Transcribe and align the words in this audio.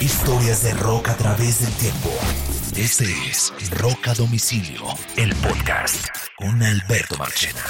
Historias 0.00 0.62
de 0.62 0.72
rock 0.72 1.10
a 1.10 1.14
través 1.14 1.60
del 1.60 1.70
tiempo. 1.74 2.08
Este 2.74 3.04
es 3.30 3.52
Rock 3.78 4.08
a 4.08 4.14
Domicilio, 4.14 4.80
el 5.18 5.34
podcast 5.34 6.06
con 6.36 6.62
Alberto 6.62 7.18
Marchena. 7.18 7.60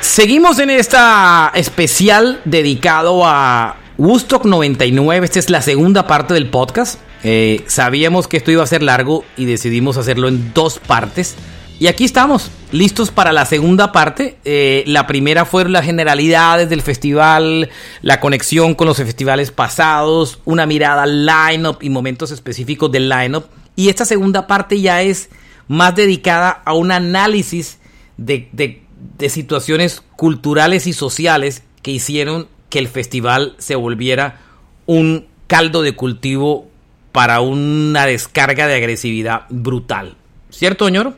Seguimos 0.00 0.60
en 0.60 0.70
esta 0.70 1.50
especial 1.52 2.40
dedicado 2.44 3.26
a 3.26 3.76
Woodstock 3.96 4.44
99. 4.44 5.24
Esta 5.24 5.40
es 5.40 5.50
la 5.50 5.62
segunda 5.62 6.06
parte 6.06 6.34
del 6.34 6.48
podcast. 6.48 7.00
Eh, 7.24 7.64
sabíamos 7.66 8.28
que 8.28 8.36
esto 8.36 8.52
iba 8.52 8.62
a 8.62 8.68
ser 8.68 8.84
largo 8.84 9.24
y 9.36 9.46
decidimos 9.46 9.96
hacerlo 9.96 10.28
en 10.28 10.54
dos 10.54 10.78
partes. 10.78 11.34
Y 11.80 11.86
aquí 11.86 12.04
estamos, 12.04 12.50
listos 12.72 13.12
para 13.12 13.32
la 13.32 13.44
segunda 13.44 13.92
parte. 13.92 14.38
Eh, 14.44 14.82
la 14.88 15.06
primera 15.06 15.44
fue 15.44 15.68
las 15.68 15.84
generalidades 15.84 16.68
del 16.68 16.82
festival, 16.82 17.70
la 18.02 18.18
conexión 18.18 18.74
con 18.74 18.88
los 18.88 18.96
festivales 18.96 19.52
pasados, 19.52 20.40
una 20.44 20.66
mirada 20.66 21.04
al 21.04 21.24
line-up 21.24 21.78
y 21.80 21.88
momentos 21.88 22.32
específicos 22.32 22.90
del 22.90 23.08
line-up. 23.08 23.44
Y 23.76 23.90
esta 23.90 24.04
segunda 24.04 24.48
parte 24.48 24.80
ya 24.80 25.02
es 25.02 25.28
más 25.68 25.94
dedicada 25.94 26.50
a 26.50 26.72
un 26.72 26.90
análisis 26.90 27.78
de, 28.16 28.48
de 28.52 29.28
situaciones 29.28 30.02
culturales 30.16 30.88
y 30.88 30.92
sociales 30.92 31.62
que 31.82 31.92
hicieron 31.92 32.48
que 32.70 32.80
el 32.80 32.88
festival 32.88 33.54
se 33.58 33.76
volviera 33.76 34.40
un 34.86 35.28
caldo 35.46 35.82
de 35.82 35.94
cultivo 35.94 36.66
para 37.12 37.40
una 37.40 38.04
descarga 38.04 38.66
de 38.66 38.74
agresividad 38.74 39.42
brutal. 39.48 40.16
¿Cierto, 40.50 40.86
señor? 40.86 41.14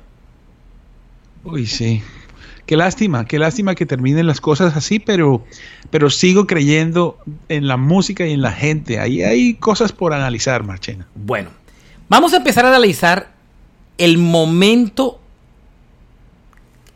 Uy, 1.45 1.67
sí. 1.67 2.03
Qué 2.67 2.77
lástima, 2.77 3.25
qué 3.25 3.39
lástima 3.39 3.75
que 3.75 3.87
terminen 3.87 4.27
las 4.27 4.41
cosas 4.41 4.77
así, 4.77 5.01
pero, 5.01 5.45
pero 5.91 6.09
sigo 6.09 6.47
creyendo 6.47 7.19
en 7.49 7.67
la 7.67 7.77
música 7.77 8.27
y 8.27 8.33
en 8.33 8.43
la 8.43 8.53
gente. 8.53 9.01
Ahí 9.01 9.23
hay 9.23 9.55
cosas 9.55 9.93
por 9.93 10.13
analizar, 10.13 10.63
Marchena. 10.63 11.09
Bueno, 11.15 11.51
vamos 12.09 12.33
a 12.33 12.37
empezar 12.37 12.65
a 12.65 12.69
analizar 12.69 13.33
el 13.99 14.19
momento 14.19 15.21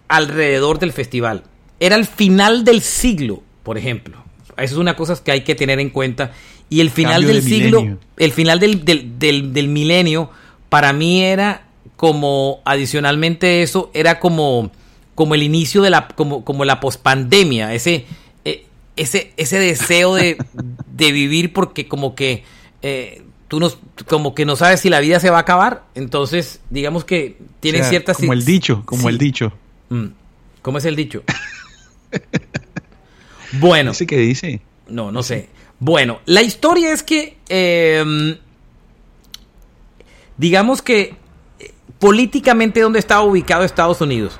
alrededor 0.09 0.78
del 0.78 0.92
festival. 0.92 1.42
Era 1.81 1.97
el 1.97 2.06
final 2.06 2.65
del 2.65 2.81
siglo, 2.81 3.42
por 3.62 3.77
ejemplo. 3.77 4.22
Eso 4.56 4.75
es 4.75 4.78
una 4.78 4.95
cosa 4.95 5.20
que 5.22 5.33
hay 5.33 5.42
que 5.42 5.55
tener 5.55 5.81
en 5.81 5.91
cuenta. 5.91 6.33
Y 6.70 6.81
el 6.81 6.91
final 6.91 7.27
del 7.27 7.42
siglo, 7.42 7.98
el 8.17 8.33
final 8.33 8.59
del, 8.59 8.84
del, 8.84 9.69
milenio, 9.69 10.31
para 10.69 10.92
mí 10.92 11.22
era 11.22 11.67
como, 11.97 12.61
adicionalmente 12.64 13.62
eso, 13.62 13.91
era 13.95 14.20
como, 14.20 14.70
como 15.14 15.34
el 15.34 15.42
inicio 15.42 15.83
de 15.83 15.91
la, 15.91 16.09
como, 16.09 16.45
como 16.45 16.64
la 16.64 16.81
pospandemia, 16.81 17.75
ese, 17.75 18.06
eh, 18.45 18.67
ese, 18.97 19.33
ese 19.37 19.59
deseo 19.59 20.15
de, 20.15 20.37
de, 20.87 21.12
vivir 21.12 21.53
porque 21.53 21.87
como 21.87 22.15
que 22.15 22.45
eh, 22.83 23.22
tú 23.48 23.61
no, 23.61 23.72
como 24.06 24.34
que 24.34 24.45
no 24.45 24.56
sabes 24.56 24.81
si 24.81 24.91
la 24.91 25.00
vida 25.00 25.20
se 25.20 25.31
va 25.31 25.39
a 25.39 25.42
acabar, 25.42 25.84
entonces 25.95 26.61
digamos 26.70 27.05
que 27.05 27.39
tienen 27.61 27.84
ciertas... 27.84 28.17
Como 28.17 28.33
el 28.33 28.45
dicho, 28.45 28.83
como 28.84 29.09
el 29.09 29.19
dicho. 29.19 29.53
Mm. 29.89 30.06
¿Cómo 30.62 30.78
es 30.78 30.84
el 30.87 30.97
dicho? 30.97 31.22
bueno. 33.61 33.91
¿Dice 33.91 34.06
qué 34.06 34.17
dice? 34.17 34.62
No, 34.89 35.12
no 35.12 35.22
sé. 35.22 35.48
Bueno, 35.78 36.20
la 36.25 36.42
historia 36.42 36.92
es 36.92 37.03
que, 37.03 37.37
em, 37.48 38.39
digamos 40.39 40.81
que 40.81 41.15
políticamente 42.05 42.80
dónde 42.83 42.98
estaba 42.98 43.22
ubicado 43.22 43.64
Estados 43.64 44.02
Unidos, 44.02 44.38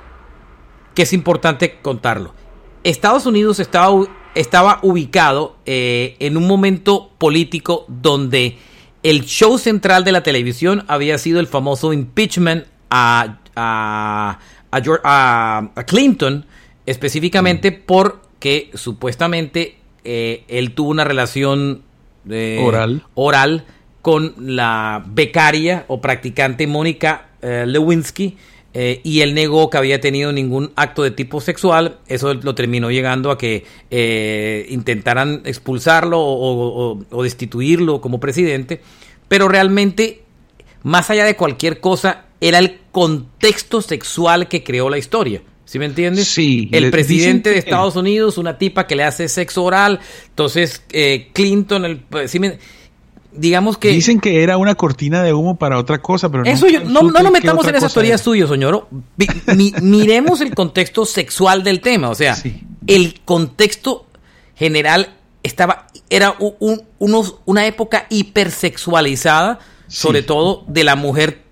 que 0.95 1.01
es 1.01 1.15
importante 1.15 1.79
contarlo. 1.81 2.35
Estados 2.83 3.25
Unidos 3.25 3.59
estaba, 3.59 4.05
estaba 4.35 4.81
ubicado 4.83 5.57
eh, 5.65 6.15
en 6.19 6.37
un 6.37 6.47
momento 6.47 7.13
político 7.17 7.87
donde 7.89 8.59
el 9.03 9.25
show 9.25 9.57
central 9.57 10.05
de 10.05 10.13
la 10.13 10.23
televisión 10.23 10.85
había 10.89 11.17
sido 11.17 11.41
el 11.41 11.47
famoso 11.47 11.95
impeachment 11.95 12.67
a, 12.91 13.39
a, 13.57 14.39
a, 14.71 15.85
Clinton, 15.87 16.45
específicamente 16.85 17.71
mm. 17.71 17.83
porque 17.87 18.73
supuestamente 18.75 19.79
eh, 20.05 20.45
él 20.49 20.75
tuvo 20.75 20.91
una 20.91 21.05
relación 21.05 21.81
eh, 22.29 22.63
oral. 22.63 23.07
oral 23.15 23.65
con 24.05 24.35
la 24.39 25.03
becaria 25.05 25.87
o 25.89 25.99
practicante 25.99 26.67
Mónica 26.67 27.31
eh, 27.41 27.65
Lewinsky 27.67 28.37
y 28.77 29.21
él 29.21 29.35
negó 29.35 29.71
que 29.71 29.79
había 29.79 30.01
tenido 30.01 30.33
ningún 30.33 30.73
acto 30.75 31.05
de 31.05 31.13
tipo 31.13 31.41
sexual. 31.41 31.99
Eso 32.09 32.35
lo 32.35 32.57
terminó 32.57 32.91
llegando 32.91 33.31
a 33.31 33.39
que 33.39 33.65
intentaran 34.69 35.43
expulsarlo 35.45 36.19
o, 36.21 37.23
destituirlo 37.23 38.01
como 38.01 38.19
presidente. 38.19 38.81
Pero 39.29 39.47
realmente, 39.47 40.23
más 40.83 41.09
allá 41.09 41.25
de 41.25 41.37
cualquier 41.37 41.79
cosa, 41.79 42.25
era 42.41 42.59
el 42.59 42.81
contexto 42.91 43.81
sexual 43.81 44.49
que 44.49 44.65
creó 44.65 44.91
la 44.91 44.99
historia. 44.99 45.41
¿Sí 45.65 45.79
me 45.79 45.87
entiendes? 45.87 46.29
Sí. 46.29 46.69
El 46.73 46.91
presidente 46.91 47.51
de 47.51 47.59
Estados 47.59 47.97
Unidos, 47.97 48.37
una 48.39 48.59
tipa 48.59 48.87
que 48.87 48.97
le 48.97 49.03
hace 49.03 49.29
sexo 49.29 49.65
oral. 49.65 49.99
Entonces, 50.29 50.83
eh, 50.93 51.31
Clinton, 51.33 51.85
el, 51.85 51.99
pues, 51.99 52.31
digamos 53.35 53.79
que... 53.79 53.89
Dicen 53.91 54.21
que 54.21 54.43
era 54.43 54.57
una 54.57 54.75
cortina 54.75 55.23
de 55.23 55.33
humo 55.33 55.57
para 55.57 55.79
otra 55.79 56.01
cosa, 56.01 56.31
pero 56.31 56.45
Eso 56.45 56.67
no, 56.85 57.03
no, 57.03 57.23
nos 57.23 57.33
metamos 57.33 57.67
en 57.67 57.75
esas 57.75 57.93
teorías 57.93 58.21
suyas, 58.21 58.49
señor. 58.49 58.89
miremos 59.83 60.41
el 60.41 60.55
contexto 60.55 61.05
sexual 61.05 61.63
del 61.63 61.81
tema. 61.81 62.11
O 62.11 62.15
sea, 62.15 62.37
el 62.87 63.21
contexto 63.25 64.07
general 64.55 65.15
estaba... 65.43 65.87
Era 66.11 66.37
unos, 66.99 67.37
una 67.45 67.67
época 67.67 68.07
hipersexualizada, 68.09 69.59
sobre 69.89 70.23
todo 70.23 70.65
de 70.69 70.85
la 70.85 70.97
mujer 70.97 71.44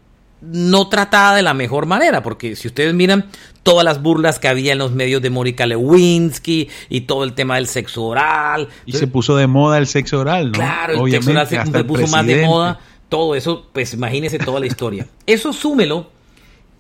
no 0.43 0.89
tratada 0.89 1.37
de 1.37 1.43
la 1.43 1.55
mejor 1.55 1.87
manera, 1.87 2.23
porque 2.23 2.57
si 2.57 2.69
ustedes 2.69 2.93
miran 2.95 3.27
todas 3.63 3.85
las 3.85 4.03
burlas 4.03 4.39
que 4.39 4.49
había 4.49 4.73
en 4.73 4.79
los 4.79 4.93
medios 4.93 5.23
de 5.23 5.31
Mónica 5.31 5.67
Lewinsky 5.67 6.69
y 6.89 7.03
todo 7.03 7.25
el 7.25 7.35
tema 7.35 7.57
del 7.57 7.69
sexo 7.69 8.05
oral. 8.05 8.69
Y 8.85 8.93
se 8.93 9.07
puso 9.07 9.37
de 9.37 9.47
moda 9.47 9.79
el 9.79 9.87
sexo 9.87 10.21
oral, 10.21 10.47
¿no? 10.47 10.53
Claro, 10.53 11.07
el 11.07 11.13
sexo 11.13 11.31
oral 11.31 11.49
se, 11.49 11.85
puso 11.85 12.07
más 12.09 12.27
de 12.27 12.45
moda. 12.45 12.81
Todo 13.09 13.35
eso, 13.35 13.69
pues 13.73 13.95
imagínese 13.95 14.39
toda 14.39 14.59
la 14.59 14.67
historia. 14.67 15.07
Eso 15.27 15.53
súmelo, 15.53 16.11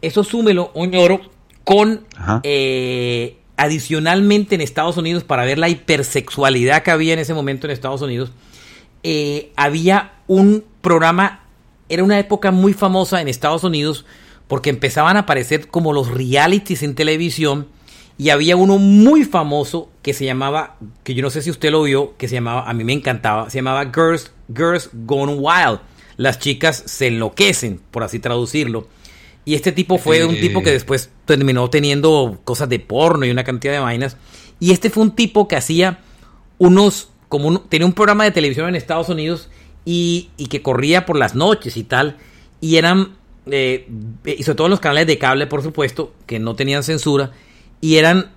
eso 0.00 0.24
súmelo, 0.24 0.70
Oñoro, 0.74 1.20
con 1.62 2.06
eh, 2.42 3.36
adicionalmente 3.56 4.54
en 4.54 4.62
Estados 4.62 4.96
Unidos, 4.96 5.24
para 5.24 5.44
ver 5.44 5.58
la 5.58 5.68
hipersexualidad 5.68 6.82
que 6.82 6.90
había 6.90 7.12
en 7.12 7.18
ese 7.18 7.34
momento 7.34 7.66
en 7.66 7.70
Estados 7.70 8.00
Unidos, 8.00 8.32
eh, 9.02 9.52
había 9.56 10.14
un 10.26 10.64
programa 10.80 11.41
era 11.92 12.04
una 12.04 12.18
época 12.18 12.50
muy 12.50 12.72
famosa 12.72 13.20
en 13.20 13.28
Estados 13.28 13.64
Unidos 13.64 14.06
porque 14.48 14.70
empezaban 14.70 15.18
a 15.18 15.20
aparecer 15.20 15.68
como 15.68 15.92
los 15.92 16.08
realities 16.08 16.82
en 16.82 16.94
televisión 16.94 17.68
y 18.16 18.30
había 18.30 18.56
uno 18.56 18.78
muy 18.78 19.24
famoso 19.24 19.90
que 20.00 20.14
se 20.14 20.24
llamaba, 20.24 20.76
que 21.04 21.12
yo 21.12 21.20
no 21.20 21.28
sé 21.28 21.42
si 21.42 21.50
usted 21.50 21.70
lo 21.70 21.82
vio, 21.82 22.16
que 22.16 22.28
se 22.28 22.36
llamaba, 22.36 22.68
a 22.68 22.72
mí 22.72 22.82
me 22.82 22.94
encantaba, 22.94 23.50
se 23.50 23.58
llamaba 23.58 23.90
Girls, 23.94 24.32
Girls 24.48 24.88
Gone 24.92 25.34
Wild. 25.34 25.80
Las 26.16 26.38
chicas 26.38 26.82
se 26.86 27.08
enloquecen, 27.08 27.82
por 27.90 28.04
así 28.04 28.20
traducirlo. 28.20 28.88
Y 29.44 29.54
este 29.54 29.70
tipo 29.70 29.98
fue 29.98 30.24
un 30.24 30.40
tipo 30.40 30.62
que 30.62 30.70
después 30.70 31.10
terminó 31.26 31.68
teniendo 31.68 32.40
cosas 32.44 32.70
de 32.70 32.78
porno 32.78 33.26
y 33.26 33.30
una 33.30 33.44
cantidad 33.44 33.74
de 33.74 33.80
vainas. 33.80 34.16
Y 34.60 34.72
este 34.72 34.88
fue 34.88 35.02
un 35.02 35.10
tipo 35.10 35.46
que 35.46 35.56
hacía 35.56 36.00
unos, 36.56 37.10
como 37.28 37.60
tenía 37.60 37.86
un 37.86 37.92
programa 37.92 38.24
de 38.24 38.30
televisión 38.30 38.68
en 38.68 38.76
Estados 38.76 39.10
Unidos 39.10 39.50
y, 39.84 40.30
que 40.50 40.62
corría 40.62 41.06
por 41.06 41.16
las 41.16 41.34
noches 41.34 41.76
y 41.76 41.84
tal. 41.84 42.16
Y 42.60 42.76
eran, 42.76 43.16
eh, 43.46 43.88
y 44.24 44.42
sobre 44.42 44.56
todo 44.56 44.66
en 44.66 44.72
los 44.72 44.80
canales 44.80 45.06
de 45.06 45.18
cable, 45.18 45.46
por 45.46 45.62
supuesto, 45.62 46.12
que 46.26 46.38
no 46.38 46.54
tenían 46.54 46.82
censura. 46.82 47.32
Y 47.80 47.96
eran 47.96 48.30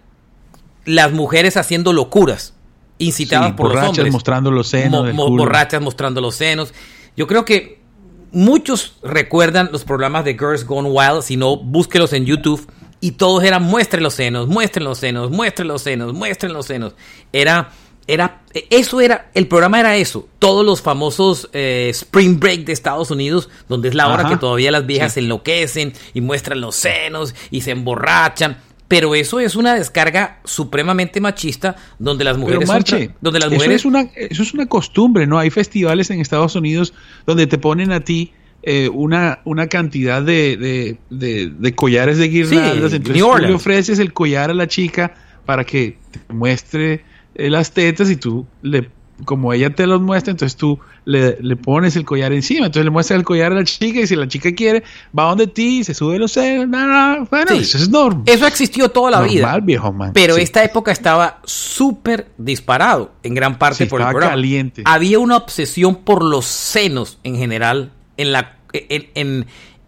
las 0.85 1.11
mujeres 1.11 1.57
haciendo 1.57 1.93
locuras, 1.93 2.53
incitadas 2.97 3.53
por 3.53 3.73
los 3.73 3.83
hombres. 3.83 4.11
mostrando 4.11 4.51
los 4.51 4.67
senos. 4.67 5.13
borrachas 5.15 5.81
mostrando 5.81 6.21
los 6.21 6.35
senos. 6.35 6.73
Yo 7.15 7.27
creo 7.27 7.45
que 7.45 7.79
muchos 8.31 8.97
recuerdan 9.03 9.69
los 9.71 9.83
programas 9.83 10.25
de 10.25 10.33
Girls 10.33 10.65
Gone 10.65 10.89
Wild. 10.89 11.21
Si 11.21 11.37
no, 11.37 11.57
búsquelos 11.57 12.13
en 12.13 12.25
YouTube. 12.25 12.67
Y 13.01 13.11
todos 13.11 13.43
eran 13.43 13.61
muestren 13.61 14.01
los 14.01 14.15
senos, 14.15 14.47
muestren 14.47 14.85
los 14.85 14.97
senos, 14.97 15.29
muestren 15.29 15.67
los 15.67 15.81
senos, 15.83 16.13
muestren 16.13 16.53
los 16.53 16.65
senos. 16.65 16.95
Era 17.31 17.69
era, 18.07 18.41
eso 18.69 19.01
era, 19.01 19.31
el 19.33 19.47
programa 19.47 19.79
era 19.79 19.97
eso. 19.97 20.27
Todos 20.39 20.65
los 20.65 20.81
famosos 20.81 21.49
eh, 21.53 21.87
Spring 21.89 22.39
Break 22.39 22.65
de 22.65 22.73
Estados 22.73 23.09
Unidos, 23.09 23.49
donde 23.67 23.89
es 23.89 23.95
la 23.95 24.07
hora 24.07 24.29
que 24.29 24.37
todavía 24.37 24.71
las 24.71 24.85
viejas 24.85 25.13
se 25.13 25.21
enloquecen 25.21 25.93
y 26.13 26.21
muestran 26.21 26.61
los 26.61 26.75
senos 26.75 27.33
y 27.49 27.61
se 27.61 27.71
emborrachan. 27.71 28.57
Pero 28.87 29.15
eso 29.15 29.39
es 29.39 29.55
una 29.55 29.73
descarga 29.73 30.39
supremamente 30.43 31.19
machista 31.19 31.75
donde 31.97 32.23
las 32.23 32.37
mujeres 32.37 32.69
donde 33.19 33.39
las 33.39 33.49
mujeres 33.49 33.75
eso 33.75 33.75
es 33.75 33.85
una 33.85 34.01
eso 34.15 34.43
es 34.43 34.53
una 34.53 34.67
costumbre, 34.67 35.25
¿no? 35.25 35.39
Hay 35.39 35.49
festivales 35.49 36.11
en 36.11 36.21
Estados 36.21 36.55
Unidos 36.55 36.93
donde 37.25 37.47
te 37.47 37.57
ponen 37.57 37.91
a 37.91 38.01
ti 38.01 38.33
eh, 38.61 38.89
una, 38.89 39.39
una 39.43 39.67
cantidad 39.67 40.21
de, 40.21 40.97
de, 41.09 41.51
de, 41.51 41.75
collares 41.75 42.19
de 42.19 42.29
guirnaldas. 42.29 42.93
entonces 42.93 43.21
tú 43.21 43.37
le 43.39 43.53
ofreces 43.53 43.97
el 43.97 44.13
collar 44.13 44.51
a 44.51 44.53
la 44.53 44.67
chica 44.67 45.15
para 45.45 45.63
que 45.63 45.97
te 46.11 46.33
muestre 46.33 47.03
las 47.35 47.71
tetas 47.71 48.09
y 48.09 48.15
tú 48.15 48.45
le 48.61 48.89
como 49.23 49.53
ella 49.53 49.69
te 49.73 49.87
los 49.87 50.01
muestra, 50.01 50.31
entonces 50.31 50.57
tú 50.57 50.79
le, 51.05 51.33
pones 51.55 51.95
el 51.95 52.03
collar 52.03 52.33
encima, 52.33 52.65
entonces 52.65 52.83
le 52.83 52.91
muestras 52.91 53.17
el 53.17 53.23
collar 53.23 53.53
a 53.53 53.55
la 53.55 53.63
chica 53.63 54.01
y 54.01 54.07
si 54.07 54.15
la 54.15 54.27
chica 54.27 54.53
quiere, 54.53 54.83
va 55.17 55.23
donde 55.23 55.47
ti, 55.47 55.83
se 55.83 55.93
sube 55.93 56.19
los 56.19 56.33
senos, 56.33 56.67
bueno, 57.29 57.51
eso 57.51 57.77
es 57.77 57.89
normal. 57.89 58.23
Eso 58.25 58.45
existió 58.45 58.89
toda 58.89 59.11
la 59.11 59.21
vida. 59.21 59.57
Viejo 59.61 59.95
Pero 60.13 60.35
esta 60.35 60.63
época 60.63 60.91
estaba 60.91 61.39
súper 61.45 62.27
disparado, 62.37 63.13
en 63.23 63.35
gran 63.35 63.57
parte 63.57 63.85
por 63.85 64.01
el 64.01 64.07
programa. 64.07 64.33
caliente. 64.33 64.81
Había 64.85 65.19
una 65.19 65.37
obsesión 65.37 65.95
por 65.95 66.23
los 66.23 66.45
senos 66.45 67.19
en 67.23 67.37
general 67.37 67.93
en 68.17 68.31
la 68.31 68.57
en, 68.73 69.45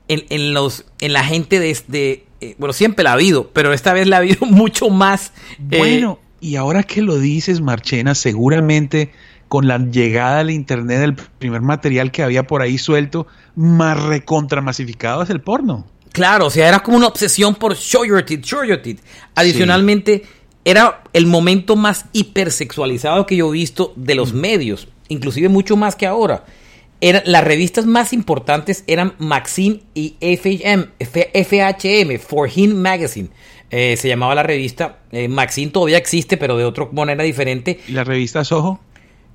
en, 0.07 0.53
los 0.53 0.85
en 1.01 1.11
la 1.11 1.25
gente 1.25 1.59
de, 1.59 2.25
eh, 2.39 2.55
bueno, 2.57 2.71
siempre 2.71 3.03
la 3.03 3.11
ha 3.11 3.13
habido, 3.13 3.49
pero 3.51 3.73
esta 3.73 3.91
vez 3.91 4.07
la 4.07 4.17
ha 4.17 4.19
habido 4.19 4.45
mucho 4.45 4.89
más. 4.89 5.33
Eh, 5.71 5.77
bueno, 5.77 6.19
y 6.39 6.55
ahora 6.55 6.83
que 6.83 7.01
lo 7.01 7.17
dices, 7.17 7.61
Marchena, 7.61 8.15
seguramente 8.15 9.11
con 9.47 9.67
la 9.67 9.77
llegada 9.77 10.39
del 10.39 10.51
internet, 10.51 10.99
del 10.99 11.15
primer 11.15 11.61
material 11.61 12.11
que 12.11 12.23
había 12.23 12.43
por 12.43 12.61
ahí 12.61 12.77
suelto, 12.77 13.27
más 13.55 14.01
recontramasificado 14.03 15.23
es 15.23 15.29
el 15.29 15.41
porno. 15.41 15.85
Claro, 16.11 16.47
o 16.47 16.49
sea, 16.49 16.67
era 16.67 16.79
como 16.79 16.97
una 16.97 17.07
obsesión 17.07 17.55
por 17.55 17.75
show 17.75 18.03
your 18.03 18.23
teeth, 18.23 18.43
show 18.43 18.63
your 18.63 18.81
teeth. 18.81 18.99
Adicionalmente, 19.35 20.23
era 20.65 21.03
el 21.13 21.27
momento 21.27 21.75
más 21.75 22.05
hipersexualizado 22.11 23.25
que 23.25 23.37
yo 23.37 23.49
he 23.49 23.53
visto 23.53 23.93
de 23.95 24.15
los 24.15 24.33
mm. 24.33 24.37
medios, 24.37 24.87
inclusive 25.07 25.47
mucho 25.47 25.77
más 25.77 25.95
que 25.95 26.05
ahora. 26.05 26.43
Era, 26.99 27.21
las 27.25 27.43
revistas 27.43 27.85
más 27.85 28.11
importantes 28.11 28.83
eran 28.87 29.13
Maxim 29.19 29.81
y 29.93 30.15
FHM, 30.19 30.89
FHM, 30.99 32.19
For 32.19 32.49
Him 32.53 32.73
Magazine. 32.73 33.29
Eh, 33.69 33.97
se 33.97 34.07
llamaba 34.07 34.35
la 34.35 34.43
revista. 34.43 34.99
Eh, 35.11 35.27
Maxine 35.27 35.71
todavía 35.71 35.97
existe, 35.97 36.37
pero 36.37 36.57
de 36.57 36.65
otra 36.65 36.87
manera 36.91 37.23
diferente. 37.23 37.79
¿Y 37.87 37.91
la 37.91 38.03
revista 38.03 38.43
Soho? 38.43 38.79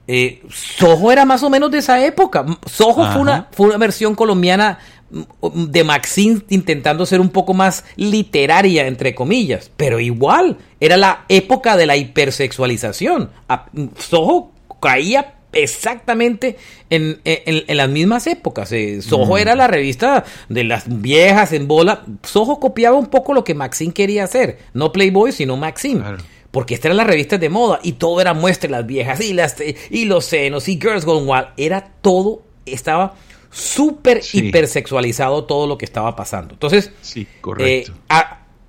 Eh, 0.08 0.42
Soho 0.50 1.12
era 1.12 1.24
más 1.24 1.42
o 1.42 1.50
menos 1.50 1.70
de 1.70 1.78
esa 1.78 2.04
época. 2.04 2.44
Soho 2.66 3.12
fue 3.12 3.20
una, 3.20 3.48
fue 3.52 3.66
una 3.68 3.78
versión 3.78 4.14
colombiana 4.14 4.78
mm, 5.10 5.64
de 5.66 5.84
Maxine 5.84 6.42
intentando 6.48 7.06
ser 7.06 7.20
un 7.20 7.28
poco 7.28 7.54
más 7.54 7.84
literaria, 7.96 8.86
entre 8.86 9.14
comillas. 9.14 9.70
Pero 9.76 10.00
igual, 10.00 10.58
era 10.80 10.96
la 10.96 11.24
época 11.28 11.76
de 11.76 11.86
la 11.86 11.96
hipersexualización. 11.96 13.30
Ah, 13.48 13.66
Soho 13.98 14.52
caía 14.80 15.34
exactamente 15.52 16.56
en, 16.90 17.20
las 17.68 17.88
mismas 17.88 18.26
épocas. 18.26 18.72
Eh, 18.72 19.02
Soho 19.02 19.38
era 19.38 19.54
la 19.54 19.66
revista 19.66 20.24
de 20.48 20.64
las 20.64 20.84
viejas 21.00 21.52
en 21.52 21.68
bola. 21.68 22.04
Soho 22.22 22.58
copiaba 22.60 22.96
un 22.96 23.06
poco 23.06 23.34
lo 23.34 23.44
que 23.44 23.54
Maxine 23.54 23.92
quería 23.92 24.24
hacer. 24.24 24.58
No 24.74 24.92
Playboy, 24.92 25.32
sino 25.32 25.56
Maxine. 25.56 26.02
Porque 26.50 26.74
esta 26.74 26.88
era 26.88 26.94
la 26.94 27.04
revista 27.04 27.38
de 27.38 27.48
moda 27.48 27.80
y 27.82 27.92
todo 27.92 28.20
era 28.20 28.34
muestra 28.34 28.70
las 28.70 28.86
viejas 28.86 29.20
y, 29.20 29.32
las, 29.32 29.56
y 29.90 30.04
los 30.04 30.26
senos 30.26 30.68
y 30.68 30.78
Girls 30.78 31.04
Gone 31.04 31.26
Wild. 31.26 31.48
Era 31.56 31.92
todo, 32.02 32.42
estaba 32.66 33.14
súper 33.50 34.20
hipersexualizado 34.32 35.44
todo 35.44 35.66
lo 35.66 35.78
que 35.78 35.84
estaba 35.84 36.14
pasando. 36.16 36.54
Entonces, 36.54 36.90
sí, 37.00 37.26
correcto. 37.40 37.92
Eh, 37.92 37.94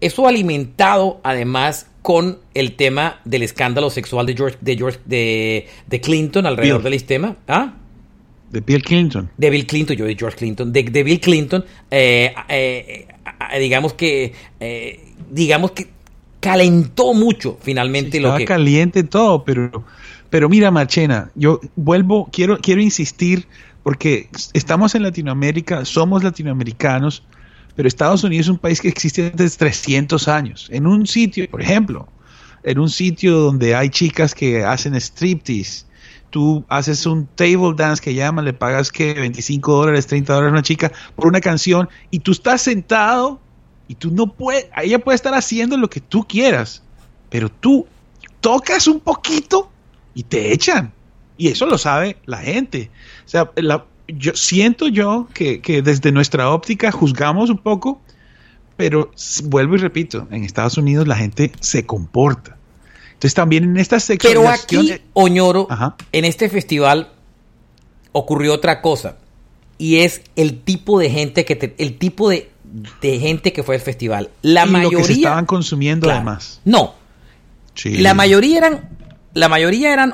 eso 0.06 0.28
alimentado 0.28 1.20
además 1.24 1.88
con 2.02 2.40
el 2.54 2.74
tema 2.74 3.22
del 3.24 3.44
escándalo 3.44 3.90
sexual 3.90 4.26
de 4.26 4.36
George, 4.36 4.58
de 4.60 4.78
George, 4.78 5.00
de, 5.06 5.68
de 5.88 6.02
Clinton 6.02 6.46
alrededor 6.46 6.84
del 6.84 6.94
sistema. 6.94 7.38
¿Ah? 7.48 7.74
De 8.52 8.60
Bill 8.60 8.84
Clinton. 8.84 9.32
De 9.38 9.50
Bill 9.50 9.66
Clinton, 9.66 9.96
yo 9.96 10.06
de 10.06 10.16
George 10.16 10.38
Clinton. 10.38 10.72
De, 10.72 10.84
Bill 10.84 11.20
Clinton, 11.20 11.66
eh, 11.90 12.36
eh, 12.50 13.08
eh, 13.52 13.60
digamos 13.60 13.94
que, 13.94 14.34
digamos 15.32 15.72
que 15.72 15.88
calentó 16.40 17.14
mucho 17.14 17.58
finalmente 17.62 18.20
lo 18.20 18.36
que. 18.36 18.46
caliente 18.46 19.04
todo, 19.04 19.44
pero, 19.44 19.86
pero 20.30 20.50
mira, 20.50 20.70
Machena, 20.70 21.32
yo 21.34 21.62
vuelvo, 21.76 22.30
quiero, 22.32 22.60
quiero 22.60 22.82
insistir, 22.82 23.48
porque 23.82 24.30
estamos 24.52 24.94
en 24.94 25.04
Latinoamérica, 25.04 25.86
somos 25.86 26.24
latinoamericanos, 26.24 27.24
pero 27.76 27.88
Estados 27.88 28.24
Unidos 28.24 28.48
es 28.48 28.50
un 28.50 28.58
país 28.58 28.82
que 28.82 28.88
existe 28.88 29.32
desde 29.32 29.58
300 29.58 30.28
años. 30.28 30.68
En 30.72 30.88
un 30.88 31.08
sitio, 31.08 31.50
por 31.50 31.62
ejemplo, 31.62 32.08
en 32.64 32.80
un 32.80 32.90
sitio 32.90 33.38
donde 33.40 33.76
hay 33.76 33.90
chicas 33.90 34.36
que 34.36 34.64
hacen 34.64 34.96
striptease, 34.96 35.86
tú 36.30 36.66
haces 36.68 37.06
un 37.06 37.28
table 37.28 37.74
dance 37.76 38.02
que 38.02 38.14
llaman, 38.14 38.46
le 38.46 38.54
pagas 38.54 38.92
que 38.92 39.14
25 39.14 39.72
dólares, 39.72 40.08
30 40.08 40.34
dólares 40.34 40.52
a 40.52 40.54
una 40.54 40.64
chica 40.64 40.92
por 41.16 41.28
una 41.28 41.42
canción 41.42 41.90
y 42.10 42.20
tú 42.20 42.32
estás 42.32 42.62
sentado 42.62 43.40
y 43.88 43.96
tú 43.96 44.12
no 44.12 44.34
puedes, 44.34 44.68
ella 44.82 45.00
puede 45.00 45.16
estar 45.16 45.34
haciendo 45.34 45.78
lo 45.78 45.90
que 45.90 46.00
tú 46.00 46.26
quieras, 46.28 46.84
pero 47.30 47.50
tú 47.50 47.86
tocas 48.40 48.88
un 48.88 49.00
poquito 49.00 49.70
y 50.14 50.24
te 50.24 50.54
echan. 50.54 50.92
Y 51.38 51.50
eso 51.50 51.66
lo 51.66 51.78
sabe 51.78 52.18
la 52.26 52.38
gente. 52.38 52.90
O 53.26 53.30
sea, 53.30 53.52
la, 53.56 53.86
yo 54.18 54.36
siento 54.36 54.88
yo 54.88 55.28
que, 55.34 55.60
desde 55.84 56.12
nuestra 56.12 56.50
óptica 56.52 56.92
juzgamos 56.92 57.50
un 57.50 57.58
poco, 57.58 58.02
pero 58.78 59.12
vuelvo 59.44 59.76
y 59.76 59.78
repito, 59.80 60.28
en 60.32 60.44
Estados 60.44 60.78
Unidos 60.78 61.08
la 61.08 61.16
gente 61.16 61.52
se 61.60 61.86
comporta. 61.86 62.58
Entonces 63.14 63.34
también 63.34 63.64
en 63.64 63.78
esta 63.78 64.00
sección... 64.00 64.34
Pero 64.34 64.50
aquí, 64.50 64.94
Oñoro, 65.14 65.68
en 66.12 66.26
este 66.26 66.50
festival 66.50 67.12
ocurrió 68.12 68.54
otra 68.54 68.82
cosa. 68.82 69.18
Y 69.78 69.98
es 69.98 70.22
el 70.36 70.62
tipo 70.62 71.00
de 71.00 71.10
gente 71.10 71.46
que 71.46 71.76
el 71.78 71.98
tipo 71.98 72.30
de, 72.30 72.50
gente 73.02 73.54
que 73.54 73.64
fue 73.64 73.76
al 73.76 73.82
festival. 73.82 74.30
La 74.42 74.66
mayoría. 74.66 74.98
Lo 74.98 74.98
que 74.98 75.14
se 75.14 75.14
estaban 75.14 75.46
consumiendo 75.46 76.10
además. 76.10 76.62
No. 76.64 76.96
La 77.84 78.14
mayoría 78.14 78.58
eran. 78.58 78.90
La 79.34 79.50
mayoría 79.50 79.92
eran 79.92 80.14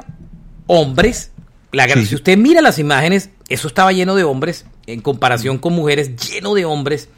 hombres 0.67 1.31
si 2.05 2.15
usted 2.15 2.37
mira 2.37 2.61
las 2.61 2.79
imágenes, 2.79 3.29
eso 3.49 3.67
estaba 3.67 3.91
lleno 3.91 4.15
de 4.15 4.23
hombres, 4.23 4.65
en 4.87 5.01
comparación 5.01 5.57
con 5.57 5.73
mujeres, 5.73 6.15
lleno 6.15 6.53
de 6.53 6.65
hombres, 6.65 7.09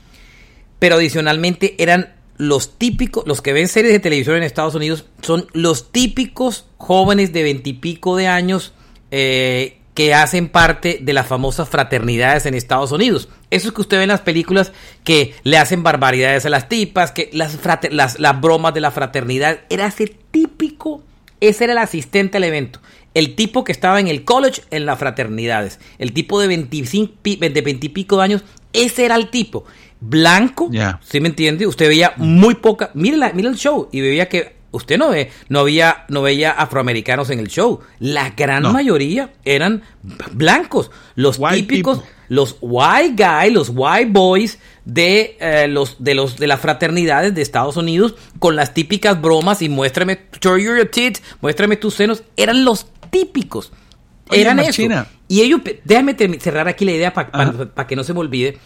pero 0.80 0.96
adicionalmente 0.96 1.76
eran 1.78 2.14
los 2.38 2.78
típicos, 2.80 3.28
los 3.28 3.42
que 3.42 3.54
ven 3.54 3.68
series 3.68 3.94
de 3.94 4.00
televisión 4.00 4.38
en 4.38 4.44
Estados 4.44 4.74
Unidos, 4.74 5.06
son 5.22 5.46
los 5.54 5.92
típicos 5.92 6.66
jóvenes 6.78 7.34
de 7.34 7.44
veintipico 7.44 8.16
de 8.16 8.28
años 8.28 8.74
eh, 9.12 9.78
que 9.94 10.14
hacen 10.14 10.50
parte 10.50 11.00
de 11.02 11.14
las 11.14 11.28
famosas 11.28 11.70
fraternidades 11.70 12.46
en 12.46 12.56
Estados 12.56 12.92
Unidos. 12.92 13.30
Eso 13.52 13.68
es 13.68 13.74
que 13.74 13.82
usted 13.82 13.98
ve 13.98 14.04
en 14.04 14.10
las 14.10 14.22
películas 14.22 14.72
que 15.04 15.36
le 15.44 15.58
hacen 15.58 15.84
barbaridades 15.84 16.46
a 16.46 16.50
las 16.50 16.70
tipas, 16.70 17.12
que 17.12 17.30
las, 17.34 17.60
las, 17.92 18.20
las 18.20 18.42
bromas 18.42 18.74
de 18.74 18.82
la 18.82 18.90
fraternidad, 18.90 19.60
era 19.70 19.88
ese 19.88 20.08
típico, 20.32 21.04
ese 21.42 21.66
era 21.66 21.74
el 21.74 21.80
asistente 21.80 22.38
al 22.38 22.46
evento 22.46 22.80
el 23.14 23.36
tipo 23.36 23.64
que 23.64 23.72
estaba 23.72 24.00
en 24.00 24.08
el 24.08 24.24
college 24.24 24.62
en 24.72 24.86
las 24.86 25.00
fraternidades, 25.00 25.80
el 26.00 26.14
tipo 26.14 26.40
de 26.40 26.48
25, 26.48 27.14
de 27.24 27.62
20 27.62 27.86
y 27.86 27.90
pico 27.90 28.18
de 28.18 28.24
años, 28.24 28.44
ese 28.74 29.06
era 29.06 29.16
el 29.16 29.30
tipo. 29.30 29.66
Blanco, 30.00 30.72
¿sí 31.02 31.20
me 31.20 31.30
entiende? 31.30 31.68
Usted 31.68 31.88
veía 31.88 32.14
muy 32.18 32.56
poca, 32.56 32.90
mire, 32.96 33.18
la, 33.18 33.28
el 33.28 33.56
show 33.56 33.88
y 33.92 34.02
veía 34.02 34.28
que 34.28 34.56
usted 34.72 34.98
no 34.98 35.10
ve, 35.10 35.30
no 35.50 35.60
había, 35.60 36.06
no 36.08 36.22
veía 36.22 36.52
afroamericanos 36.52 37.30
en 37.30 37.40
el 37.40 37.48
show. 37.48 37.82
La 38.00 38.32
gran 38.32 38.64
mayoría 38.72 39.32
eran 39.46 39.84
blancos, 40.32 40.90
los 41.16 41.40
típicos, 41.40 42.02
los 42.30 42.58
white 42.62 43.16
guys, 43.16 43.54
los 43.54 43.72
white 43.74 44.10
boys 44.10 44.58
de 44.86 45.38
eh, 45.40 45.68
los 45.68 46.04
de 46.04 46.16
los 46.16 46.38
de 46.38 46.48
las 46.48 46.60
fraternidades 46.60 47.36
de 47.36 47.42
Estados 47.42 47.78
Unidos 47.78 48.16
con 48.40 48.56
las 48.56 48.74
típicas 48.74 49.22
bromas 49.22 49.62
y 49.62 49.70
muéstrame 49.70 50.20
your 50.42 50.84
tits, 50.86 51.22
muéstrame 51.42 51.76
tus 51.76 51.94
senos, 51.94 52.24
eran 52.38 52.66
los 52.66 52.88
típicos. 53.12 53.72
Eran 54.32 54.60
eso. 54.60 54.82
Y 55.28 55.42
ellos, 55.42 55.62
déjame 55.84 56.16
cerrar 56.40 56.68
aquí 56.68 56.86
la 56.86 56.92
idea 56.92 57.14
para 57.14 57.88
que 57.88 57.96
no 57.96 58.04
se 58.04 58.14
me 58.14 58.20
olvide. 58.20 58.58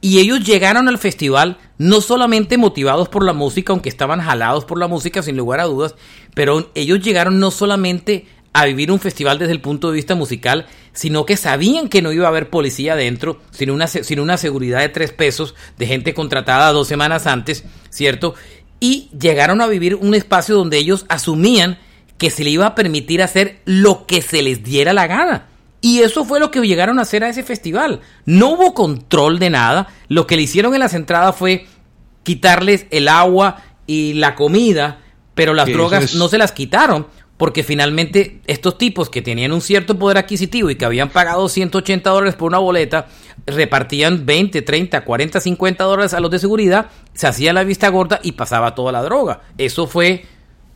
Y 0.00 0.18
ellos 0.18 0.44
llegaron 0.44 0.86
al 0.88 0.98
festival 0.98 1.56
no 1.78 2.02
solamente 2.02 2.58
motivados 2.58 3.08
por 3.08 3.24
la 3.24 3.32
música, 3.32 3.72
aunque 3.72 3.88
estaban 3.88 4.20
jalados 4.20 4.66
por 4.66 4.78
la 4.78 4.86
música 4.86 5.22
sin 5.22 5.36
lugar 5.36 5.60
a 5.60 5.64
dudas, 5.64 5.94
pero 6.34 6.70
ellos 6.74 7.00
llegaron 7.00 7.40
no 7.40 7.50
solamente 7.50 8.26
a 8.52 8.66
vivir 8.66 8.92
un 8.92 9.00
festival 9.00 9.38
desde 9.38 9.52
el 9.52 9.62
punto 9.62 9.88
de 9.88 9.96
vista 9.96 10.14
musical, 10.14 10.66
sino 10.92 11.24
que 11.24 11.36
sabían 11.36 11.88
que 11.88 12.02
no 12.02 12.12
iba 12.12 12.26
a 12.26 12.28
haber 12.28 12.50
policía 12.50 12.92
adentro, 12.92 13.40
sino 13.50 13.72
una, 13.72 13.86
sino 13.86 14.22
una 14.22 14.36
seguridad 14.36 14.80
de 14.80 14.90
tres 14.90 15.10
pesos 15.10 15.54
de 15.78 15.86
gente 15.86 16.12
contratada 16.12 16.70
dos 16.72 16.86
semanas 16.86 17.26
antes, 17.26 17.64
¿cierto? 17.88 18.34
Y 18.78 19.08
llegaron 19.18 19.60
a 19.60 19.66
vivir 19.66 19.96
un 19.96 20.14
espacio 20.14 20.54
donde 20.54 20.76
ellos 20.76 21.06
asumían 21.08 21.78
que 22.18 22.30
se 22.30 22.44
le 22.44 22.50
iba 22.50 22.66
a 22.66 22.74
permitir 22.74 23.22
hacer 23.22 23.60
lo 23.64 24.06
que 24.06 24.22
se 24.22 24.42
les 24.42 24.62
diera 24.62 24.92
la 24.92 25.06
gana. 25.06 25.48
Y 25.80 26.00
eso 26.00 26.24
fue 26.24 26.40
lo 26.40 26.50
que 26.50 26.60
llegaron 26.60 26.98
a 26.98 27.02
hacer 27.02 27.24
a 27.24 27.28
ese 27.28 27.42
festival. 27.42 28.00
No 28.24 28.50
hubo 28.52 28.72
control 28.72 29.38
de 29.38 29.50
nada. 29.50 29.88
Lo 30.08 30.26
que 30.26 30.36
le 30.36 30.42
hicieron 30.42 30.72
en 30.72 30.80
las 30.80 30.94
entradas 30.94 31.36
fue 31.36 31.66
quitarles 32.22 32.86
el 32.90 33.08
agua 33.08 33.62
y 33.86 34.14
la 34.14 34.34
comida, 34.34 35.00
pero 35.34 35.52
las 35.52 35.68
drogas 35.68 36.14
no 36.14 36.28
se 36.28 36.38
las 36.38 36.52
quitaron 36.52 37.06
porque 37.36 37.64
finalmente 37.64 38.40
estos 38.46 38.78
tipos 38.78 39.10
que 39.10 39.20
tenían 39.20 39.52
un 39.52 39.60
cierto 39.60 39.98
poder 39.98 40.18
adquisitivo 40.18 40.70
y 40.70 40.76
que 40.76 40.84
habían 40.84 41.10
pagado 41.10 41.48
180 41.48 42.08
dólares 42.08 42.36
por 42.36 42.48
una 42.48 42.58
boleta, 42.58 43.08
repartían 43.46 44.24
20, 44.24 44.62
30, 44.62 45.04
40, 45.04 45.40
50 45.40 45.84
dólares 45.84 46.14
a 46.14 46.20
los 46.20 46.30
de 46.30 46.38
seguridad, 46.38 46.86
se 47.12 47.26
hacía 47.26 47.52
la 47.52 47.64
vista 47.64 47.88
gorda 47.88 48.20
y 48.22 48.32
pasaba 48.32 48.74
toda 48.74 48.92
la 48.92 49.02
droga. 49.02 49.42
Eso 49.58 49.86
fue 49.86 50.24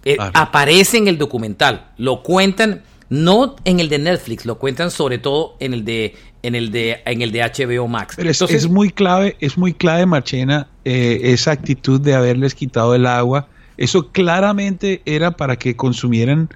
Eh, 0.09 0.17
aparece 0.33 0.97
en 0.97 1.07
el 1.07 1.19
documental, 1.19 1.91
lo 1.99 2.23
cuentan 2.23 2.83
no 3.11 3.57
en 3.65 3.79
el 3.79 3.91
de 3.91 3.99
Netflix, 3.99 4.47
lo 4.47 4.59
cuentan 4.59 4.91
sobre 4.91 5.19
todo 5.19 5.57
en 5.61 5.75
el 5.75 5.85
de 5.85 6.15
en 6.43 6.55
el 6.55 6.71
de 6.71 7.03
en 7.05 7.21
el 7.21 7.31
de 7.31 7.43
HBO 7.43 7.89
Max. 7.89 8.15
Pero 8.17 8.31
es, 8.31 8.69
muy 8.69 8.91
clave, 8.91 9.37
es 9.41 9.59
muy 9.59 9.75
clave, 9.75 10.07
Marchena, 10.07 10.67
eh, 10.87 11.21
esa 11.25 11.51
actitud 11.51 12.01
de 12.01 12.15
haberles 12.15 12.55
quitado 12.55 12.95
el 12.95 13.05
agua. 13.05 13.49
Eso 13.77 14.09
claramente 14.09 15.03
era 15.05 15.33
para 15.33 15.57
que 15.57 15.77
consumieran 15.77 16.49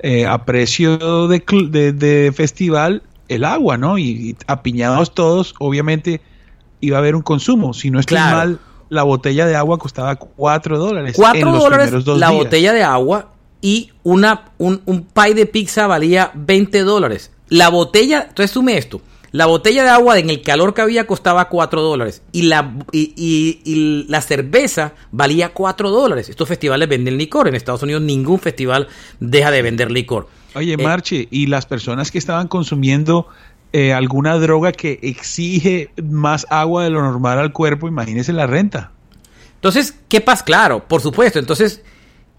eh, 0.00 0.24
a 0.26 0.44
precio 0.46 1.28
de, 1.28 1.40
de, 1.92 2.32
festival 2.34 3.02
el 3.28 3.44
agua, 3.44 3.76
¿no? 3.76 3.98
Y, 3.98 4.34
apiñados 4.46 5.14
todos, 5.14 5.54
obviamente 5.58 6.22
iba 6.80 6.96
a 6.96 7.00
haber 7.00 7.16
un 7.16 7.22
consumo. 7.22 7.74
Si 7.74 7.90
no 7.90 8.00
estoy 8.00 8.18
mal, 8.18 8.58
la 8.88 9.02
botella 9.02 9.46
de 9.46 9.56
agua 9.56 9.78
costaba 9.78 10.16
4 10.16 10.78
dólares. 10.78 11.14
4 11.16 11.52
dólares 11.52 12.06
la 12.06 12.30
botella 12.30 12.72
de 12.72 12.82
agua 12.82 13.32
y 13.60 13.92
una, 14.02 14.52
un, 14.58 14.82
un 14.84 15.04
pie 15.04 15.34
de 15.34 15.46
pizza 15.46 15.86
valía 15.86 16.30
20 16.34 16.82
dólares. 16.82 17.30
La 17.48 17.68
botella, 17.68 18.26
entonces 18.28 18.50
sume 18.50 18.76
esto, 18.76 19.00
la 19.34 19.46
botella 19.46 19.82
de 19.82 19.88
agua 19.88 20.16
en 20.20 20.30
el 20.30 20.42
calor 20.42 20.74
que 20.74 20.82
había 20.82 21.08
costaba 21.08 21.48
4 21.48 21.82
dólares 21.82 22.22
y 22.30 22.42
la, 22.42 22.72
y, 22.92 24.04
la 24.08 24.20
cerveza 24.20 24.92
valía 25.10 25.52
4 25.52 25.90
dólares. 25.90 26.28
Estos 26.28 26.46
festivales 26.46 26.88
venden 26.88 27.18
licor. 27.18 27.48
En 27.48 27.56
Estados 27.56 27.82
Unidos 27.82 28.00
ningún 28.02 28.38
festival 28.38 28.86
deja 29.18 29.50
de 29.50 29.62
vender 29.62 29.90
licor. 29.90 30.28
Oye, 30.54 30.74
eh, 30.74 30.76
Marche, 30.76 31.26
y 31.32 31.48
las 31.48 31.66
personas 31.66 32.12
que 32.12 32.18
estaban 32.18 32.46
consumiendo 32.46 33.26
eh, 33.76 33.92
alguna 33.92 34.36
droga 34.38 34.70
que 34.70 35.00
exige 35.02 35.90
más 36.00 36.46
agua 36.48 36.84
de 36.84 36.90
lo 36.90 37.02
normal 37.02 37.40
al 37.40 37.52
cuerpo, 37.52 37.88
imagínese 37.88 38.32
la 38.32 38.46
renta. 38.46 38.92
Entonces, 39.56 39.96
¿qué 40.06 40.20
pasa? 40.20 40.44
Claro, 40.44 40.86
por 40.86 41.00
supuesto. 41.00 41.40
Entonces, 41.40 41.82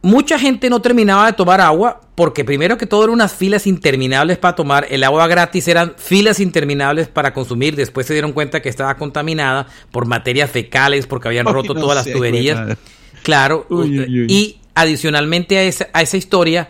mucha 0.01 0.39
gente 0.39 0.69
no 0.69 0.81
terminaba 0.81 1.25
de 1.25 1.33
tomar 1.33 1.59
agua 1.59 1.99
porque 2.15 2.45
primero 2.45 2.77
que 2.77 2.85
todo 2.85 3.03
eran 3.03 3.15
unas 3.15 3.33
filas 3.33 3.67
interminables 3.67 4.37
para 4.37 4.55
tomar, 4.55 4.87
el 4.89 5.03
agua 5.03 5.27
gratis 5.27 5.67
eran 5.67 5.95
filas 5.97 6.39
interminables 6.39 7.09
para 7.09 7.33
consumir, 7.33 7.75
después 7.75 8.07
se 8.07 8.13
dieron 8.13 8.31
cuenta 8.31 8.61
que 8.61 8.69
estaba 8.69 8.95
contaminada 8.95 9.67
por 9.91 10.05
materias 10.05 10.49
fecales 10.49 11.05
porque 11.05 11.27
habían 11.27 11.47
roto 11.47 11.73
todas 11.75 11.97
las 11.97 12.15
tuberías. 12.15 12.77
Claro, 13.23 13.67
y 13.69 14.61
adicionalmente 14.73 15.57
a 15.57 15.63
esa, 15.63 15.87
a 15.91 16.01
esa 16.01 16.15
historia, 16.15 16.69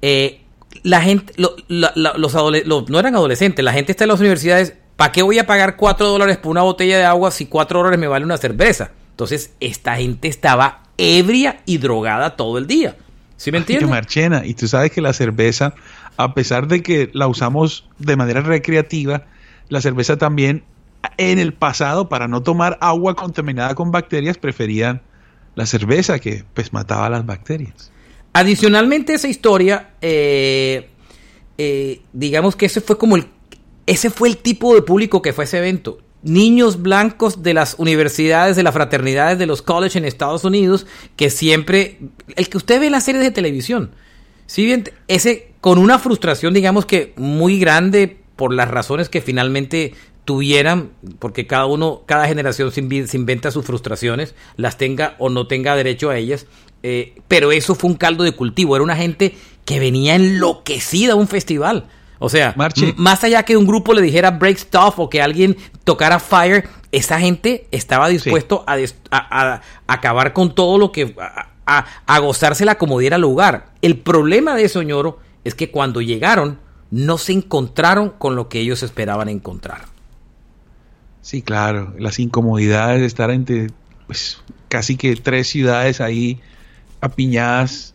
eh, 0.00 0.40
la 0.82 1.00
gente, 1.00 1.32
los 1.36 2.90
no 2.90 2.98
eran 2.98 3.14
adolescentes, 3.14 3.64
la 3.64 3.72
gente 3.72 3.92
está 3.92 4.04
en 4.04 4.08
las 4.08 4.20
universidades, 4.20 4.74
¿para 4.96 5.12
qué 5.12 5.22
voy 5.22 5.38
a 5.38 5.46
pagar 5.46 5.76
4 5.76 6.06
dólares 6.06 6.36
por 6.38 6.50
una 6.50 6.62
botella 6.62 6.98
de 6.98 7.04
agua 7.04 7.30
si 7.30 7.46
4 7.46 7.78
dólares 7.78 7.98
me 7.98 8.06
vale 8.06 8.24
una 8.24 8.36
cerveza? 8.36 8.90
Entonces, 9.10 9.54
esta 9.60 9.96
gente 9.96 10.28
estaba 10.28 10.82
ebria 10.98 11.60
y 11.64 11.78
drogada 11.78 12.36
todo 12.36 12.58
el 12.58 12.66
día. 12.66 12.96
¿Sí 13.36 13.52
me 13.52 13.58
entiendes? 13.58 13.88
Marchena, 13.88 14.46
y 14.46 14.54
tú 14.54 14.66
sabes 14.68 14.90
que 14.90 15.00
la 15.00 15.12
cerveza, 15.12 15.74
a 16.16 16.34
pesar 16.34 16.68
de 16.68 16.82
que 16.82 17.10
la 17.12 17.26
usamos 17.26 17.88
de 17.98 18.16
manera 18.16 18.40
recreativa, 18.40 19.24
la 19.68 19.80
cerveza 19.80 20.16
también 20.16 20.64
en 21.18 21.38
el 21.38 21.52
pasado, 21.52 22.08
para 22.08 22.28
no 22.28 22.42
tomar 22.42 22.78
agua 22.80 23.14
contaminada 23.14 23.74
con 23.74 23.90
bacterias, 23.90 24.38
preferían 24.38 25.02
la 25.54 25.66
cerveza 25.66 26.18
que 26.18 26.44
pues 26.54 26.72
mataba 26.72 27.08
las 27.10 27.24
bacterias. 27.24 27.92
Adicionalmente 28.38 29.14
esa 29.14 29.28
historia, 29.28 29.94
eh, 30.02 30.90
eh, 31.56 32.00
digamos 32.12 32.54
que 32.54 32.66
ese 32.66 32.82
fue 32.82 32.98
como 32.98 33.16
el, 33.16 33.28
ese 33.86 34.10
fue 34.10 34.28
el 34.28 34.36
tipo 34.36 34.74
de 34.74 34.82
público 34.82 35.22
que 35.22 35.32
fue 35.32 35.44
ese 35.44 35.56
evento 35.56 35.98
niños 36.22 36.82
blancos 36.82 37.42
de 37.42 37.54
las 37.54 37.76
universidades, 37.78 38.56
de 38.56 38.62
las 38.62 38.74
fraternidades, 38.74 39.38
de 39.38 39.46
los 39.46 39.62
colleges 39.62 39.96
en 39.96 40.04
Estados 40.04 40.44
Unidos, 40.44 40.86
que 41.14 41.30
siempre, 41.30 41.98
el 42.34 42.48
que 42.48 42.56
usted 42.56 42.80
ve 42.80 42.86
en 42.86 42.92
las 42.92 43.04
series 43.04 43.22
de 43.22 43.30
televisión, 43.30 43.92
¿sí 44.46 44.66
bien? 44.66 44.84
Ese, 45.08 45.52
con 45.60 45.78
una 45.78 45.98
frustración, 45.98 46.52
digamos 46.52 46.84
que 46.84 47.14
muy 47.16 47.60
grande 47.60 48.18
por 48.34 48.52
las 48.52 48.68
razones 48.68 49.08
que 49.08 49.20
finalmente 49.20 49.94
tuvieran, 50.26 50.90
porque 51.20 51.46
cada 51.46 51.66
uno, 51.66 52.02
cada 52.04 52.26
generación 52.26 52.72
se, 52.72 52.80
inventa 52.80 53.52
sus 53.52 53.64
frustraciones, 53.64 54.34
las 54.56 54.76
tenga 54.76 55.14
o 55.18 55.30
no 55.30 55.46
tenga 55.46 55.76
derecho 55.76 56.10
a 56.10 56.18
ellas, 56.18 56.46
eh, 56.88 57.14
pero 57.26 57.50
eso 57.50 57.74
fue 57.74 57.90
un 57.90 57.96
caldo 57.96 58.22
de 58.22 58.30
cultivo, 58.30 58.76
era 58.76 58.84
una 58.84 58.94
gente 58.94 59.34
que 59.64 59.80
venía 59.80 60.14
enloquecida 60.14 61.14
a 61.14 61.16
un 61.16 61.26
festival. 61.26 61.88
O 62.20 62.28
sea, 62.28 62.54
más 62.96 63.24
allá 63.24 63.42
que 63.42 63.56
un 63.56 63.66
grupo 63.66 63.92
le 63.92 64.00
dijera 64.00 64.30
break 64.30 64.56
stuff 64.56 65.00
o 65.00 65.10
que 65.10 65.20
alguien 65.20 65.56
tocara 65.82 66.20
fire, 66.20 66.68
esa 66.92 67.18
gente 67.18 67.66
estaba 67.72 68.06
dispuesto 68.08 68.64
a, 68.68 69.60
acabar 69.88 70.32
con 70.32 70.54
todo 70.54 70.78
lo 70.78 70.92
que. 70.92 71.16
A, 71.66 72.18
gozársela 72.20 72.78
como 72.78 73.00
diera 73.00 73.18
lugar. 73.18 73.72
El 73.82 73.98
problema 73.98 74.54
de 74.54 74.66
eso, 74.66 74.80
ñoro, 74.84 75.18
es 75.42 75.56
que 75.56 75.72
cuando 75.72 76.00
llegaron, 76.00 76.60
no 76.92 77.18
se 77.18 77.32
encontraron 77.32 78.10
con 78.10 78.36
lo 78.36 78.48
que 78.48 78.60
ellos 78.60 78.84
esperaban 78.84 79.28
encontrar. 79.28 79.86
Sí, 81.20 81.42
claro, 81.42 81.94
las 81.98 82.20
incomodidades 82.20 83.00
de 83.00 83.06
estar 83.06 83.32
entre 83.32 83.72
pues, 84.06 84.40
casi 84.68 84.96
que 84.96 85.16
tres 85.16 85.48
ciudades 85.48 86.00
ahí 86.00 86.40
apiñadas 87.00 87.94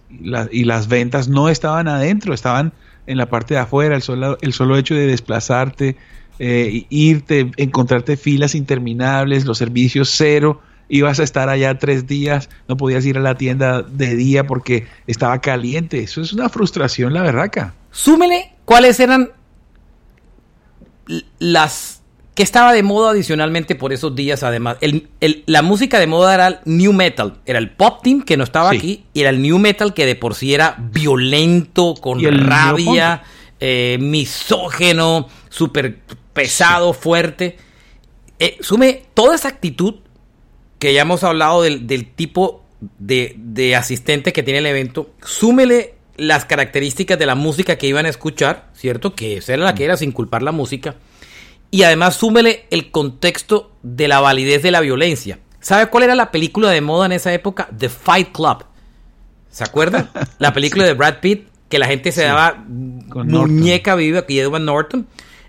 y 0.51 0.63
las 0.65 0.87
ventas 0.87 1.27
no 1.27 1.49
estaban 1.49 1.87
adentro, 1.87 2.33
estaban 2.33 2.73
en 3.07 3.17
la 3.17 3.27
parte 3.27 3.55
de 3.55 3.59
afuera, 3.61 3.95
el 3.95 4.01
solo, 4.01 4.37
el 4.41 4.53
solo 4.53 4.77
hecho 4.77 4.95
de 4.95 5.07
desplazarte, 5.07 5.97
eh, 6.39 6.85
irte, 6.89 7.51
encontrarte 7.57 8.17
filas 8.17 8.55
interminables, 8.55 9.45
los 9.45 9.57
servicios 9.57 10.13
cero, 10.15 10.61
ibas 10.89 11.19
a 11.19 11.23
estar 11.23 11.49
allá 11.49 11.77
tres 11.77 12.05
días, 12.05 12.49
no 12.67 12.77
podías 12.77 13.05
ir 13.05 13.17
a 13.17 13.21
la 13.21 13.35
tienda 13.35 13.81
de 13.81 14.15
día 14.15 14.45
porque 14.45 14.87
estaba 15.07 15.39
caliente. 15.39 16.03
Eso 16.03 16.21
es 16.21 16.33
una 16.33 16.49
frustración, 16.49 17.13
la 17.13 17.21
verdad. 17.21 17.73
Súmele 17.91 18.53
cuáles 18.65 18.99
eran 18.99 19.29
las 21.39 22.00
que 22.33 22.43
estaba 22.43 22.71
de 22.71 22.81
moda 22.81 23.11
adicionalmente 23.11 23.75
por 23.75 23.91
esos 23.91 24.15
días 24.15 24.43
además. 24.43 24.77
El, 24.81 25.09
la 25.45 25.61
música 25.61 25.99
de 25.99 26.07
moda 26.07 26.33
era 26.33 26.47
el 26.47 26.59
new 26.65 26.93
metal, 26.93 27.39
era 27.45 27.59
el 27.59 27.71
pop 27.71 28.01
team 28.01 28.21
que 28.21 28.37
no 28.37 28.43
estaba 28.43 28.71
aquí 28.71 29.03
y 29.13 29.21
era 29.21 29.29
el 29.29 29.41
new 29.41 29.59
metal 29.59 29.93
que 29.93 30.05
de 30.05 30.15
por 30.15 30.35
sí 30.35 30.53
era 30.53 30.77
violento, 30.79 31.95
con 31.99 32.21
rabia, 32.23 33.23
eh, 33.59 33.97
misógeno, 33.99 35.27
súper 35.49 35.99
pesado, 36.33 36.93
fuerte. 36.93 37.57
Eh, 38.39 38.57
sume 38.61 39.03
toda 39.13 39.35
esa 39.35 39.49
actitud 39.49 39.95
que 40.79 40.93
ya 40.93 41.01
hemos 41.01 41.23
hablado 41.23 41.61
del, 41.61 42.07
tipo 42.15 42.63
de, 42.97 43.35
de 43.37 43.75
asistente 43.75 44.31
que 44.33 44.41
tiene 44.41 44.59
el 44.59 44.65
evento, 44.65 45.11
súmele 45.21 45.95
las 46.15 46.45
características 46.45 47.19
de 47.19 47.25
la 47.25 47.35
música 47.35 47.77
que 47.77 47.87
iban 47.87 48.05
a 48.05 48.09
escuchar, 48.09 48.69
¿cierto? 48.73 49.15
Que 49.15 49.37
esa 49.37 49.53
era 49.53 49.65
la 49.65 49.75
que 49.75 49.83
era 49.83 49.97
sin 49.97 50.11
culpar 50.11 50.43
la 50.43 50.51
música 50.51 50.95
y 51.71 51.83
además 51.83 52.17
súmele 52.17 52.67
el 52.69 52.91
contexto 52.91 53.71
de 53.81 54.09
la 54.09 54.19
validez 54.19 54.61
de 54.61 54.71
la 54.71 54.81
violencia. 54.81 55.39
¿Sabe 55.61 55.87
cuál 55.87 56.03
era 56.03 56.15
la 56.15 56.29
película 56.29 56.69
de 56.69 56.81
moda 56.81 57.05
en 57.05 57.13
esa 57.13 57.33
época? 57.33 57.69
The 57.75 57.87
Fight 57.87 58.31
Club. 58.33 58.65
¿Se 59.49 59.63
acuerdan? 59.63 60.09
La 60.39 60.53
película 60.53 60.85
de 60.85 60.93
Brad 60.93 61.19
Pitt, 61.19 61.47
que 61.69 61.77
la 61.77 61.85
gente 61.85 62.11
se 62.11 62.23
daba 62.23 62.63
muñeca 62.65 63.95
viva, 63.95 64.19
aquí 64.19 64.39
Edward 64.39 64.61
Norton. 64.61 65.07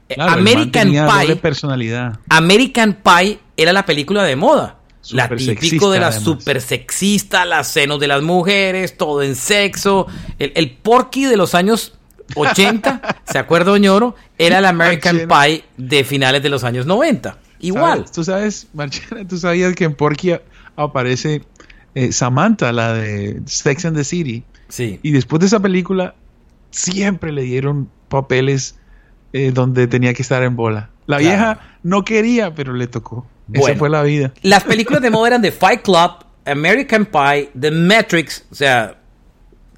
Eh, 0.09 0.17
American 0.19 0.91
Pie. 0.91 1.37
personalidad. 1.37 2.19
American 2.29 2.99
Pie 3.03 3.39
era 3.57 3.73
la 3.73 3.87
película 3.87 4.25
de 4.25 4.37
moda. 4.37 4.79
la 5.11 5.29
típico 5.29 5.91
de 5.91 6.01
la 6.01 6.13
super 6.13 6.61
sexista, 6.61 7.45
las 7.45 7.69
senos 7.69 8.01
de 8.01 8.09
las 8.09 8.23
mujeres, 8.23 8.97
todo 8.97 9.23
en 9.23 9.37
sexo. 9.37 10.07
El, 10.39 10.53
el 10.57 10.73
porky 10.73 11.25
de 11.25 11.37
los 11.37 11.55
años 11.55 11.95
80, 12.35 13.17
¿se 13.25 13.39
acuerda, 13.39 13.77
Ñoro? 13.79 14.15
Era 14.39 14.59
el 14.59 14.67
American 14.67 15.29
Pie 15.29 15.65
de 15.77 16.05
finales 16.05 16.43
de 16.43 16.49
los 16.49 16.65
años 16.65 16.87
90. 16.87 17.39
Igual. 17.61 18.05
Tú 18.11 18.25
sabes, 18.25 18.69
Marchena, 18.75 19.27
tú 19.27 19.39
sabías 19.39 19.75
que 19.75 19.85
en 19.85 19.95
Porky 19.95 20.35
aparece 20.77 21.43
eh, 21.95 22.13
Samantha, 22.13 22.73
la 22.73 22.95
de 22.95 23.41
Sex 23.47 23.85
and 23.85 23.97
the 23.97 24.05
City. 24.05 24.45
Sí. 24.69 24.99
Y 25.03 25.13
después 25.13 25.41
de 25.41 25.47
esa 25.47 25.61
película, 25.61 26.15
siempre 26.71 27.33
le 27.33 27.43
dieron 27.43 27.89
papeles 28.09 28.77
eh, 29.33 29.53
donde 29.53 29.87
tenía 29.87 30.13
que 30.15 30.23
estar 30.23 30.43
en 30.43 30.57
bola. 30.57 30.91
La 31.07 31.19
vieja 31.19 31.61
no 31.83 32.05
quería, 32.05 32.55
pero 32.55 32.73
le 32.73 32.87
tocó. 32.87 33.27
Esa 33.53 33.75
fue 33.77 33.91
la 33.91 34.03
vida. 34.03 34.33
Las 34.43 34.65
películas 34.65 35.03
de 35.03 35.11
moda 35.11 35.29
eran 35.29 35.43
The 35.43 35.53
Fight 35.53 35.83
Club, 35.83 36.25
American 36.45 37.07
Pie, 37.07 37.51
The 37.59 37.71
Matrix, 37.71 38.45
o 38.51 38.55
sea, 38.55 38.97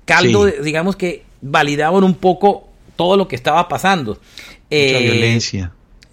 caldo, 0.04 0.46
digamos 0.46 0.96
que 0.96 1.24
validaban 1.44 2.02
un 2.04 2.14
poco 2.14 2.68
todo 2.96 3.16
lo 3.16 3.28
que 3.28 3.36
estaba 3.36 3.68
pasando. 3.68 4.12
Mucha 4.14 4.22
eh, 4.70 5.02
violencia. 5.02 5.72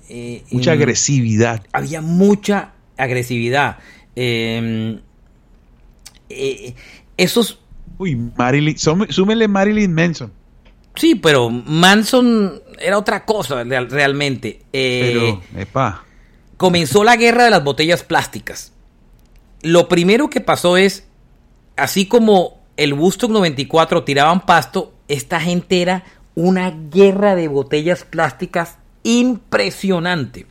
Eh, 0.10 0.44
mucha 0.52 0.74
agresividad. 0.74 1.66
Había 1.72 2.02
mucha 2.02 2.74
agresividad. 2.98 3.78
Em, 4.16 5.00
eh, 6.30 6.76
esos. 7.18 7.60
Uy, 7.98 8.16
Marilyn. 8.16 8.78
Súmele 8.78 9.48
Marilyn 9.48 9.94
Manson. 9.94 10.34
Sí, 10.96 11.16
pero 11.16 11.50
Manson 11.50 12.62
era 12.78 12.98
otra 12.98 13.24
cosa 13.24 13.64
realmente. 13.64 14.62
pero, 14.72 15.42
epa. 15.56 16.04
Comenzó 16.58 17.04
la 17.04 17.16
guerra 17.16 17.46
de 17.46 17.52
las 17.52 17.64
botellas 17.64 18.04
plásticas. 18.04 18.74
Lo 19.62 19.88
primero 19.88 20.30
que 20.30 20.42
pasó 20.42 20.76
es, 20.76 21.08
así 21.78 22.06
como 22.08 22.62
el 22.76 22.94
Woodstock 22.94 23.32
94 23.32 24.04
tiraban 24.04 24.46
pasto, 24.46 24.91
esta 25.12 25.40
gente 25.40 25.82
era 25.82 26.04
una 26.36 26.72
guerra 26.72 27.36
de 27.36 27.48
botellas 27.48 28.06
plásticas 28.06 28.78
impresionante. 29.04 30.46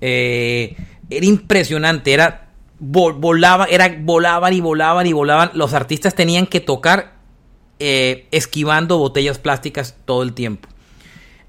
Eh, 0.00 0.76
era 1.10 1.26
impresionante, 1.26 2.12
era 2.12 2.48
volaba, 2.78 3.66
era, 3.66 3.94
volaban 4.00 4.54
y 4.54 4.60
volaban 4.60 5.06
y 5.06 5.12
volaban. 5.12 5.50
Los 5.54 5.74
artistas 5.74 6.14
tenían 6.14 6.46
que 6.46 6.60
tocar 6.60 7.12
eh, 7.78 8.26
esquivando 8.30 8.98
botellas 8.98 9.38
plásticas 9.38 9.96
todo 10.04 10.22
el 10.22 10.32
tiempo. 10.32 10.68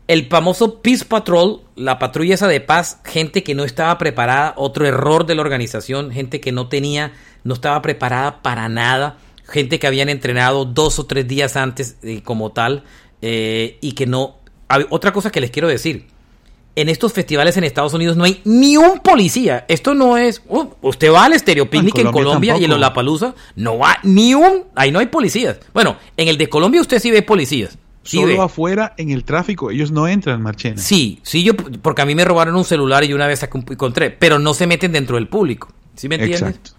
El 0.08 0.28
famoso 0.28 0.82
Peace 0.82 1.06
Patrol, 1.06 1.62
la 1.76 1.98
patrulla 1.98 2.34
esa 2.34 2.50
de 2.50 2.60
paz, 2.60 3.00
gente 3.06 3.44
que 3.44 3.56
no 3.56 3.64
estaba 3.64 3.98
preparada, 3.98 4.54
otro 4.58 4.86
error 4.86 5.26
de 5.26 5.36
la 5.36 5.42
organización, 5.42 6.12
gente 6.12 6.42
que 6.42 6.52
no 6.52 6.68
tenía, 6.68 7.14
no 7.46 7.54
estaba 7.54 7.82
preparada 7.82 8.42
para 8.42 8.68
nada, 8.68 9.18
gente 9.52 9.78
que 9.78 9.86
habían 9.88 10.10
entrenado 10.10 10.66
dos 10.66 10.98
o 10.98 11.06
tres 11.06 11.28
días 11.28 11.56
antes 11.56 11.98
eh, 12.02 12.22
como 12.24 12.52
tal 12.52 12.84
eh, 13.22 13.78
y 13.82 13.92
que 13.92 14.08
no... 14.08 14.38
Otra 14.90 15.12
cosa 15.12 15.32
que 15.32 15.42
les 15.42 15.52
quiero 15.52 15.68
decir, 15.68 16.08
en 16.76 16.90
estos 16.90 17.14
festivales 17.14 17.58
en 17.58 17.64
Estados 17.64 17.94
Unidos 17.94 18.16
no 18.16 18.24
hay 18.24 18.42
ni 18.46 18.78
un 18.78 19.00
policía. 19.00 19.66
Esto 19.68 19.94
no 19.94 20.18
es. 20.18 20.42
Uh, 20.48 20.68
usted 20.82 21.12
va 21.12 21.26
al 21.26 21.38
Stereo 21.38 21.70
Picnic 21.70 21.98
en 21.98 22.12
Colombia, 22.12 22.58
y 22.58 22.64
en 22.64 22.72
Lollapalooza, 22.72 23.36
no 23.56 23.78
va 23.78 23.98
ni 24.04 24.34
un. 24.34 24.64
Ahí 24.76 24.92
no 24.92 25.00
hay 25.00 25.08
policías. 25.08 25.60
Bueno, 25.74 25.98
en 26.18 26.28
el 26.28 26.38
de 26.38 26.48
Colombia 26.48 26.82
usted 26.82 27.00
sí 27.00 27.12
ve 27.12 27.22
policías. 27.22 27.78
Solo 28.04 28.42
afuera 28.42 28.96
en 28.98 29.12
el 29.12 29.24
tráfico, 29.24 29.70
ellos 29.70 29.92
no 29.92 30.08
entran, 30.08 30.42
Marchena. 30.42 30.82
Sí, 30.82 31.20
sí, 31.22 31.44
yo, 31.44 31.56
porque 31.56 32.02
a 32.02 32.06
mí 32.06 32.16
me 32.16 32.26
robaron 32.26 32.56
un 32.56 32.66
celular 32.66 33.04
y 33.04 33.14
una 33.14 33.28
vez 33.28 33.44
encontré, 33.44 34.10
pero 34.10 34.40
no 34.40 34.56
se 34.56 34.66
meten 34.66 34.92
dentro 34.92 35.18
del 35.18 35.28
público. 35.28 35.72
¿Sí 35.96 36.10
me 36.10 36.16
entiendes? 36.16 36.42
Exacto. 36.42 36.72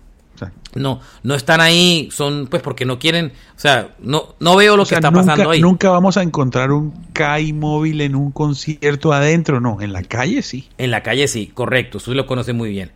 No, 0.75 1.01
no 1.23 1.35
están 1.35 1.61
ahí, 1.61 2.09
son 2.11 2.47
pues 2.47 2.63
porque 2.63 2.85
no 2.85 2.99
quieren, 2.99 3.33
o 3.57 3.59
sea, 3.59 3.95
no, 4.01 4.35
no 4.41 4.57
veo 4.57 4.77
lo 4.77 4.87
que 4.87 4.95
está 4.95 5.11
pasando 5.11 5.51
ahí. 5.51 5.61
Nunca 5.61 5.91
vamos 5.91 6.17
a 6.17 6.23
encontrar 6.23 6.73
un 6.73 6.93
CAI 7.13 7.53
móvil 7.53 8.01
en 8.01 8.15
un 8.15 8.31
concierto 8.33 9.13
adentro, 9.13 9.61
no, 9.61 9.81
en 9.81 9.93
la 9.93 10.03
calle 10.03 10.43
sí. 10.43 10.69
En 10.79 10.91
la 10.91 11.03
calle 11.03 11.29
sí, 11.29 11.49
correcto, 11.49 11.99
usted 11.99 12.13
lo 12.13 12.27
conoce 12.27 12.53
muy 12.53 12.71
bien. 12.71 12.91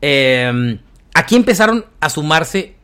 Em, 0.00 0.78
aquí 1.14 1.36
empezaron 1.36 1.84
a 2.00 2.10
sumarse 2.10 2.74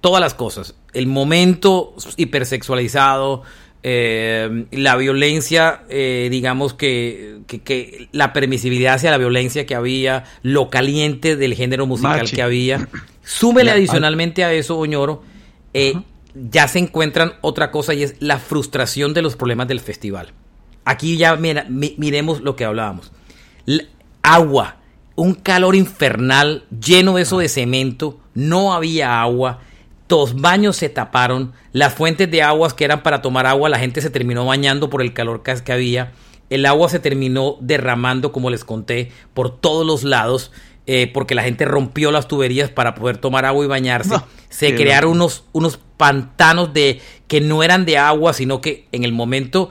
todas 0.00 0.20
las 0.20 0.34
cosas, 0.34 0.74
el 0.94 1.06
momento 1.06 1.94
hipersexualizado, 2.16 3.42
eh, 3.84 4.66
la 4.70 4.96
violencia, 4.96 5.82
eh, 5.88 6.28
digamos 6.30 6.72
que, 6.72 7.40
que, 7.46 8.08
la 8.12 8.32
permisibilidad 8.32 8.94
hacia 8.94 9.10
la 9.10 9.18
violencia 9.18 9.66
que 9.66 9.74
había, 9.74 10.24
lo 10.42 10.70
caliente 10.70 11.36
del 11.36 11.54
género 11.54 11.86
musical 11.86 12.30
que 12.30 12.42
había. 12.42 12.88
Súmele 13.22 13.70
adicionalmente 13.70 14.44
a 14.44 14.52
eso, 14.52 14.78
Oñoro, 14.78 15.22
eh, 15.74 15.94
ya 16.34 16.68
se 16.68 16.78
encuentran 16.78 17.34
otra 17.40 17.70
cosa 17.70 17.94
y 17.94 18.02
es 18.02 18.16
la 18.20 18.38
frustración 18.38 19.14
de 19.14 19.22
los 19.22 19.36
problemas 19.36 19.68
del 19.68 19.80
festival. 19.80 20.32
Aquí 20.84 21.16
ya 21.16 21.36
miremos 21.36 22.40
lo 22.40 22.56
que 22.56 22.64
hablábamos. 22.64 23.12
agua, 24.22 24.76
un 25.14 25.34
calor 25.34 25.74
infernal, 25.74 26.64
lleno 26.70 27.16
de 27.16 27.22
eso 27.22 27.38
de 27.38 27.48
cemento, 27.48 28.18
no 28.34 28.72
había 28.72 29.20
agua 29.20 29.60
los 30.12 30.42
baños 30.42 30.76
se 30.76 30.90
taparon, 30.90 31.54
las 31.72 31.94
fuentes 31.94 32.30
de 32.30 32.42
aguas 32.42 32.74
que 32.74 32.84
eran 32.84 33.02
para 33.02 33.22
tomar 33.22 33.46
agua, 33.46 33.70
la 33.70 33.78
gente 33.78 34.02
se 34.02 34.10
terminó 34.10 34.44
bañando 34.44 34.90
por 34.90 35.00
el 35.00 35.14
calor 35.14 35.42
que 35.42 35.72
había, 35.72 36.12
el 36.50 36.66
agua 36.66 36.90
se 36.90 36.98
terminó 36.98 37.56
derramando, 37.60 38.30
como 38.30 38.50
les 38.50 38.62
conté, 38.62 39.10
por 39.32 39.58
todos 39.58 39.86
los 39.86 40.04
lados, 40.04 40.52
eh, 40.86 41.10
porque 41.12 41.34
la 41.34 41.42
gente 41.42 41.64
rompió 41.64 42.10
las 42.10 42.28
tuberías 42.28 42.70
para 42.70 42.94
poder 42.94 43.18
tomar 43.18 43.44
agua 43.44 43.64
y 43.64 43.68
bañarse. 43.68 44.16
se 44.48 44.74
crearon 44.74 45.12
unos, 45.12 45.44
unos 45.52 45.78
pantanos 45.96 46.72
de 46.72 47.00
que 47.28 47.40
no 47.40 47.62
eran 47.62 47.84
de 47.84 47.98
agua, 47.98 48.32
sino 48.32 48.60
que 48.60 48.86
en 48.92 49.04
el 49.04 49.12
momento 49.12 49.70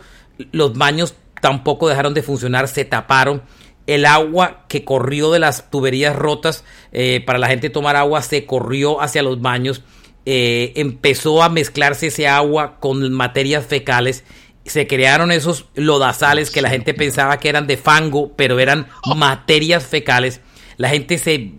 los 0.51 0.77
baños 0.77 1.15
tampoco 1.41 1.89
dejaron 1.89 2.13
de 2.13 2.23
funcionar, 2.23 2.67
se 2.67 2.85
taparon. 2.85 3.41
El 3.87 4.05
agua 4.05 4.65
que 4.67 4.85
corrió 4.85 5.31
de 5.31 5.39
las 5.39 5.69
tuberías 5.69 6.15
rotas 6.15 6.63
eh, 6.91 7.23
para 7.25 7.39
la 7.39 7.47
gente 7.47 7.69
tomar 7.69 7.95
agua 7.95 8.21
se 8.21 8.45
corrió 8.45 9.01
hacia 9.01 9.23
los 9.23 9.41
baños 9.41 9.83
eh, 10.25 10.73
empezó 10.75 11.41
a 11.41 11.49
mezclarse 11.49 12.07
ese 12.07 12.27
agua 12.27 12.79
con 12.79 13.11
materias 13.11 13.65
fecales. 13.65 14.23
Se 14.65 14.85
crearon 14.85 15.31
esos 15.31 15.65
lodazales 15.73 16.51
que 16.51 16.61
la 16.61 16.69
gente 16.69 16.93
pensaba 16.93 17.39
que 17.39 17.49
eran 17.49 17.65
de 17.65 17.77
fango, 17.77 18.31
pero 18.35 18.59
eran 18.59 18.87
materias 19.15 19.85
fecales. 19.85 20.41
La 20.81 20.89
gente 20.89 21.19
se, 21.19 21.51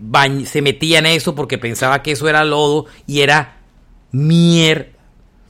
se 0.45 0.61
metía 0.61 0.99
en 0.99 1.05
eso 1.05 1.33
porque 1.33 1.57
pensaba 1.57 2.03
que 2.03 2.11
eso 2.11 2.27
era 2.27 2.43
lodo 2.43 2.87
y 3.07 3.21
era 3.21 3.55
mierda. 4.11 4.87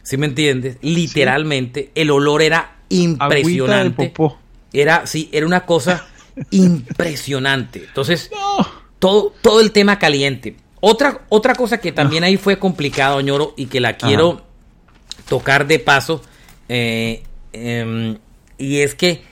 ¿Sí 0.03 0.15
me 0.15 0.27
entiendes? 0.27 0.77
Literalmente, 0.83 1.89
el 1.95 2.11
olor 2.11 2.43
era 2.43 2.75
impresionante. 2.89 4.13
Era, 4.71 5.07
sí, 5.07 5.27
era 5.31 5.47
una 5.47 5.65
cosa 5.65 6.05
impresionante. 6.51 7.85
Entonces, 7.87 8.29
todo, 8.99 9.33
todo 9.41 9.59
el 9.59 9.71
tema 9.71 9.97
caliente. 9.97 10.55
Otra, 10.79 11.21
otra 11.29 11.55
cosa 11.55 11.79
que 11.79 11.91
también 11.91 12.23
ahí 12.23 12.37
fue 12.37 12.59
complicado, 12.59 13.21
ñoro, 13.21 13.55
y 13.57 13.65
que 13.65 13.79
la 13.79 13.97
quiero 13.97 14.45
tocar 15.27 15.65
de 15.65 15.79
paso, 15.79 16.21
eh, 16.69 17.23
em, 17.53 18.19
y 18.59 18.81
es 18.81 18.93
que 18.93 19.23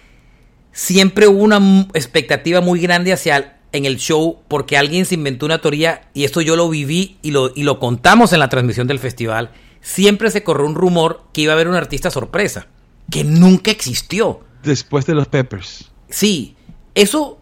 siempre 0.72 1.28
hubo 1.28 1.44
una 1.44 1.88
expectativa 1.94 2.60
muy 2.60 2.80
grande 2.80 3.14
hacia 3.14 3.61
en 3.72 3.86
el 3.86 3.98
show 3.98 4.40
porque 4.48 4.78
alguien 4.78 5.06
se 5.06 5.16
inventó 5.16 5.46
una 5.46 5.62
teoría 5.62 6.10
y 6.14 6.24
esto 6.24 6.42
yo 6.42 6.56
lo 6.56 6.70
viví 6.70 7.18
y 7.22 7.32
lo, 7.32 7.52
y 7.56 7.64
lo 7.64 7.80
contamos 7.80 8.34
en 8.34 8.40
la 8.40 8.50
transmisión 8.50 8.88
del 8.88 9.00
festival. 9.00 9.52
Siempre 9.82 10.30
se 10.32 10.44
corrió 10.44 10.66
un 10.66 10.76
rumor 10.76 11.24
que 11.34 11.42
iba 11.42 11.54
a 11.54 11.56
haber 11.56 11.68
un 11.68 11.76
artista 11.76 12.12
sorpresa, 12.12 12.68
que 13.10 13.24
nunca 13.24 13.72
existió. 13.72 14.42
Después 14.64 15.06
de 15.06 15.16
los 15.16 15.28
Peppers. 15.28 15.92
Sí, 16.10 16.56
eso, 16.94 17.40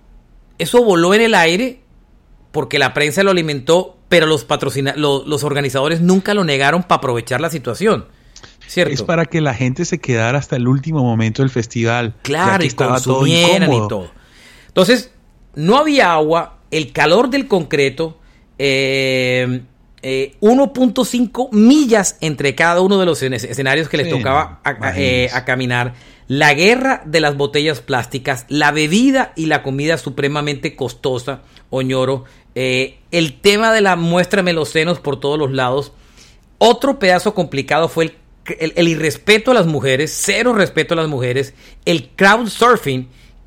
eso 0.57 0.83
voló 0.83 1.13
en 1.13 1.21
el 1.21 1.35
aire 1.35 1.81
porque 2.51 2.79
la 2.79 2.93
prensa 2.93 3.23
lo 3.23 3.31
alimentó, 3.31 3.97
pero 4.07 4.25
los, 4.25 4.45
patrocina 4.45 4.93
los 4.95 5.43
organizadores 5.43 6.01
nunca 6.01 6.33
lo 6.33 6.43
negaron 6.43 6.83
para 6.83 6.97
aprovechar 6.97 7.41
la 7.41 7.49
situación. 7.49 8.05
¿Cierto? 8.67 8.93
Es 8.93 9.01
para 9.01 9.25
que 9.25 9.41
la 9.41 9.55
gente 9.55 9.83
se 9.83 9.99
quedara 9.99 10.37
hasta 10.37 10.55
el 10.55 10.67
último 10.67 11.03
momento 11.03 11.41
del 11.41 11.49
festival. 11.49 12.13
Claro, 12.21 12.63
y 12.63 12.67
estaba 12.67 13.01
todo 13.01 13.25
y 13.25 13.33
todo. 13.89 14.11
Entonces, 14.67 15.11
no 15.59 15.77
había 15.77 16.13
agua, 16.13 16.59
el 16.71 16.93
calor 16.93 17.29
del 17.29 17.47
concreto, 17.47 18.17
1.5 18.57 18.59
eh, 18.59 19.61
eh, 20.01 21.47
millas 21.51 22.17
entre 22.21 22.55
cada 22.55 22.79
uno 22.79 22.97
de 22.97 23.05
los 23.05 23.21
escenarios 23.21 23.89
que 23.89 23.97
les 23.97 24.09
tocaba 24.09 24.61
eh, 24.95 25.29
a, 25.33 25.43
caminar, 25.43 25.95
la 26.29 26.53
guerra 26.53 27.01
de 27.05 27.19
las 27.19 27.35
botellas 27.35 27.81
plásticas, 27.81 28.45
la 28.47 28.71
bebida 28.71 29.33
y 29.35 29.47
la 29.47 29.61
comida 29.61 29.97
supremamente 29.97 30.77
costosa, 30.77 31.41
Oñoro, 31.69 32.23
el 32.55 33.41
tema 33.41 33.73
de 33.73 33.81
la 33.81 33.97
muéstrame 33.97 34.53
los 34.53 34.69
senos 34.69 34.99
por 34.99 35.19
todos 35.19 35.37
los 35.37 35.51
lados. 35.51 35.91
Otro 36.57 36.99
pedazo 36.99 37.33
complicado 37.33 37.89
fue 37.89 38.15
el, 38.59 38.87
irrespeto 38.87 39.51
a 39.51 39.53
las 39.53 39.67
mujeres, 39.67 40.17
cero 40.23 40.53
respeto 40.53 40.93
a 40.93 40.97
las 40.97 41.09
mujeres, 41.09 41.53
el 41.83 42.09
crowd 42.15 42.47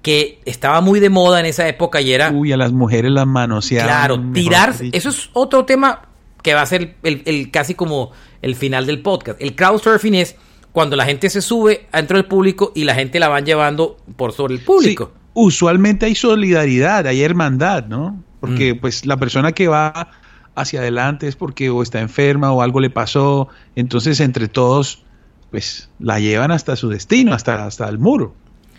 que 0.02 0.40
estaba 0.44 0.80
muy 0.80 1.00
de 1.00 1.10
moda 1.10 1.40
en 1.40 1.46
esa 1.46 1.66
época 1.68 2.00
y 2.00 2.12
era... 2.12 2.30
Uy, 2.30 2.52
a 2.52 2.56
las 2.56 2.72
mujeres 2.72 3.10
las 3.12 3.26
manoseaban. 3.26 3.88
Claro, 3.88 4.32
tirar, 4.32 4.74
eso 4.92 5.08
es 5.08 5.30
otro 5.32 5.64
tema 5.64 6.08
que 6.42 6.54
va 6.54 6.62
a 6.62 6.66
ser 6.66 6.96
el, 7.04 7.50
casi 7.50 7.74
como 7.74 8.10
el 8.42 8.56
final 8.56 8.84
del 8.84 9.00
podcast. 9.00 9.40
El 9.40 9.54
crowd 9.54 9.80
surfing 9.80 10.14
es 10.16 10.36
cuando 10.72 10.96
la 10.96 11.04
gente 11.04 11.30
se 11.30 11.40
sube 11.40 11.86
dentro 11.92 12.16
del 12.16 12.26
público 12.26 12.72
y 12.74 12.84
la 12.84 12.94
gente 12.94 13.20
la 13.20 13.28
van 13.28 13.46
llevando 13.46 13.96
por 14.16 14.32
sobre 14.32 14.54
el 14.54 14.60
público. 14.60 15.12
usualmente 15.34 16.06
hay 16.06 16.14
solidaridad, 16.14 17.06
hay 17.06 17.22
hermandad, 17.22 17.86
¿no? 17.86 18.22
porque 18.42 18.74
mm. 18.74 18.80
pues 18.80 19.06
la 19.06 19.16
persona 19.18 19.52
que 19.52 19.68
va 19.68 20.08
hacia 20.56 20.80
adelante 20.80 21.28
es 21.28 21.36
porque 21.36 21.70
o 21.70 21.80
está 21.80 22.00
enferma 22.00 22.50
o 22.50 22.60
algo 22.60 22.80
le 22.80 22.90
pasó, 22.90 23.48
entonces 23.76 24.18
entre 24.18 24.48
todos 24.48 25.04
pues 25.52 25.90
la 26.00 26.18
llevan 26.18 26.50
hasta 26.50 26.74
su 26.74 26.88
destino, 26.88 27.34
hasta, 27.34 27.64
hasta 27.64 27.88
el 27.88 27.98
muro, 27.98 28.34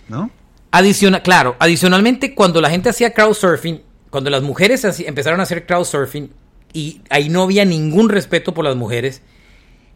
¿no? 0.09 0.29
Adiciona, 0.75 1.21
claro, 1.21 1.55
adicionalmente 1.59 2.33
cuando 2.33 2.59
la 2.59 2.71
gente 2.71 2.89
hacía 2.89 3.13
crowdsurfing, 3.13 3.83
cuando 4.09 4.31
las 4.31 4.41
mujeres 4.41 4.83
empezaron 5.01 5.39
a 5.39 5.43
hacer 5.43 5.67
crowdsurfing 5.67 6.31
y 6.73 7.01
ahí 7.11 7.29
no 7.29 7.43
había 7.43 7.63
ningún 7.63 8.09
respeto 8.09 8.55
por 8.55 8.65
las 8.65 8.75
mujeres, 8.75 9.21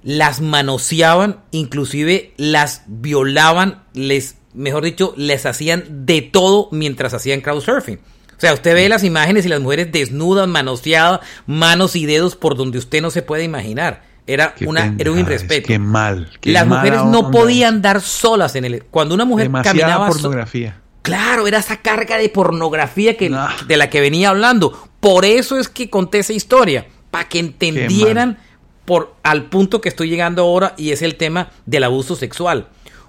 las 0.04 0.40
manoseaban, 0.40 1.42
inclusive 1.50 2.32
las 2.38 2.84
violaban, 2.86 3.86
les, 3.94 4.36
mejor 4.54 4.84
dicho, 4.84 5.16
les 5.18 5.48
hacían 5.48 6.06
de 6.06 6.22
todo 6.22 6.70
mientras 6.72 7.16
hacían 7.16 7.42
crowdsurfing. 7.42 7.98
O 7.98 8.40
sea, 8.40 8.54
usted 8.54 8.76
ve 8.76 8.88
las 8.88 9.04
imágenes 9.04 9.48
y 9.48 9.50
las 9.50 9.62
mujeres 9.62 9.92
desnudas, 9.92 10.48
manoseadas, 10.48 11.22
manos 11.48 11.96
y 11.96 12.06
dedos 12.06 12.36
por 12.36 12.56
donde 12.56 12.78
usted 12.78 13.02
no 13.02 13.10
se 13.10 13.24
puede 13.24 13.44
imaginar. 13.44 14.04
Era, 14.28 14.54
una, 14.66 14.94
era 14.98 15.12
un 15.12 15.20
irrespeto. 15.20 15.68
Qué 15.68 15.80
mal. 15.80 16.30
las 16.44 16.68
mujeres 16.68 17.04
no 17.06 17.32
podían 17.32 17.82
dar 17.82 18.02
solas 18.02 18.56
en 18.56 18.66
el. 18.66 18.84
Cuando 18.84 19.16
una 19.16 19.24
mujer 19.26 19.50
caminaba. 19.64 20.08
pornografía. 20.08 20.82
claro, 21.02 21.48
era 21.48 21.60
esa 21.60 21.78
carga 21.78 22.18
de 22.18 22.28
pornografía 22.28 23.16
que, 23.16 23.34
de 23.68 23.78
la 23.78 23.90
que 23.90 24.02
venía 24.02 24.30
hablando. 24.30 24.90
Por 25.00 25.24
eso 25.24 25.58
es 25.58 25.70
que 25.70 25.90
conté 25.90 26.20
esa 26.20 26.34
historia. 26.34 26.88
Para 27.10 27.30
que 27.30 27.40
entendieran 27.40 28.38
por 28.84 29.16
al 29.24 29.46
punto 29.46 29.80
que 29.82 29.90
estoy 29.90 30.10
llegando 30.10 30.42
ahora 30.42 30.74
y 30.78 30.92
es 30.92 31.02
el 31.02 31.16
tema 31.16 31.50
del 31.66 31.86
abuso 31.86 32.16
sexual. 32.16 32.68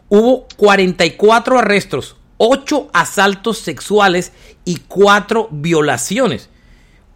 Hubo 0.08 0.46
44 0.56 1.58
arrestos, 1.58 2.16
8 2.38 2.90
asaltos 2.92 3.58
sexuales 3.58 4.32
y 4.64 4.78
4 4.86 5.48
violaciones. 5.50 6.48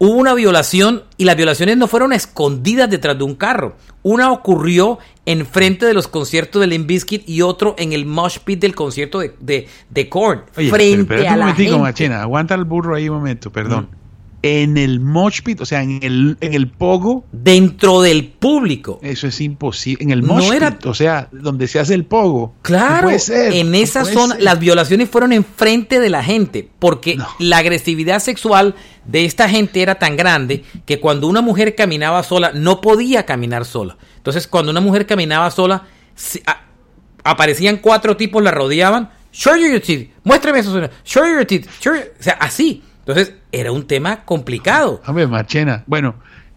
Hubo 0.03 0.17
una 0.17 0.33
violación 0.33 1.03
y 1.15 1.23
las 1.23 1.37
violaciones 1.37 1.77
no 1.77 1.87
fueron 1.87 2.11
escondidas 2.11 2.89
detrás 2.89 3.17
de 3.17 3.23
un 3.23 3.35
carro. 3.35 3.77
Una 4.01 4.33
ocurrió 4.33 4.99
en 5.25 5.45
frente 5.45 5.85
de 5.85 5.93
los 5.93 6.09
conciertos 6.09 6.59
de 6.59 6.67
Limp 6.67 6.87
Bizkit 6.87 7.29
y 7.29 7.41
otro 7.41 7.73
en 7.77 7.93
el 7.93 8.05
mosh 8.05 8.39
pit 8.39 8.59
del 8.59 8.75
concierto 8.75 9.19
de, 9.19 9.33
de, 9.39 9.69
de 9.89 10.09
Korn. 10.09 10.43
frente 10.51 11.25
a 11.25 11.37
la 11.37 11.55
gente. 11.55 12.13
aguanta 12.13 12.53
el 12.53 12.65
burro 12.65 12.95
ahí 12.95 13.07
un 13.07 13.15
momento, 13.15 13.49
perdón. 13.49 13.87
Mm 13.91 14.02
en 14.43 14.77
el 14.77 14.99
mosh 14.99 15.41
pit, 15.41 15.61
o 15.61 15.65
sea, 15.65 15.81
en 15.81 15.99
el, 16.03 16.37
en 16.41 16.53
el 16.53 16.69
pogo. 16.69 17.23
Dentro 17.31 18.01
del 18.01 18.27
público. 18.27 18.99
Eso 19.01 19.27
es 19.27 19.39
imposible. 19.39 20.03
En 20.03 20.11
el 20.11 20.21
mosh 20.21 20.49
pit, 20.49 20.85
o 20.85 20.93
sea, 20.93 21.29
donde 21.31 21.67
se 21.67 21.79
hace 21.79 21.93
el 21.93 22.05
pogo. 22.05 22.53
Claro, 22.61 23.09
en 23.09 23.73
esa 23.73 24.03
zona, 24.03 24.35
las 24.39 24.59
violaciones 24.59 25.09
fueron 25.09 25.31
enfrente 25.31 26.01
de 26.01 26.09
la 26.09 26.23
gente, 26.23 26.69
porque 26.77 27.17
la 27.39 27.57
agresividad 27.57 28.19
sexual 28.19 28.75
de 29.05 29.23
esta 29.23 29.47
gente 29.47 29.81
era 29.81 29.95
tan 29.95 30.17
grande 30.17 30.63
que 30.85 30.99
cuando 30.99 31.27
una 31.27 31.41
mujer 31.41 31.73
caminaba 31.73 32.21
sola, 32.21 32.51
no 32.53 32.81
podía 32.81 33.25
caminar 33.25 33.63
sola. 33.63 33.97
Entonces, 34.17 34.47
cuando 34.47 34.71
una 34.71 34.81
mujer 34.81 35.05
caminaba 35.05 35.49
sola, 35.51 35.87
aparecían 37.23 37.77
cuatro 37.77 38.17
tipos, 38.17 38.43
la 38.43 38.51
rodeaban. 38.51 39.09
Show 39.31 39.55
your 39.55 39.79
teeth, 39.79 40.11
muéstrame 40.23 40.59
eso. 40.59 40.89
Show 41.05 41.25
your 41.25 41.45
teeth, 41.45 41.65
o 41.67 42.23
sea, 42.23 42.33
así. 42.33 42.83
Entonces, 42.99 43.33
era 43.53 43.71
un 43.71 43.85
tema 43.85 44.25
complicado. 44.25 44.99
A 45.05 45.13
ver, 45.13 45.29
Machena. 45.29 45.83
Bueno, 45.85 46.15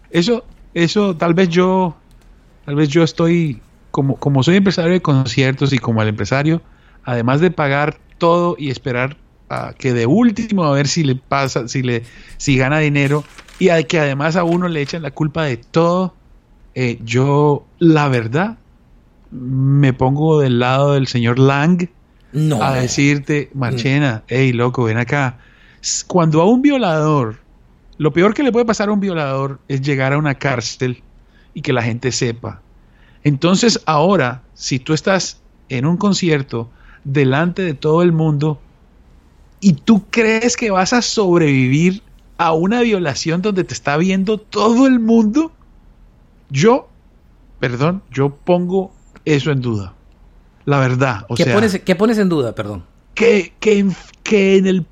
eso, 0.09 0.43
eso 0.73 1.15
tal 1.15 1.33
vez 1.35 1.47
yo, 1.47 1.95
tal 2.65 2.75
vez 2.75 2.89
yo 2.89 3.03
estoy, 3.03 3.61
como, 3.91 4.17
como 4.17 4.43
soy 4.43 4.57
empresario 4.57 4.91
de 4.91 5.01
conciertos 5.01 5.71
y 5.71 5.77
como 5.77 6.01
el 6.01 6.09
empresario, 6.09 6.61
además 7.05 7.39
de 7.39 7.51
pagar 7.51 7.99
todo 8.17 8.55
y 8.57 8.71
esperar 8.71 9.15
a 9.47 9.73
que 9.77 9.93
de 9.93 10.07
último 10.07 10.65
a 10.65 10.71
ver 10.71 10.87
si 10.87 11.03
le 11.03 11.15
pasa, 11.15 11.67
si 11.67 11.83
le, 11.83 12.03
si 12.37 12.57
gana 12.57 12.79
dinero, 12.79 13.23
y 13.59 13.69
a 13.69 13.81
que 13.83 13.99
además 13.99 14.35
a 14.35 14.43
uno 14.43 14.67
le 14.67 14.81
echan 14.81 15.03
la 15.03 15.11
culpa 15.11 15.43
de 15.43 15.57
todo, 15.57 16.15
eh, 16.73 16.99
yo, 17.05 17.65
la 17.77 18.09
verdad, 18.09 18.57
me 19.29 19.93
pongo 19.93 20.41
del 20.41 20.59
lado 20.59 20.93
del 20.93 21.05
señor 21.05 21.37
Lang 21.37 21.89
no. 22.33 22.61
a 22.63 22.73
decirte, 22.73 23.51
Machena, 23.53 24.23
hey 24.27 24.51
loco, 24.51 24.83
ven 24.83 24.97
acá 24.97 25.37
cuando 26.07 26.41
a 26.41 26.45
un 26.45 26.61
violador, 26.61 27.37
lo 27.97 28.13
peor 28.13 28.33
que 28.33 28.43
le 28.43 28.51
puede 28.51 28.65
pasar 28.65 28.89
a 28.89 28.93
un 28.93 28.99
violador 28.99 29.59
es 29.67 29.81
llegar 29.81 30.13
a 30.13 30.17
una 30.17 30.35
cárcel 30.35 31.03
y 31.53 31.61
que 31.61 31.73
la 31.73 31.81
gente 31.81 32.11
sepa. 32.11 32.61
Entonces 33.23 33.81
ahora, 33.85 34.43
si 34.53 34.79
tú 34.79 34.93
estás 34.93 35.41
en 35.69 35.85
un 35.85 35.97
concierto 35.97 36.69
delante 37.03 37.61
de 37.61 37.73
todo 37.73 38.01
el 38.01 38.11
mundo 38.11 38.59
y 39.59 39.73
tú 39.73 40.05
crees 40.09 40.55
que 40.55 40.71
vas 40.71 40.93
a 40.93 41.01
sobrevivir 41.01 42.03
a 42.37 42.53
una 42.53 42.81
violación 42.81 43.41
donde 43.41 43.63
te 43.63 43.73
está 43.73 43.97
viendo 43.97 44.37
todo 44.37 44.85
el 44.85 44.99
mundo, 44.99 45.51
yo, 46.49 46.87
perdón, 47.59 48.03
yo 48.11 48.29
pongo 48.29 48.91
eso 49.25 49.51
en 49.51 49.61
duda. 49.61 49.93
La 50.65 50.79
verdad. 50.79 51.25
¿Qué, 51.35 51.45
pones, 51.45 51.79
¿Qué, 51.79 51.95
pones, 51.95 52.17
en 52.17 52.29
duda, 52.29 52.53
perdón? 52.53 52.83
Que, 53.15 53.53
que, 53.59 53.87
que 54.23 54.57
en 54.57 54.67
el 54.67 54.85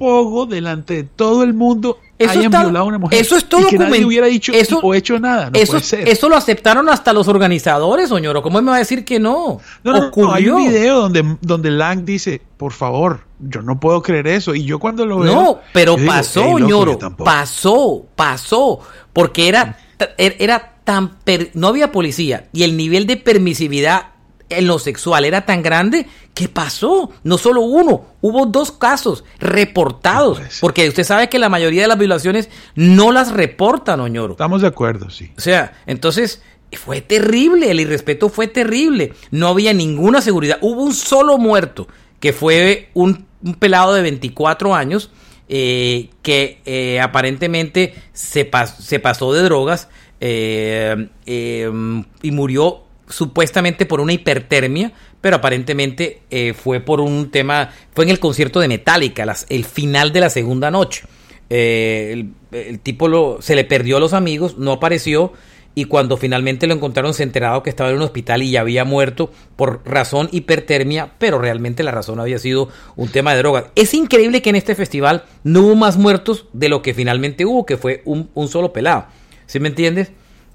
poco 0.00 0.46
delante 0.46 0.94
de 0.94 1.02
todo 1.04 1.42
el 1.42 1.52
mundo 1.52 1.98
eso 2.18 2.30
hayan 2.30 2.50
violado 2.50 2.78
a 2.78 2.88
una 2.88 2.98
mujer. 2.98 3.20
Eso 3.20 3.36
es 3.36 3.44
todo 3.46 3.60
y 3.60 3.66
que 3.66 3.76
nadie 3.76 4.02
hubiera 4.02 4.26
dicho 4.26 4.50
eso, 4.54 4.80
o 4.82 4.94
hecho 4.94 5.20
nada. 5.20 5.50
eso, 5.52 5.76
eso 5.76 6.28
lo 6.30 6.36
aceptaron 6.36 6.88
hasta 6.88 7.12
los 7.12 7.28
organizadores, 7.28 8.10
Oñoro. 8.10 8.40
¿Cómo 8.42 8.62
me 8.62 8.70
va 8.70 8.76
a 8.76 8.78
decir 8.78 9.04
que 9.04 9.20
no? 9.20 9.60
No, 9.84 9.92
no, 9.92 10.10
no 10.14 10.32
hay 10.32 10.48
un 10.48 10.66
video 10.66 11.02
donde, 11.02 11.36
donde 11.42 11.70
Lang 11.70 12.06
dice, 12.06 12.40
por 12.56 12.72
favor, 12.72 13.24
yo 13.38 13.60
no 13.60 13.78
puedo 13.78 14.00
creer 14.00 14.26
eso. 14.26 14.54
Y 14.54 14.64
yo 14.64 14.78
cuando 14.78 15.04
lo 15.04 15.18
veo. 15.18 15.34
No, 15.34 15.58
pero 15.74 15.96
pasó, 16.06 16.44
Oñoro. 16.46 16.98
Pasó, 17.18 18.06
pasó. 18.16 18.80
Porque 19.12 19.48
era, 19.48 19.76
er, 20.16 20.36
era 20.38 20.76
tan. 20.84 21.18
no 21.52 21.68
había 21.68 21.92
policía. 21.92 22.48
Y 22.54 22.62
el 22.62 22.78
nivel 22.78 23.06
de 23.06 23.18
permisividad 23.18 24.12
en 24.50 24.66
lo 24.66 24.78
sexual 24.78 25.24
era 25.24 25.46
tan 25.46 25.62
grande 25.62 26.06
¿Qué 26.34 26.48
pasó? 26.48 27.10
No 27.22 27.38
solo 27.38 27.62
uno, 27.62 28.06
hubo 28.20 28.46
dos 28.46 28.72
casos 28.72 29.24
reportados, 29.40 30.40
porque 30.60 30.88
usted 30.88 31.04
sabe 31.04 31.28
que 31.28 31.38
la 31.38 31.48
mayoría 31.48 31.82
de 31.82 31.88
las 31.88 31.98
violaciones 31.98 32.48
no 32.74 33.12
las 33.12 33.32
reportan, 33.32 34.00
Oñoro. 34.00 34.32
Estamos 34.32 34.62
de 34.62 34.68
acuerdo, 34.68 35.10
sí. 35.10 35.30
O 35.36 35.40
sea, 35.40 35.74
entonces 35.86 36.40
fue 36.72 37.00
terrible, 37.00 37.70
el 37.70 37.80
irrespeto 37.80 38.28
fue 38.28 38.46
terrible, 38.46 39.12
no 39.32 39.48
había 39.48 39.74
ninguna 39.74 40.22
seguridad, 40.22 40.58
hubo 40.62 40.82
un 40.82 40.94
solo 40.94 41.36
muerto, 41.36 41.88
que 42.20 42.32
fue 42.32 42.88
un, 42.94 43.26
pelado 43.58 43.92
de 43.92 44.02
24 44.02 44.74
años, 44.74 45.10
eh, 45.48 46.10
que 46.22 46.62
eh, 46.64 47.00
aparentemente 47.00 47.94
se, 48.12 48.48
se, 48.78 49.00
pasó 49.00 49.32
de 49.32 49.42
drogas 49.42 49.88
eh, 50.20 51.08
y 51.26 52.30
murió 52.30 52.84
supuestamente 53.10 53.86
por 53.86 54.00
una 54.00 54.12
hipertermia, 54.12 54.92
pero 55.20 55.36
aparentemente 55.36 56.22
eh, 56.30 56.54
fue 56.54 56.80
por 56.80 57.00
un 57.00 57.30
tema, 57.30 57.70
fue 57.92 58.04
en 58.04 58.10
el 58.10 58.18
concierto 58.18 58.60
de 58.60 58.68
Metallica, 58.68 59.26
el 59.48 59.64
final 59.64 60.12
de 60.12 60.20
la 60.20 60.30
segunda 60.30 60.70
noche. 60.70 61.02
Eh, 61.50 62.26
el, 62.52 62.78
tipo 62.78 63.42
se 63.42 63.56
le 63.56 63.64
perdió 63.64 63.96
a 63.96 64.00
los 64.00 64.12
amigos, 64.12 64.56
no 64.56 64.72
apareció 64.72 65.32
y 65.74 65.84
cuando 65.84 66.16
finalmente 66.16 66.66
lo 66.66 66.74
encontraron 66.74 67.14
se 67.14 67.22
enterado 67.22 67.62
que 67.62 67.70
estaba 67.70 67.90
en 67.90 67.96
un 67.96 68.02
hospital 68.02 68.42
y 68.42 68.52
ya 68.52 68.60
había 68.60 68.84
muerto 68.84 69.30
por 69.56 69.80
razón 69.84 70.28
hipertermia, 70.32 71.12
pero 71.18 71.38
realmente 71.38 71.82
la 71.82 71.90
razón 71.90 72.20
había 72.20 72.38
sido 72.38 72.68
un 72.96 73.08
tema 73.08 73.32
de 73.32 73.38
drogas. 73.38 73.66
Es 73.76 73.94
increíble 73.94 74.42
que 74.42 74.50
en 74.50 74.56
este 74.56 74.74
festival 74.74 75.24
no 75.44 75.62
hubo 75.62 75.76
más 75.76 75.96
muertos 75.96 76.46
de 76.52 76.68
lo 76.68 76.82
que 76.82 76.94
finalmente 76.94 77.44
hubo, 77.44 77.66
que 77.66 77.76
fue 77.76 78.02
un, 78.04 78.30
solo 78.48 78.72
pelado. 78.72 79.06
¿Sí 79.46 79.60
me 79.60 79.68
entiendes? 79.68 80.12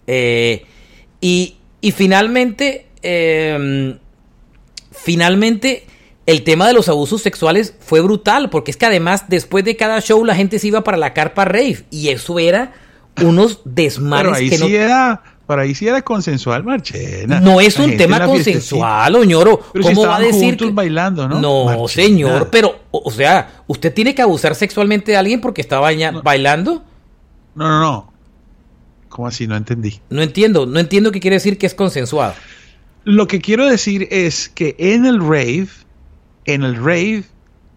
Eh, 0.07 0.65
y, 1.21 1.55
y 1.85 1.91
finalmente, 1.91 2.87
em, 3.03 3.99
finalmente, 4.91 5.85
el 6.25 6.41
tema 6.41 6.65
de 6.65 6.73
los 6.73 6.89
abusos 6.89 7.21
sexuales 7.21 7.75
fue 7.79 8.01
brutal, 8.01 8.49
porque 8.49 8.71
es 8.71 8.77
que 8.77 8.87
además, 8.87 9.25
después 9.27 9.63
de 9.63 9.75
cada 9.75 10.01
show, 10.01 10.25
la 10.25 10.33
gente 10.33 10.57
se 10.57 10.65
iba 10.65 10.83
para 10.83 10.97
la 10.97 11.13
carpa 11.13 11.45
rave, 11.45 11.85
y 11.91 12.09
eso 12.09 12.39
era 12.39 12.73
unos 13.21 13.61
desmanes 13.65 14.33
ahí 14.33 14.49
que 14.49 14.57
sí 14.57 14.75
Era, 14.75 15.21
para 15.45 15.61
ahí 15.61 15.75
sí 15.75 15.87
era 15.87 16.01
consensual, 16.01 16.63
Marchena. 16.63 17.39
No 17.39 17.61
es 17.61 17.77
un 17.77 17.95
tema 17.97 18.25
consensual, 18.25 19.17
Oñoro. 19.17 19.59
¿Cómo 19.79 20.07
va 20.07 20.15
a 20.15 20.21
decir? 20.21 20.57
bailando, 20.71 21.29
¿no? 21.29 21.39
No, 21.39 21.87
señor, 21.87 22.49
pero, 22.49 22.79
o, 22.89 23.11
sea, 23.11 23.61
¿usted 23.67 23.93
tiene 23.93 24.15
que 24.15 24.23
abusar 24.23 24.55
sexualmente 24.55 25.11
de 25.11 25.17
alguien 25.19 25.39
porque 25.39 25.61
estaba 25.61 25.91
bailando? 26.23 26.83
No, 27.53 27.67
no, 27.67 27.79
no. 27.79 28.14
¿Cómo 29.15 29.29
así? 29.29 29.47
No 29.47 29.55
entendí. 29.55 30.01
No 30.09 30.21
entiendo, 30.21 30.65
no 30.65 30.77
entiendo 30.77 31.09
qué 31.09 31.21
quiere 31.21 31.37
decir 31.37 31.57
que 31.57 31.65
es 31.65 31.73
consensuado. 31.73 32.33
Lo 33.05 33.27
que 33.27 33.39
quiero 33.39 33.65
decir 33.65 34.09
es 34.11 34.49
que 34.49 34.75
en 34.77 35.05
el 35.05 35.21
rave, 35.21 35.69
en 36.43 36.63
el 36.63 36.75
rave, 36.75 37.23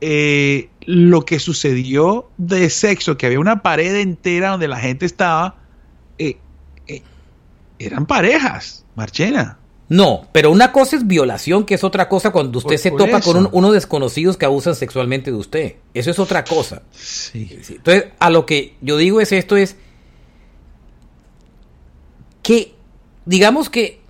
eh, 0.01 0.69
lo 0.81 1.25
que 1.25 1.39
sucedió 1.39 2.29
de 2.39 2.69
sexo, 2.71 3.17
que 3.17 3.27
había 3.27 3.39
una 3.39 3.63
pared 3.63 3.95
entera 4.01 4.51
donde 4.51 4.67
la 4.67 4.81
gente 4.81 5.07
estaba, 5.07 5.61
eh, 6.19 6.39
eh, 6.89 7.03
eran 7.79 8.07
parejas, 8.07 8.85
Marchena. 8.97 9.61
No, 9.89 10.27
pero 10.33 10.51
una 10.51 10.73
cosa 10.73 10.97
es 10.97 11.07
violación, 11.07 11.65
que 11.65 11.75
es 11.75 11.85
otra 11.85 12.09
cosa 12.09 12.33
cuando 12.33 12.59
usted 12.59 12.79
se 12.79 12.91
topa 12.91 13.21
con 13.21 13.49
unos 13.53 13.75
desconocidos 13.75 14.37
que 14.37 14.45
abusan 14.45 14.75
sexualmente 14.75 15.31
de 15.31 15.37
usted. 15.37 15.77
Eso 15.95 16.11
es 16.11 16.19
otra 16.19 16.43
cosa. 16.43 16.83
Sí. 16.91 17.49
Entonces, 17.69 18.07
a 18.19 18.29
lo 18.29 18.45
que 18.45 18.75
yo 18.81 18.97
digo 18.97 19.21
es 19.21 19.31
esto 19.31 19.57
es 19.57 19.77
que 22.49 22.73
digamos 23.27 23.69
que 23.69 24.01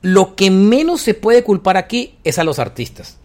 lo 0.00 0.36
que 0.36 0.50
menos 0.50 1.02
se 1.02 1.12
puede 1.12 1.44
culpar 1.44 1.76
aquí 1.76 2.14
es 2.24 2.38
a 2.38 2.44
los 2.44 2.58
artistas. 2.58 3.18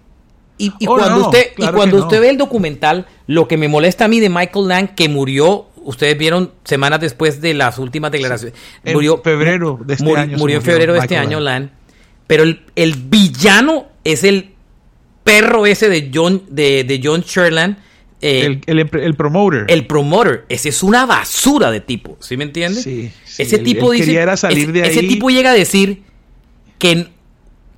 Y, 0.57 0.73
oh, 0.85 0.97
cuando 0.97 1.27
usted, 1.27 1.51
y 1.55 1.65
cuando 1.67 2.03
usted 2.03 2.19
ve 2.19 2.31
el 2.31 2.37
documental, 2.37 3.07
lo 3.25 3.47
que 3.47 3.55
me 3.55 3.69
molesta 3.69 4.03
a 4.03 4.07
mí 4.09 4.19
de 4.19 4.27
Michael 4.27 4.67
Lang, 4.67 4.95
que 4.95 5.07
murió, 5.07 5.67
ustedes 5.77 6.17
vieron 6.17 6.51
semanas 6.65 6.99
después 6.99 7.39
de 7.39 7.53
las 7.53 7.79
últimas 7.79 8.11
declaraciones. 8.11 8.59
murió 8.83 9.15
en 9.15 9.23
febrero 9.23 9.79
de 9.85 9.93
este 9.93 10.17
año. 10.17 10.37
Murió 10.37 10.57
en 10.57 10.63
febrero 10.63 10.91
de 10.91 10.99
este 10.99 11.15
año, 11.15 11.39
Lang. 11.39 11.69
Pero 12.27 12.43
el, 12.43 12.95
villano 12.95 13.85
es 14.03 14.25
el 14.25 14.55
perro 15.23 15.65
ese 15.65 15.87
de 15.87 16.11
John, 16.13 16.43
de, 16.49 16.83
de 16.83 16.99
John 17.01 17.21
Sherland, 17.21 17.77
eh, 18.21 18.61
el, 18.65 18.79
el, 18.79 19.15
promoter. 19.15 19.65
El 19.67 19.85
promoter. 19.85 20.45
Ese 20.49 20.69
es 20.69 20.81
una 20.81 21.05
basura 21.05 21.69
de 21.69 21.81
tipo. 21.81 22.17
¿Sí 22.19 22.35
me 22.35 22.45
entiendes? 22.45 22.83
Sí. 22.83 23.11
ese 23.37 23.59
tipo 23.59 23.91
dice. 23.91 24.37
Salir 24.37 24.71
de 24.71 24.87
ese 24.87 25.03
tipo 25.03 25.29
llega 25.29 25.51
a 25.51 25.53
decir 25.53 26.01
que 26.79 26.91
en, 26.91 27.09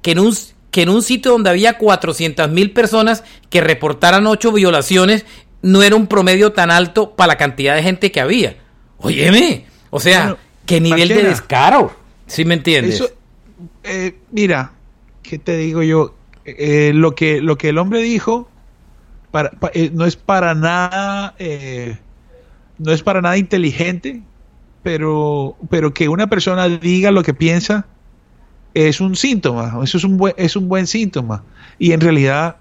que 0.01 0.11
en, 0.11 0.19
un, 0.19 0.35
que 0.71 0.83
en 0.83 0.89
un 0.89 1.03
sitio 1.03 1.31
donde 1.31 1.49
había 1.49 1.77
400 1.77 2.49
mil 2.51 2.71
personas 2.71 3.23
que 3.49 3.59
reportaran 3.61 4.27
ocho 4.27 4.51
violaciones, 4.51 5.25
no 5.61 5.83
era 5.83 5.95
un 5.95 6.07
promedio 6.07 6.53
tan 6.53 6.71
alto 6.71 7.15
para 7.15 7.29
la 7.29 7.37
cantidad 7.37 7.75
de 7.75 7.83
gente 7.83 8.11
que 8.11 8.21
había. 8.21 8.55
Óyeme. 8.99 9.65
O 9.89 9.99
sea, 9.99 10.37
¿qué 10.65 10.79
nivel 10.79 11.09
de 11.09 11.23
descaro? 11.23 11.93
¿Sí 12.27 12.45
me 12.45 12.53
entiendes? 12.53 13.03
Eh, 13.83 14.15
mira, 14.31 14.71
¿qué 15.21 15.37
te 15.37 15.57
digo 15.57 15.83
yo? 15.83 16.15
Eh, 16.45 16.91
lo, 16.95 17.13
que, 17.13 17.41
lo 17.41 17.57
que 17.57 17.69
el 17.69 17.77
hombre 17.77 18.01
dijo 18.01 18.49
eh, 19.73 19.91
no 19.93 20.05
es 20.05 20.15
para 20.15 20.55
nada 20.55 21.35
no 22.77 22.93
es 22.93 23.03
para 23.03 23.21
nada 23.21 23.37
inteligente, 23.37 24.21
pero, 24.83 25.57
pero 25.69 25.93
que 25.93 26.07
una 26.07 26.27
persona 26.27 26.69
diga 26.69 27.11
lo 27.11 27.23
que 27.23 27.33
piensa 27.33 27.85
es 28.73 29.01
un 29.01 29.15
síntoma, 29.17 29.77
eso 29.83 29.97
es 29.97 30.03
un 30.05 30.17
buen, 30.17 30.33
es 30.37 30.55
un 30.55 30.69
buen 30.69 30.87
síntoma. 30.87 31.43
Y 31.77 31.91
en 31.91 31.99
realidad 31.99 32.57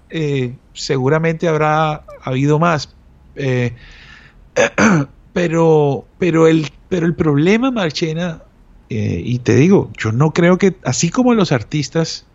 seguramente 0.73 1.47
habrá 1.47 2.03
habido 2.23 2.59
más. 2.59 2.93
pero, 5.33 6.05
pero, 6.17 6.47
el, 6.47 6.69
pero 6.89 7.05
el 7.05 7.15
problema, 7.15 7.71
Marchena, 7.71 8.41
eh, 8.89 9.21
y 9.23 9.39
te 9.39 9.55
digo, 9.55 9.91
yo 9.97 10.11
no 10.11 10.31
creo 10.31 10.57
que, 10.57 10.75
así 10.83 11.09
como 11.09 11.33
los 11.33 11.51
artistas, 11.51 12.25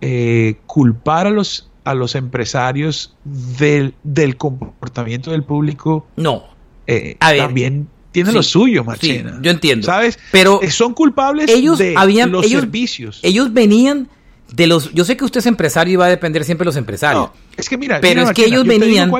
eh, 0.00 0.56
culpar 0.66 1.26
a 1.26 1.30
los, 1.30 1.70
a 1.84 1.94
los 1.94 2.14
empresarios 2.14 3.14
del, 3.24 3.94
del 4.02 4.36
comportamiento 4.36 5.30
del 5.30 5.44
público. 5.44 6.06
No. 6.16 6.44
Eh, 6.86 7.16
también 7.18 7.88
tiene 8.12 8.32
lo 8.32 8.42
suyo, 8.42 8.84
Marchena. 8.84 9.38
yo 9.42 9.50
entiendo. 9.50 9.86
¿Sabes? 9.86 10.18
Pero 10.30 10.60
son 10.70 10.94
culpables 10.94 11.50
ellos 11.50 11.78
de 11.78 11.94
habían, 11.96 12.30
los 12.30 12.46
ellos, 12.46 12.60
servicios. 12.60 13.20
Ellos 13.22 13.52
venían 13.52 14.08
de 14.52 14.66
los. 14.66 14.92
Yo 14.94 15.04
sé 15.04 15.16
que 15.16 15.24
usted 15.24 15.40
es 15.40 15.46
empresario 15.46 15.94
y 15.94 15.96
va 15.96 16.06
a 16.06 16.08
depender 16.08 16.44
siempre 16.44 16.64
de 16.64 16.66
los 16.66 16.76
empresarios. 16.76 17.30
es 17.56 17.68
que 17.68 17.76
mira, 17.76 18.00
pero 18.00 18.22
es 18.22 18.30
que 18.32 18.46
ellos 18.46 18.64
venían. 18.64 19.12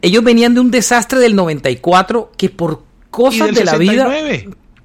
Ellos 0.00 0.22
venían 0.22 0.54
de 0.54 0.60
un 0.60 0.70
desastre 0.70 1.18
del 1.18 1.34
94 1.34 2.32
que 2.36 2.50
por 2.50 2.84
cosas 3.10 3.54
de 3.54 3.64
la 3.64 3.76
vida 3.76 4.10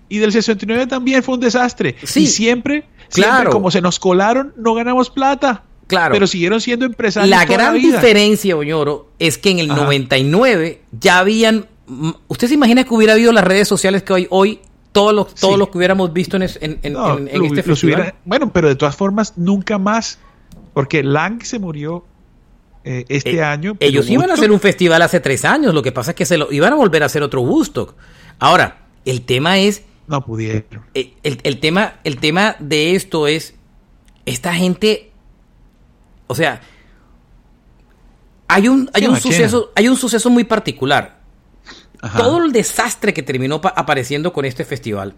y 0.09 0.19
del 0.19 0.31
69 0.31 0.87
también 0.87 1.21
fue 1.21 1.35
un 1.35 1.41
desastre. 1.41 1.95
Sí, 2.03 2.23
y 2.23 2.27
siempre, 2.27 2.85
claro. 3.11 3.51
como 3.51 3.71
se 3.71 3.81
nos 3.81 3.99
colaron, 3.99 4.53
no 4.57 4.73
ganamos 4.73 5.09
plata. 5.09 5.63
Claro. 5.87 6.13
Pero 6.13 6.27
siguieron 6.27 6.61
siendo 6.61 6.85
empresarios. 6.85 7.29
La 7.29 7.45
gran 7.45 7.75
diferencia, 7.75 8.55
Oñoro, 8.55 9.11
es 9.19 9.37
que 9.37 9.51
en 9.51 9.59
el 9.59 9.67
99 9.67 10.81
ya 10.99 11.19
habían. 11.19 11.65
¿Usted 12.27 12.47
se 12.49 12.53
imagina 12.53 12.83
que 12.83 12.93
hubiera 12.93 13.13
habido 13.13 13.31
las 13.31 13.43
redes 13.43 13.67
sociales 13.67 14.03
que 14.03 14.13
hoy, 14.13 14.27
hoy 14.29 14.59
todos 14.91 15.13
los, 15.13 15.35
todos 15.35 15.57
los 15.57 15.69
que 15.69 15.77
hubiéramos 15.77 16.11
visto 16.11 16.35
en, 16.35 16.43
este 16.43 17.63
festival? 17.63 18.15
bueno, 18.25 18.51
pero 18.51 18.67
de 18.67 18.75
todas 18.75 18.95
formas, 18.95 19.33
nunca 19.37 19.77
más. 19.77 20.19
Porque 20.73 21.01
Lang 21.01 21.41
se 21.43 21.57
murió 21.57 22.05
eh, 22.83 23.05
este 23.09 23.37
eh, 23.37 23.43
año. 23.43 23.77
Ellos 23.79 24.09
iban 24.09 24.29
a 24.29 24.35
hacer 24.35 24.51
un 24.51 24.59
festival 24.59 25.01
hace 25.01 25.19
tres 25.19 25.43
años. 25.43 25.73
Lo 25.73 25.81
que 25.81 25.91
pasa 25.91 26.11
es 26.11 26.15
que 26.15 26.25
se 26.25 26.37
lo 26.37 26.51
iban 26.51 26.73
a 26.73 26.75
volver 26.75 27.01
a 27.01 27.07
hacer 27.07 27.23
otro 27.23 27.41
Woodstock. 27.41 27.95
Ahora, 28.37 28.85
el 29.05 29.21
tema 29.21 29.57
es 29.57 29.83
no 30.07 30.23
pudieron. 30.23 30.63
Eh, 30.93 31.13
el, 31.23 31.59
tema, 31.59 31.95
el 32.05 32.17
tema 32.17 32.55
de 32.59 32.95
esto 32.95 33.27
es, 33.27 33.55
esta 34.25 34.53
gente, 34.53 35.06
o 36.27 36.35
sea, 36.35 36.61
hay 38.47 38.67
un, 38.67 38.89
hay 38.93 39.07
un 39.07 39.19
suceso, 39.19 39.71
hay 39.75 39.87
un 39.87 39.97
suceso 39.97 40.29
muy 40.29 40.43
particular. 40.43 41.17
Todo 42.15 42.43
el 42.43 42.51
desastre 42.51 43.13
que 43.13 43.23
terminó 43.23 43.59
apareciendo 43.63 44.31
con 44.31 44.45
este 44.45 44.63
festival. 44.63 45.15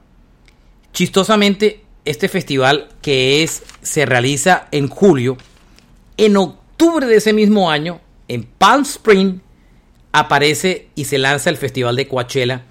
Chistosamente, 0.93 1.83
este 2.05 2.29
festival 2.29 2.89
que 3.01 3.43
es, 3.43 3.63
se 3.81 4.05
realiza 4.05 4.67
en 4.71 4.87
julio, 4.87 5.37
en 6.17 6.37
octubre 6.37 7.05
de 7.05 7.17
ese 7.17 7.33
mismo 7.33 7.69
año, 7.69 7.99
en 8.27 8.43
Palm 8.43 8.83
Spring, 8.83 9.39
aparece 10.11 10.87
y 10.95 11.05
se 11.05 11.17
lanza 11.17 11.49
el 11.49 11.57
festival 11.57 11.95
de 11.95 12.07
Coachella 12.07 12.63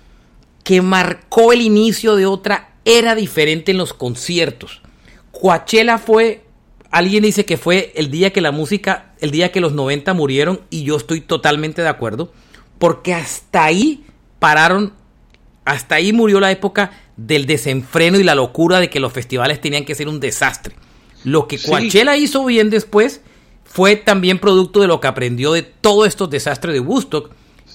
que 0.68 0.82
marcó 0.82 1.54
el 1.54 1.62
inicio 1.62 2.14
de 2.14 2.26
otra 2.26 2.72
era 2.84 3.14
diferente 3.14 3.70
en 3.70 3.78
los 3.78 3.94
conciertos. 3.94 4.82
Coachella 5.30 5.96
fue, 5.96 6.44
alguien 6.90 7.22
dice 7.22 7.44
que 7.44 7.56
fue 7.56 7.92
el 7.96 8.10
día 8.10 8.32
que 8.32 8.40
la 8.40 8.52
música, 8.52 9.12
el 9.20 9.30
día 9.30 9.52
que 9.52 9.60
los 9.60 9.72
90 9.72 10.14
murieron 10.14 10.60
y 10.70 10.84
yo 10.84 10.96
estoy 10.96 11.20
totalmente 11.20 11.82
de 11.82 11.88
acuerdo, 11.88 12.32
porque 12.78 13.14
hasta 13.14 13.64
ahí 13.64 14.04
pararon, 14.38 14.92
hasta 15.64 15.96
ahí 15.96 16.12
murió 16.12 16.40
la 16.40 16.50
época 16.50 16.92
del 17.16 17.46
desenfreno 17.46 18.18
y 18.18 18.24
la 18.24 18.34
locura 18.34 18.80
de 18.80 18.90
que 18.90 19.00
los 19.00 19.12
festivales 19.12 19.60
tenían 19.60 19.84
que 19.84 19.94
ser 19.94 20.08
un 20.08 20.20
desastre. 20.20 20.76
Lo 21.24 21.48
que 21.48 21.58
Coachella 21.58 22.16
hizo 22.16 22.44
bien 22.44 22.70
después 22.70 23.20
fue 23.64 23.96
también 23.96 24.38
producto 24.38 24.80
de 24.80 24.86
lo 24.86 25.00
que 25.00 25.08
aprendió 25.08 25.52
de 25.52 25.62
todos 25.62 26.06
estos 26.06 26.30
desastres 26.30 26.74
de 26.74 26.80
Woodstock 26.80 27.32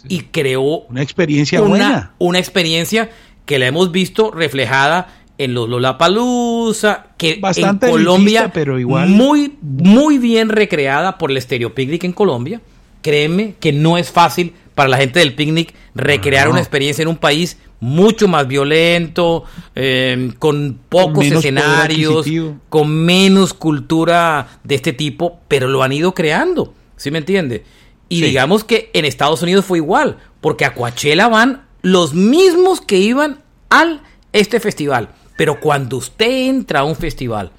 y 0.08 0.22
creó 0.22 0.80
una 0.90 1.02
experiencia 1.02 1.62
una, 1.62 1.70
buena. 1.70 2.16
Una 2.20 2.40
experiencia 2.40 3.12
que 3.46 3.60
la 3.60 3.68
hemos 3.68 3.92
visto 3.92 4.32
reflejada 4.32 5.23
en 5.38 5.54
los 5.54 5.68
Lollapalooza, 5.68 7.08
que 7.18 7.38
Bastante 7.40 7.88
en 7.88 7.92
Colombia, 7.94 8.52
pero 8.54 8.80
igual. 8.80 9.10
muy, 9.10 9.58
muy 9.62 10.18
bien 10.18 10.50
recreada 10.50 11.18
por 11.18 11.32
el 11.32 11.42
Stereo 11.42 11.74
Picnic 11.74 12.04
en 12.04 12.14
Colombia. 12.14 12.62
Créeme 13.02 13.56
que 13.60 13.74
no 13.74 13.98
es 13.98 14.12
fácil 14.12 14.54
para 14.76 14.90
la 14.90 14.98
gente 14.98 15.20
del 15.20 15.34
picnic 15.34 15.74
recrear 15.94 16.50
una 16.50 16.60
experiencia 16.60 17.02
en 17.02 17.08
un 17.08 17.18
país 17.18 17.58
mucho 17.80 18.28
más 18.28 18.48
violento, 18.48 19.44
eh, 19.76 20.32
con 20.40 20.80
pocos 20.88 21.26
escenarios, 21.26 22.26
con 22.70 22.90
menos 22.90 23.54
cultura 23.54 24.60
de 24.64 24.76
este 24.76 24.94
tipo, 24.94 25.40
pero 25.50 25.68
lo 25.68 25.84
han 25.84 25.92
ido 25.92 26.14
creando, 26.14 26.74
¿sí 26.96 27.12
me 27.12 27.18
entiende? 27.18 27.66
Y 28.08 28.22
digamos 28.22 28.64
que 28.64 28.90
en 28.94 29.06
Estados 29.06 29.42
Unidos 29.42 29.66
fue 29.66 29.80
igual, 29.80 30.18
porque 30.40 30.66
a 30.66 30.74
Coachella 30.74 31.28
van 31.28 31.64
los 31.82 32.14
mismos 32.14 32.80
que 32.80 33.00
iban 33.00 33.40
al 33.70 34.02
este 34.32 34.60
festival. 34.60 35.10
Pero 35.36 35.60
cuando 35.60 35.98
usted 35.98 36.48
entra 36.50 36.82
a 36.82 36.84
un 36.84 36.96
festival, 36.96 37.52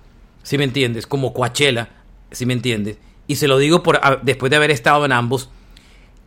si 0.43 0.59
me 0.59 0.65
entiendes, 0.65 1.07
como 1.07 1.33
Coachella, 1.33 1.89
si 2.31 2.47
me 2.47 2.53
entiendes, 2.53 2.99
y 3.27 3.37
se 3.37 3.49
lo 3.49 3.59
digo 3.59 3.83
por, 3.83 4.01
después 4.23 4.51
de 4.51 4.57
haber 4.57 4.71
estado 4.71 5.05
en 5.05 5.13
ambos, 5.13 5.51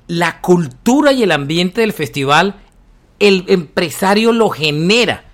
la 0.07 0.41
cultura 0.41 1.11
y 1.11 1.23
el 1.23 1.31
ambiente 1.31 1.81
del 1.81 1.93
festival, 1.93 2.55
el 3.19 3.45
empresario 3.47 4.31
lo 4.31 4.49
genera. 4.49 5.25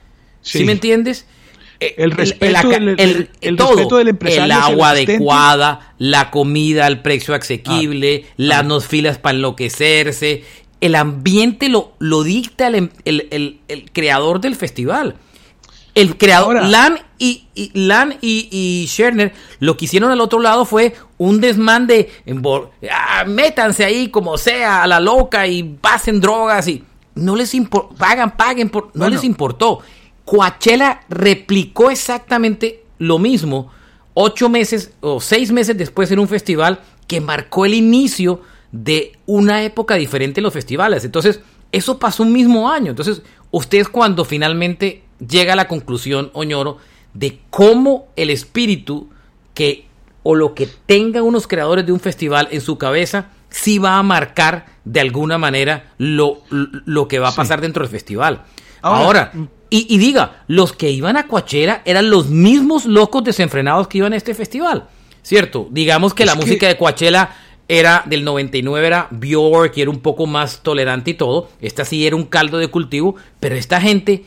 ¿Sí, 0.41 0.65
me 0.65 0.73
entiendes? 0.73 1.26
el 1.97 2.12
respeto, 2.12 2.71
el, 2.71 3.56
todo, 3.58 3.97
del 3.97 4.10
empresario. 4.10 4.45
El 4.45 4.52
agua 4.52 4.91
adecuada, 4.91 5.93
la 5.97 6.32
comida 6.32 6.86
al 6.86 7.02
precio 7.02 7.36
asequible, 7.36 8.26
ah, 8.26 8.34
las 8.38 8.65
ah. 8.65 8.80
filas 8.82 9.17
para 9.17 9.36
enloquecerse. 9.36 10.43
El 10.82 10.95
ambiente 10.95 11.69
lo, 11.69 11.93
lo 11.99 12.23
dicta 12.23 12.67
el, 12.67 13.60
creador 13.93 14.41
del 14.41 14.56
festival. 14.56 15.15
El 15.95 16.17
creador, 16.17 16.63
Lan 16.63 16.99
y, 17.19 17.45
y, 17.53 17.71
Lan 17.77 18.15
y, 18.19 18.49
y, 18.51 18.88
Scherner, 18.88 19.34
lo 19.60 19.77
que 19.77 19.86
hicieron 19.86 20.12
al 20.12 20.21
otro 20.21 20.39
lado 20.39 20.65
fue 20.65 20.95
un 21.19 21.39
desmán 21.39 21.86
de 21.86 22.10
ah, 22.91 23.23
métanse 23.27 23.86
ahí 23.86 24.10
como 24.10 24.38
sea, 24.38 24.82
a 24.84 24.88
la 24.88 24.99
loca 24.99 25.45
y 25.45 25.63
pasen 25.63 26.19
drogas 26.19 26.67
y 26.67 26.84
no 27.15 27.36
les 27.36 27.53
importó, 27.53 27.95
pagan, 27.95 28.36
paguen, 28.36 28.69
por, 28.69 28.89
no 28.95 29.08
les 29.08 29.23
importó. 29.23 29.79
Coachella 30.25 31.01
replicó 31.10 31.91
exactamente 31.91 32.84
lo 32.97 33.19
mismo 33.19 33.71
ocho 34.13 34.49
meses 34.49 34.93
o 35.01 35.19
seis 35.19 35.51
meses 35.51 35.77
después 35.77 36.12
en 36.12 36.19
un 36.19 36.27
festival 36.27 36.79
que 37.08 37.21
marcó 37.21 37.65
el 37.65 37.73
inicio 37.73 38.41
de 38.71 39.13
una 39.25 39.63
época 39.63 39.95
diferente 39.95 40.39
en 40.39 40.43
los 40.43 40.53
festivales. 40.53 41.06
Entonces, 41.06 41.41
eso 41.71 41.99
pasó 41.99 42.23
un 42.23 42.34
mismo 42.34 42.69
año. 42.69 42.91
Entonces, 42.91 43.21
usted 43.51 43.79
es 43.79 43.89
cuando 43.89 44.25
finalmente 44.25 45.03
llega 45.28 45.54
a 45.54 45.56
la 45.56 45.68
conclusión, 45.68 46.32
Oñoro, 46.34 46.78
de 47.14 47.40
cómo 47.50 48.08
el 48.16 48.30
espíritu 48.30 49.10
que 49.54 49.86
o 50.24 50.36
lo 50.36 50.54
que 50.56 50.68
tengan 50.86 51.24
unos 51.24 51.48
creadores 51.48 51.86
de 51.86 51.92
un 51.92 52.00
festival 52.00 52.48
en 52.52 52.62
su 52.62 52.78
cabeza 52.78 53.28
sí 53.50 53.78
va 53.78 53.98
a 53.98 54.04
marcar 54.04 54.66
de 54.86 55.00
alguna 55.00 55.38
manera 55.38 55.94
lo, 55.98 56.42
lo 56.50 57.08
que 57.08 57.20
va 57.20 57.30
a 57.30 57.36
pasar 57.36 57.62
dentro 57.62 57.84
del 57.84 57.92
festival. 57.92 58.44
Ahora 58.82 59.32
y, 59.76 59.98
diga, 59.98 60.44
los 60.48 60.72
que 60.72 60.92
iban 60.92 61.18
a 61.18 61.26
Coachera 61.26 61.82
eran 61.84 62.12
los 62.12 62.28
mismos 62.28 62.86
locos 62.86 63.24
desenfrenados 63.24 63.88
que 63.88 63.98
iban 63.98 64.14
a 64.14 64.18
este 64.18 64.36
festival, 64.36 64.88
¿cierto? 65.24 65.68
Digamos 65.72 66.14
que 66.14 66.28
la 66.28 66.36
música 66.36 66.68
de 66.68 66.78
Coachella 66.78 67.32
era 67.68 68.04
del 68.06 68.24
99, 68.24 68.86
era 68.86 69.08
Bjork 69.10 69.76
y 69.76 69.82
era 69.82 69.90
un 69.90 70.02
poco 70.02 70.28
más 70.28 70.62
tolerante 70.62 71.10
y 71.10 71.14
todo. 71.16 71.50
Esta 71.60 71.86
sí 71.86 72.06
era 72.06 72.16
un 72.16 72.26
caldo 72.26 72.60
de 72.60 72.68
cultivo, 72.68 73.16
pero 73.40 73.56
esta 73.56 73.82
gente, 73.82 74.26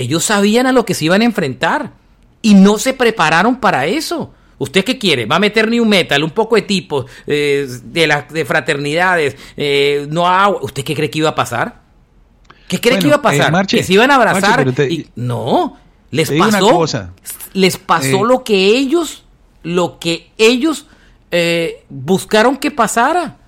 ellos 0.00 0.24
sabían 0.24 0.66
a 0.66 0.72
lo 0.72 0.84
que 0.84 0.94
se 0.94 1.04
iban 1.04 1.22
a 1.22 1.24
enfrentar 1.24 1.92
y 2.42 2.54
no 2.54 2.78
se 2.78 2.94
prepararon 2.94 3.56
para 3.60 3.86
eso. 3.86 4.32
¿Usted 4.58 4.84
qué 4.84 4.98
quiere? 4.98 5.26
¿Va 5.26 5.36
a 5.36 5.40
meter 5.40 5.68
new 5.68 5.84
metal, 5.84 6.24
un 6.24 6.30
poco 6.30 6.56
de 6.56 6.62
tipos, 6.62 7.06
eh, 7.26 7.66
de, 7.84 8.24
de 8.30 8.44
fraternidades? 8.44 9.36
Eh, 9.56 10.06
no 10.10 10.58
¿Usted 10.62 10.82
qué 10.82 10.94
cree 10.94 11.10
que 11.10 11.18
iba 11.18 11.28
a 11.28 11.34
pasar? 11.34 11.88
¿Qué 12.68 12.80
cree 12.80 12.98
que 12.98 13.06
iba 13.06 13.16
a 13.16 13.22
pasar? 13.22 13.54
Eh, 13.54 13.66
que 13.66 13.82
se 13.82 13.94
iban 13.94 14.10
a 14.10 14.16
abrazar. 14.16 14.68
y, 14.90 15.08
no, 15.16 15.78
les 16.10 16.30
pasó. 16.30 16.84
Les 17.54 17.78
pasó 17.78 18.06
eh, 18.06 18.28
lo 18.28 18.44
que 18.44 18.76
ellos, 18.76 19.24
lo 19.62 19.98
que 19.98 20.30
ellos 20.36 20.86
eh, 21.30 21.84
buscaron 21.88 22.58
que 22.58 22.70
pasara. 22.70 23.38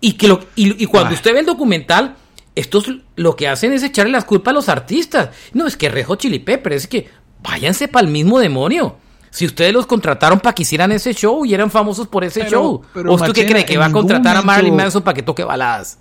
Y 0.00 0.14
que 0.14 0.28
lo, 0.28 0.40
y, 0.56 0.84
cuando 0.86 1.14
usted 1.14 1.32
ve 1.32 1.40
el 1.40 1.46
documental, 1.46 2.16
estos 2.54 2.90
lo 3.16 3.36
que 3.36 3.48
hacen 3.48 3.72
es 3.72 3.82
echarle 3.82 4.12
las 4.12 4.24
culpas 4.24 4.52
a 4.52 4.54
los 4.54 4.68
artistas. 4.68 5.30
No, 5.52 5.66
es 5.66 5.76
que 5.76 5.88
Rejo 5.88 6.16
Chili 6.16 6.38
Pepper, 6.38 6.72
es 6.74 6.86
que 6.86 7.08
váyanse 7.42 7.88
para 7.88 8.06
el 8.06 8.12
mismo 8.12 8.38
demonio. 8.38 8.96
Si 9.30 9.46
ustedes 9.46 9.72
los 9.72 9.86
contrataron 9.86 10.40
para 10.40 10.54
que 10.54 10.62
hicieran 10.62 10.92
ese 10.92 11.14
show 11.14 11.46
y 11.46 11.54
eran 11.54 11.70
famosos 11.70 12.06
por 12.06 12.22
ese 12.22 12.48
show. 12.48 12.82
¿O 12.94 13.14
usted 13.14 13.32
qué 13.32 13.46
cree? 13.46 13.64
¿Que 13.64 13.78
va 13.78 13.86
a 13.86 13.92
contratar 13.92 14.36
a 14.36 14.42
Marilyn 14.42 14.76
Manson 14.76 15.02
para 15.02 15.14
que 15.14 15.22
toque 15.22 15.42
baladas? 15.42 15.98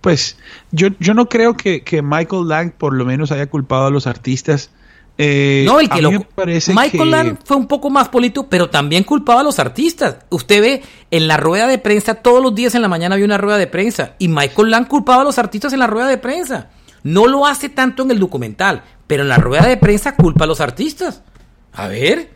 Pues 0.00 0.38
yo, 0.70 0.88
yo 0.98 1.12
no 1.14 1.28
creo 1.28 1.54
que, 1.56 1.84
que 1.84 2.00
Michael 2.02 2.48
Lang 2.48 2.72
por 2.72 2.94
lo 2.94 3.04
menos 3.04 3.30
haya 3.30 3.46
culpado 3.46 3.86
a 3.86 3.90
los 3.90 4.06
artistas 4.06 4.70
eh, 5.24 5.64
no, 5.64 5.78
el 5.78 5.88
que 5.88 6.02
lo. 6.02 6.10
Michael 6.10 7.10
Land 7.10 7.38
fue 7.44 7.56
un 7.56 7.68
poco 7.68 7.90
más 7.90 8.08
político, 8.08 8.48
pero 8.48 8.70
también 8.70 9.04
culpaba 9.04 9.40
a 9.40 9.44
los 9.44 9.60
artistas. 9.60 10.16
Usted 10.30 10.60
ve 10.60 10.82
en 11.12 11.28
la 11.28 11.36
rueda 11.36 11.68
de 11.68 11.78
prensa, 11.78 12.14
todos 12.14 12.42
los 12.42 12.54
días 12.54 12.74
en 12.74 12.82
la 12.82 12.88
mañana 12.88 13.14
había 13.14 13.24
una 13.24 13.38
rueda 13.38 13.56
de 13.56 13.68
prensa, 13.68 14.16
y 14.18 14.26
Michael 14.26 14.70
Land 14.70 14.88
culpaba 14.88 15.22
a 15.22 15.24
los 15.24 15.38
artistas 15.38 15.72
en 15.72 15.78
la 15.78 15.86
rueda 15.86 16.08
de 16.08 16.18
prensa. 16.18 16.70
No 17.04 17.28
lo 17.28 17.46
hace 17.46 17.68
tanto 17.68 18.02
en 18.02 18.10
el 18.10 18.18
documental, 18.18 18.82
pero 19.06 19.22
en 19.22 19.28
la 19.28 19.36
rueda 19.36 19.68
de 19.68 19.76
prensa 19.76 20.16
culpa 20.16 20.44
a 20.44 20.48
los 20.48 20.60
artistas. 20.60 21.22
A 21.72 21.86
ver, 21.86 22.30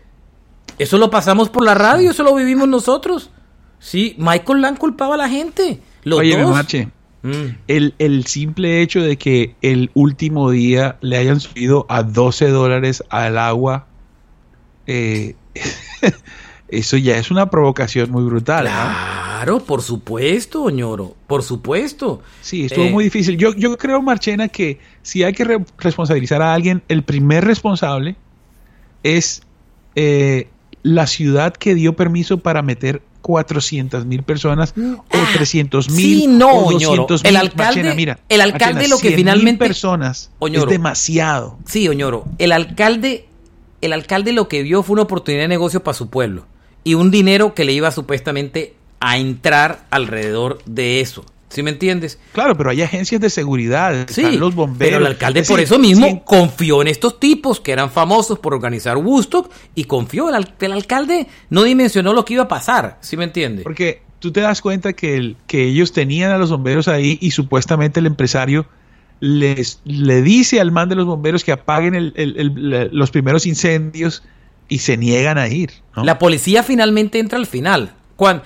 eso 0.78 0.96
lo 0.96 1.10
pasamos 1.10 1.48
por 1.48 1.64
la 1.64 1.74
radio, 1.74 2.12
eso 2.12 2.22
lo 2.22 2.34
vivimos 2.36 2.68
nosotros. 2.68 3.30
Sí, 3.80 4.14
Michael 4.18 4.60
Land 4.60 4.78
culpaba 4.78 5.14
a 5.14 5.18
la 5.18 5.28
gente. 5.28 5.80
Los 6.04 6.20
Oye, 6.20 6.40
dos. 6.40 6.56
Mm. 7.26 7.92
El, 7.98 8.26
simple 8.26 8.82
hecho 8.82 9.02
de 9.02 9.16
que 9.16 9.56
el 9.60 9.90
último 9.94 10.50
día 10.50 10.96
le 11.00 11.16
hayan 11.16 11.40
subido 11.40 11.84
a 11.88 12.04
12 12.04 12.48
dólares 12.50 13.02
al 13.08 13.36
agua, 13.36 13.86
eh, 14.86 15.34
eso 16.68 16.96
ya 16.96 17.18
es 17.18 17.32
una 17.32 17.50
provocación 17.50 18.12
muy 18.12 18.22
brutal. 18.22 18.66
Claro, 18.66 19.58
por 19.58 19.82
supuesto, 19.82 20.62
Oñoro, 20.62 21.16
por 21.26 21.42
supuesto. 21.42 22.22
Sí, 22.42 22.66
estuvo 22.66 22.84
eh, 22.84 22.90
muy 22.90 23.04
difícil. 23.04 23.36
Yo, 23.36 23.54
yo 23.54 23.76
creo, 23.76 24.00
Marchena, 24.00 24.46
que 24.46 24.78
si 25.02 25.24
hay 25.24 25.32
que 25.32 25.64
responsabilizar 25.78 26.42
a 26.42 26.54
alguien, 26.54 26.82
el 26.88 27.02
primer 27.02 27.44
responsable 27.44 28.14
es 29.02 29.42
eh, 29.96 30.48
la 30.84 31.08
ciudad 31.08 31.54
que 31.54 31.74
dio 31.74 31.96
permiso 31.96 32.38
para 32.38 32.62
meter 32.62 33.02
400 33.26 34.06
mil 34.06 34.22
personas 34.22 34.72
o 34.76 35.18
300 35.34 35.90
mil 35.90 36.20
sí, 36.20 36.26
no, 36.28 36.66
o 36.66 36.70
200 36.70 37.24
mil. 37.24 37.28
El 37.28 37.36
alcalde, 37.36 37.94
mira, 37.96 38.20
el 38.28 38.40
alcalde 38.40 38.86
lo 38.86 38.98
que 38.98 39.16
finalmente 39.16 39.58
personas 39.58 40.30
es 40.40 40.66
demasiado. 40.66 41.58
Sí, 41.66 41.88
Oñoro, 41.88 42.24
el 42.38 42.52
alcalde 42.52 43.26
el 43.80 43.92
alcalde 43.92 44.32
lo 44.32 44.46
que 44.46 44.62
vio 44.62 44.84
fue 44.84 44.94
una 44.94 45.02
oportunidad 45.02 45.42
de 45.42 45.48
negocio 45.48 45.82
para 45.82 45.94
su 45.96 46.08
pueblo 46.08 46.46
y 46.84 46.94
un 46.94 47.10
dinero 47.10 47.52
que 47.52 47.64
le 47.64 47.72
iba 47.72 47.90
supuestamente 47.90 48.76
a 49.00 49.18
entrar 49.18 49.86
alrededor 49.90 50.58
de 50.64 51.00
eso. 51.00 51.24
¿Sí 51.48 51.62
me 51.62 51.70
entiendes? 51.70 52.18
Claro, 52.32 52.56
pero 52.56 52.70
hay 52.70 52.82
agencias 52.82 53.20
de 53.20 53.30
seguridad, 53.30 54.06
sí, 54.10 54.36
los 54.36 54.54
bomberos. 54.54 54.78
Pero 54.78 54.96
el 54.98 55.06
alcalde 55.06 55.44
por 55.44 55.60
eso 55.60 55.78
mismo 55.78 56.24
confió 56.24 56.82
en 56.82 56.88
estos 56.88 57.20
tipos 57.20 57.60
que 57.60 57.72
eran 57.72 57.90
famosos 57.90 58.38
por 58.38 58.52
organizar 58.52 58.96
Woodstock 58.96 59.50
y 59.74 59.84
confió. 59.84 60.28
El, 60.34 60.48
el 60.60 60.72
alcalde 60.72 61.28
no 61.50 61.62
dimensionó 61.62 62.12
lo 62.12 62.24
que 62.24 62.34
iba 62.34 62.44
a 62.44 62.48
pasar, 62.48 62.98
¿sí 63.00 63.16
me 63.16 63.24
entiendes? 63.24 63.62
Porque 63.62 64.02
tú 64.18 64.32
te 64.32 64.40
das 64.40 64.60
cuenta 64.60 64.92
que, 64.92 65.16
el, 65.16 65.36
que 65.46 65.64
ellos 65.64 65.92
tenían 65.92 66.32
a 66.32 66.38
los 66.38 66.50
bomberos 66.50 66.88
ahí 66.88 67.18
y 67.20 67.30
supuestamente 67.30 68.00
el 68.00 68.06
empresario 68.06 68.66
les 69.20 69.80
le 69.84 70.20
dice 70.20 70.60
al 70.60 70.72
man 70.72 70.88
de 70.88 70.94
los 70.94 71.06
bomberos 71.06 71.42
que 71.42 71.52
apaguen 71.52 71.94
el, 71.94 72.88
los 72.92 73.10
primeros 73.10 73.46
incendios 73.46 74.22
y 74.68 74.78
se 74.78 74.96
niegan 74.96 75.38
a 75.38 75.48
ir. 75.48 75.70
La 75.94 76.18
policía 76.18 76.62
finalmente 76.62 77.18
entra 77.18 77.38
al 77.38 77.46
final. 77.46 77.94
Cuando, 78.16 78.42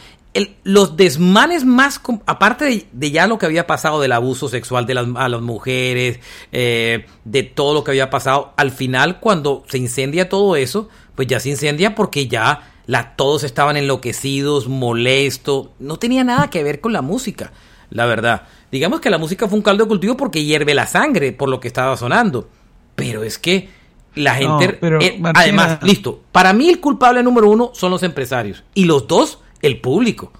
los 0.62 0.97
desmanes 0.97 1.64
más, 1.64 2.01
aparte 2.27 2.87
de, 2.93 3.11
ya 3.11 3.27
lo 3.27 3.38
que 3.38 3.47
había 3.47 3.66
pasado 3.66 4.01
del 4.01 4.12
abuso 4.12 4.49
sexual 4.49 4.87
de 4.87 4.95
las, 4.95 5.07
a 5.16 5.29
las 5.29 5.40
mujeres, 5.40 6.21
eh, 6.53 7.07
de 7.25 7.43
todo 7.43 7.75
lo 7.75 7.85
que 7.85 7.90
había 7.90 8.11
pasado, 8.11 8.53
al 8.57 8.71
final 8.71 9.19
cuando 9.19 9.64
se 9.69 9.79
incendia 9.79 10.29
todo 10.29 10.55
eso, 10.55 10.88
pues 11.16 11.27
ya 11.27 11.40
se 11.40 11.51
incendia 11.51 11.95
porque 11.97 12.29
ya 12.29 12.71
la, 12.87 13.16
todos 13.16 13.43
estaban 13.43 13.77
enloquecidos, 13.77 14.69
molestos, 14.69 15.71
no 15.81 15.99
tenía 15.99 16.23
nada 16.23 16.49
que 16.49 16.62
ver 16.62 16.81
con 16.81 16.93
la 16.93 17.03
música, 17.03 17.53
la 17.90 18.07
verdad. 18.07 18.43
Digamos 18.71 19.01
que 19.01 19.11
la 19.11 19.19
música 19.19 19.49
fue 19.49 19.59
un 19.59 19.64
caldo 19.64 19.85
de 19.85 19.88
cultivo 19.88 20.16
porque 20.16 20.45
hierve 20.45 20.75
la 20.75 20.87
sangre 20.87 21.33
por 21.33 21.49
lo 21.49 21.59
que 21.59 21.66
estaba 21.66 21.97
sonando, 21.97 22.49
pero 22.95 23.25
es 23.25 23.37
que 23.38 23.69
la 24.14 24.37
gente... 24.37 24.79
Eh, 25.01 25.21
además, 25.35 25.83
listo, 25.83 26.21
para 26.31 26.53
mí 26.53 26.69
el 26.69 26.79
culpable 26.79 27.23
número 27.25 27.51
uno 27.51 27.73
son 27.75 27.90
los 27.90 28.05
empresarios 28.05 28.62
y 28.75 28.85
los 28.85 29.09
dos 29.09 29.40
el 29.62 29.81
público. 29.81 30.33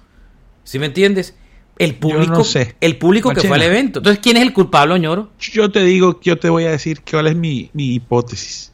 ¿Sí 0.63 0.79
me 0.79 0.87
entiendes? 0.87 1.35
El 1.77 1.95
público, 1.95 2.43
el 2.79 2.97
público 2.97 3.31
que 3.31 3.41
fue 3.41 3.57
al 3.57 3.63
evento. 3.63 3.99
Entonces, 3.99 4.21
¿quién 4.21 4.37
es 4.37 4.43
el 4.43 4.53
culpable, 4.53 4.93
Oñoro? 4.93 5.31
Yo 5.39 5.71
te 5.71 5.83
digo, 5.83 6.19
yo 6.21 6.37
te 6.37 6.49
voy 6.49 6.65
a 6.65 6.71
decir 6.71 7.01
cuál 7.09 7.27
es 7.27 7.35
mi, 7.35 7.71
hipótesis. 7.73 8.71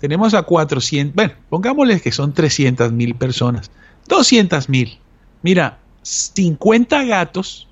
Tenemos 0.00 0.34
a 0.34 0.42
400, 0.42 1.14
bueno, 1.14 1.34
pongámosle 1.48 2.00
que 2.00 2.10
son 2.10 2.32
300 2.32 2.90
mil 2.92 3.14
personas, 3.14 3.70
200 4.08 4.68
mil. 4.68 4.98
Mira, 5.42 5.78
50 6.02 7.04
gatos 7.04 7.68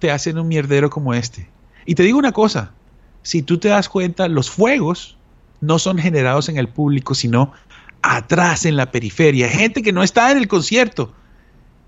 te 0.00 0.10
hacen 0.10 0.38
un 0.38 0.48
mierdero 0.48 0.90
como 0.90 1.14
este. 1.14 1.48
Y 1.86 1.94
te 1.94 2.02
digo 2.02 2.18
una 2.18 2.32
cosa, 2.32 2.72
si 3.22 3.42
tú 3.42 3.58
te 3.58 3.68
das 3.68 3.88
cuenta, 3.88 4.26
los 4.28 4.50
fuegos 4.50 5.16
no 5.60 5.78
son 5.78 5.98
generados 5.98 6.48
en 6.48 6.56
el 6.56 6.68
público, 6.68 7.14
sino 7.14 7.52
atrás 8.02 8.64
en 8.64 8.76
la 8.76 8.90
periferia, 8.90 9.48
gente 9.48 9.82
que 9.82 9.92
no 9.92 10.02
está 10.02 10.30
en 10.30 10.38
el 10.38 10.48
concierto. 10.48 11.12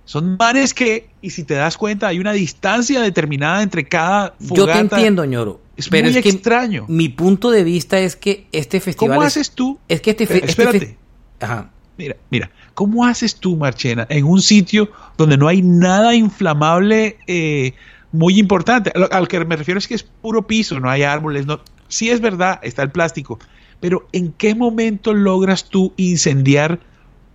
Son 0.04 0.36
manes 0.36 0.74
que, 0.74 1.10
y 1.20 1.30
si 1.30 1.44
te 1.44 1.54
das 1.54 1.76
cuenta, 1.76 2.08
hay 2.08 2.18
una 2.18 2.32
distancia 2.32 3.00
determinada 3.00 3.62
entre 3.62 3.86
cada 3.86 4.34
fogata. 4.40 4.54
Yo 4.54 4.66
te 4.66 4.78
entiendo, 4.78 5.24
ñoro. 5.24 5.60
Es 5.76 5.88
pero 5.88 6.08
muy 6.08 6.18
es 6.18 6.26
extraño. 6.26 6.84
mi 6.88 7.08
punto 7.08 7.50
de 7.50 7.64
vista 7.64 7.98
es 7.98 8.16
que 8.16 8.46
este 8.52 8.80
festival. 8.80 9.16
¿Cómo 9.16 9.26
haces 9.26 9.52
tú? 9.52 9.78
Es 9.88 10.00
que 10.00 10.10
este, 10.10 10.24
este 10.24 10.44
Espérate. 10.44 10.98
Ajá. 11.40 11.70
Mira, 11.98 12.16
mira, 12.30 12.50
¿cómo 12.74 13.04
haces 13.04 13.36
tú, 13.36 13.56
Marchena, 13.56 14.06
en 14.08 14.24
un 14.24 14.40
sitio 14.40 14.90
donde 15.16 15.36
no 15.36 15.46
hay 15.46 15.62
nada 15.62 16.14
inflamable 16.14 17.18
eh, 17.26 17.74
muy 18.12 18.38
importante? 18.38 18.92
Al, 19.10 19.28
que 19.28 19.44
me 19.44 19.56
refiero 19.56 19.78
es 19.78 19.86
que 19.86 19.94
es 19.94 20.02
puro 20.02 20.46
piso, 20.46 20.80
no 20.80 20.88
hay 20.88 21.02
árboles, 21.02 21.46
no. 21.46 21.60
Sí 21.88 22.10
es 22.10 22.20
verdad, 22.20 22.58
está 22.62 22.82
el 22.82 22.90
plástico, 22.90 23.38
pero 23.82 24.06
¿en 24.12 24.32
qué 24.32 24.54
momento 24.54 25.12
logras 25.12 25.64
tú 25.64 25.92
incendiar 25.96 26.78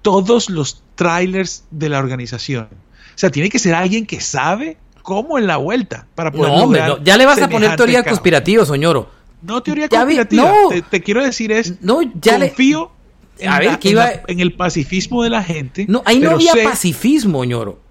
todos 0.02 0.50
los 0.50 0.82
trailers 0.96 1.66
de 1.72 1.90
la 1.90 2.00
organización? 2.00 2.70
O 2.72 3.18
sea, 3.18 3.30
tiene 3.30 3.50
que 3.50 3.60
ser 3.60 3.76
alguien 3.76 4.06
que 4.06 4.22
sabe 4.22 4.78
cómo 5.02 5.38
en 5.38 5.46
la 5.46 5.58
vuelta 5.58 6.08
para 6.16 6.32
poder 6.32 6.54
no, 6.54 6.68
no, 6.68 7.04
ya 7.04 7.18
le 7.18 7.26
vas 7.26 7.42
a 7.42 7.50
poner 7.50 7.76
teoría 7.76 8.02
conspirativa, 8.02 8.66
soñoro. 8.66 9.10
No 9.42 9.62
teoría 9.62 9.90
conspirativa. 9.90 10.54
Te, 10.90 11.04
quiero 11.04 11.22
decir 11.22 11.52
es 11.52 11.82
no, 11.82 12.00
ya 12.02 12.40
confío 12.40 12.92
en, 13.40 13.50
a 13.50 13.60
ver, 13.60 13.80
iba... 13.82 14.10
en, 14.28 14.40
el 14.40 14.54
pacifismo 14.54 15.24
de 15.24 15.30
la 15.30 15.44
gente. 15.44 15.86
No, 15.90 16.02
ahí 16.06 16.20
no 16.20 16.32
había 16.32 16.54
pacifismo, 16.64 17.44
ñoro. 17.44 17.82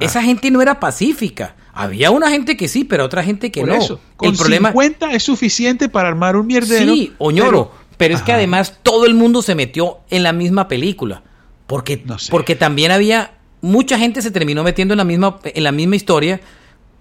Ah. 0.00 0.04
Esa 0.04 0.20
gente 0.20 0.50
no 0.50 0.60
era 0.60 0.80
pacífica. 0.80 1.54
Había 1.72 2.10
una 2.10 2.28
gente 2.28 2.56
que 2.56 2.66
sí, 2.66 2.82
pero 2.82 3.04
otra 3.04 3.22
gente 3.22 3.52
que 3.52 3.62
no. 3.62 3.74
Eso, 3.74 4.00
con 4.16 4.30
el 4.30 4.36
problema 4.36 4.70
50 4.70 5.12
es 5.12 5.22
suficiente 5.22 5.88
para 5.88 6.08
armar 6.08 6.34
un 6.34 6.48
mierdero. 6.48 6.92
Sí, 6.92 7.14
oñoro. 7.18 7.70
Pero 8.00 8.14
es 8.14 8.22
que 8.22 8.32
además 8.32 8.78
todo 8.82 9.04
el 9.04 9.12
mundo 9.12 9.42
se 9.42 9.54
metió 9.54 9.98
en 10.08 10.22
la 10.22 10.32
misma 10.32 10.68
película. 10.68 11.22
Porque, 11.66 12.02
porque 12.30 12.56
también 12.56 12.92
había. 12.92 13.34
Mucha 13.60 13.98
gente 13.98 14.22
se 14.22 14.30
terminó 14.30 14.64
metiendo 14.64 14.94
en 14.94 14.98
la 14.98 15.04
misma, 15.04 15.38
en 15.44 15.62
la 15.62 15.70
misma 15.70 15.96
historia. 15.96 16.40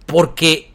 Porque 0.06 0.74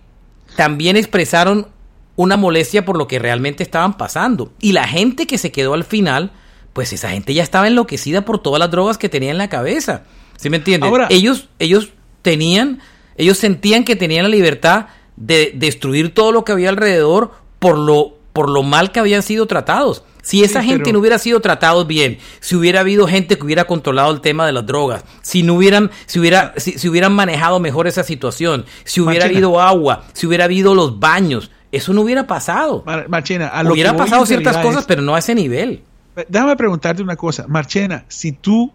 también 0.57 0.97
expresaron 0.97 1.69
una 2.17 2.39
molestia 2.39 2.87
por 2.87 2.97
lo 2.97 3.07
que 3.07 3.19
realmente 3.19 3.63
estaban 3.63 3.99
pasando. 3.99 4.51
Y 4.61 4.73
la 4.73 4.89
gente 4.89 5.27
que 5.27 5.37
se 5.37 5.53
quedó 5.53 5.75
al 5.75 5.85
final, 5.85 6.33
pues 6.73 6.95
esa 6.95 7.11
gente 7.11 7.35
ya 7.35 7.43
estaba 7.43 7.67
enloquecida 7.67 8.25
por 8.25 8.43
todas 8.43 8.61
las 8.61 8.71
drogas 8.71 8.97
que 8.97 9.11
tenía 9.11 9.31
en 9.31 9.39
la 9.39 9.51
cabeza. 9.51 10.05
¿Sí 10.39 10.49
me 10.49 10.57
entiendes? 10.57 10.89
Ahora, 10.89 11.07
ellos, 11.11 11.51
ellos 11.59 11.91
tenían, 12.23 12.81
ellos 13.19 13.37
sentían 13.37 13.85
que 13.85 13.95
tenían 13.95 14.23
la 14.23 14.31
libertad 14.31 14.87
de 15.17 15.53
destruir 15.55 16.15
todo 16.15 16.33
lo 16.33 16.45
que 16.47 16.53
había 16.53 16.71
alrededor 16.71 17.33
por 17.59 17.77
lo, 17.77 18.17
por 18.35 18.51
lo 18.51 18.65
mal 18.65 18.91
que 18.91 19.01
habían 19.01 19.23
sido 19.23 19.47
tratados. 19.47 20.03
Si 20.21 20.43
esa 20.43 20.63
gente 20.63 20.93
no 20.93 20.99
hubiera 20.99 21.19
sido 21.19 21.41
tratados 21.41 21.87
bien, 21.87 22.19
si 22.41 22.57
hubiera 22.57 22.81
habido 22.81 23.07
gente 23.07 23.39
que 23.39 23.45
hubiera 23.45 23.67
controlado 23.67 24.11
el 24.11 24.21
tema 24.21 24.45
de 24.45 24.53
las 24.53 24.67
drogas, 24.67 25.05
si 25.23 25.43
no 25.43 25.55
hubieran, 25.55 25.91
si 26.07 26.19
hubiera, 26.19 26.53
si, 26.57 26.89
hubieran 26.89 27.13
manejado 27.13 27.61
mejor 27.61 27.87
esa 27.87 28.03
situación, 28.03 28.65
si 28.85 29.01
hubiera 29.01 29.27
habido 29.27 29.61
agua, 29.61 30.05
si 30.15 30.27
hubiera 30.27 30.45
habido 30.45 30.75
los 30.75 30.99
baños, 30.99 31.51
eso 31.71 31.93
no 31.93 32.01
hubiera 32.01 32.27
pasado. 32.27 32.85
Marchena, 33.07 33.49
a 33.49 33.63
lo 33.63 33.73
hubiera 33.73 33.97
pasado 33.97 34.27
ciertas 34.27 34.59
cosas, 34.59 34.85
pero 34.85 35.01
no 35.01 35.15
a 35.15 35.21
ese 35.21 35.35
nivel. 35.35 35.85
Déjame 36.29 36.57
preguntarte 36.57 37.03
una 37.03 37.17
cosa, 37.17 37.47
Marchena, 37.47 38.05
si 38.09 38.33
tú 38.33 38.73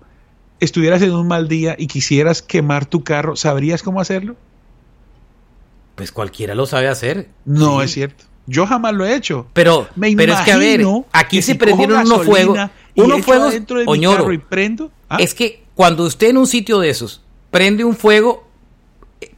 estuvieras 0.61 1.01
en 1.01 1.11
un 1.13 1.27
mal 1.27 1.49
día 1.49 1.75
y 1.77 1.87
quisieras 1.87 2.41
quemar 2.41 2.85
tu 2.85 3.03
carro, 3.03 3.35
¿sabrías 3.35 3.83
cómo 3.83 3.99
hacerlo? 3.99 4.37
Pues 5.95 6.13
cualquiera 6.13 6.55
lo 6.55 6.65
sabe 6.65 6.87
hacer. 6.87 7.27
No 7.43 7.81
es 7.81 7.91
cierto. 7.91 8.28
Yo 8.49 8.65
jamás 8.65 8.93
lo 8.93 9.05
he 9.05 9.15
hecho. 9.15 9.47
Pero, 9.53 9.87
Me 9.95 10.13
pero 10.15 10.33
es 10.33 10.39
que 10.41 10.51
a 10.51 10.57
ver, 10.57 10.81
aquí 11.11 11.41
se 11.41 11.55
prendieron 11.55 12.05
unos 12.05 12.25
fuegos. 12.25 12.59
Unos 12.95 13.21
fuegos, 13.25 13.53
dentro 13.53 13.79
de 13.79 13.85
oñoro. 13.87 14.31
y 14.33 14.39
prendo. 14.39 14.91
¿ah? 15.07 15.17
Es 15.19 15.33
que 15.33 15.63
cuando 15.75 16.03
usted 16.03 16.29
en 16.29 16.37
un 16.37 16.47
sitio 16.47 16.79
de 16.79 16.89
esos 16.89 17.21
prende 17.51 17.83
un 17.83 17.95
fuego, 17.95 18.47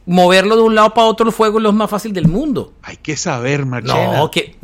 moverlo 0.06 0.56
de 0.56 0.62
un 0.62 0.74
lado 0.74 0.94
para 0.94 1.06
otro 1.06 1.26
el 1.26 1.32
fuego 1.32 1.58
es 1.58 1.62
lo 1.62 1.72
más 1.72 1.88
fácil 1.90 2.12
del 2.12 2.26
mundo. 2.26 2.72
Hay 2.82 2.96
que 2.96 3.16
saber, 3.16 3.66
Marchena. 3.66 4.16
No, 4.16 4.30
que 4.30 4.56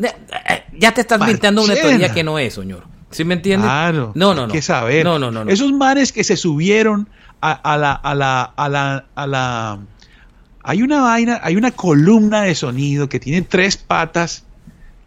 ya 0.77 0.93
te 0.93 1.03
estás 1.03 1.21
inventando 1.21 1.63
una 1.63 1.75
teoría 1.75 2.13
que 2.13 2.25
no 2.25 2.39
es, 2.39 2.55
señor. 2.55 2.85
¿Sí 3.11 3.25
me 3.25 3.35
entiendes? 3.35 3.69
Claro. 3.69 4.13
No, 4.15 4.35
no, 4.35 4.43
no. 4.43 4.47
Hay 4.47 4.53
que 4.53 4.63
saber. 4.63 5.05
No, 5.05 5.19
no, 5.19 5.31
no. 5.31 5.49
Esos 5.51 5.73
mares 5.73 6.13
que 6.13 6.25
se 6.25 6.37
subieron 6.37 7.09
a, 7.41 7.77
la, 7.77 7.93
a 7.93 8.15
la, 8.15 8.43
a 8.43 8.69
la, 8.69 9.07
a 9.15 9.27
la, 9.27 9.79
hay 10.69 10.83
una 10.83 11.01
vaina, 11.01 11.41
hay 11.43 11.57
una 11.57 11.71
columna 11.71 12.43
de 12.43 12.55
sonido 12.55 13.09
que 13.09 13.19
tiene 13.19 13.41
tres 13.41 13.79
patas. 13.79 14.45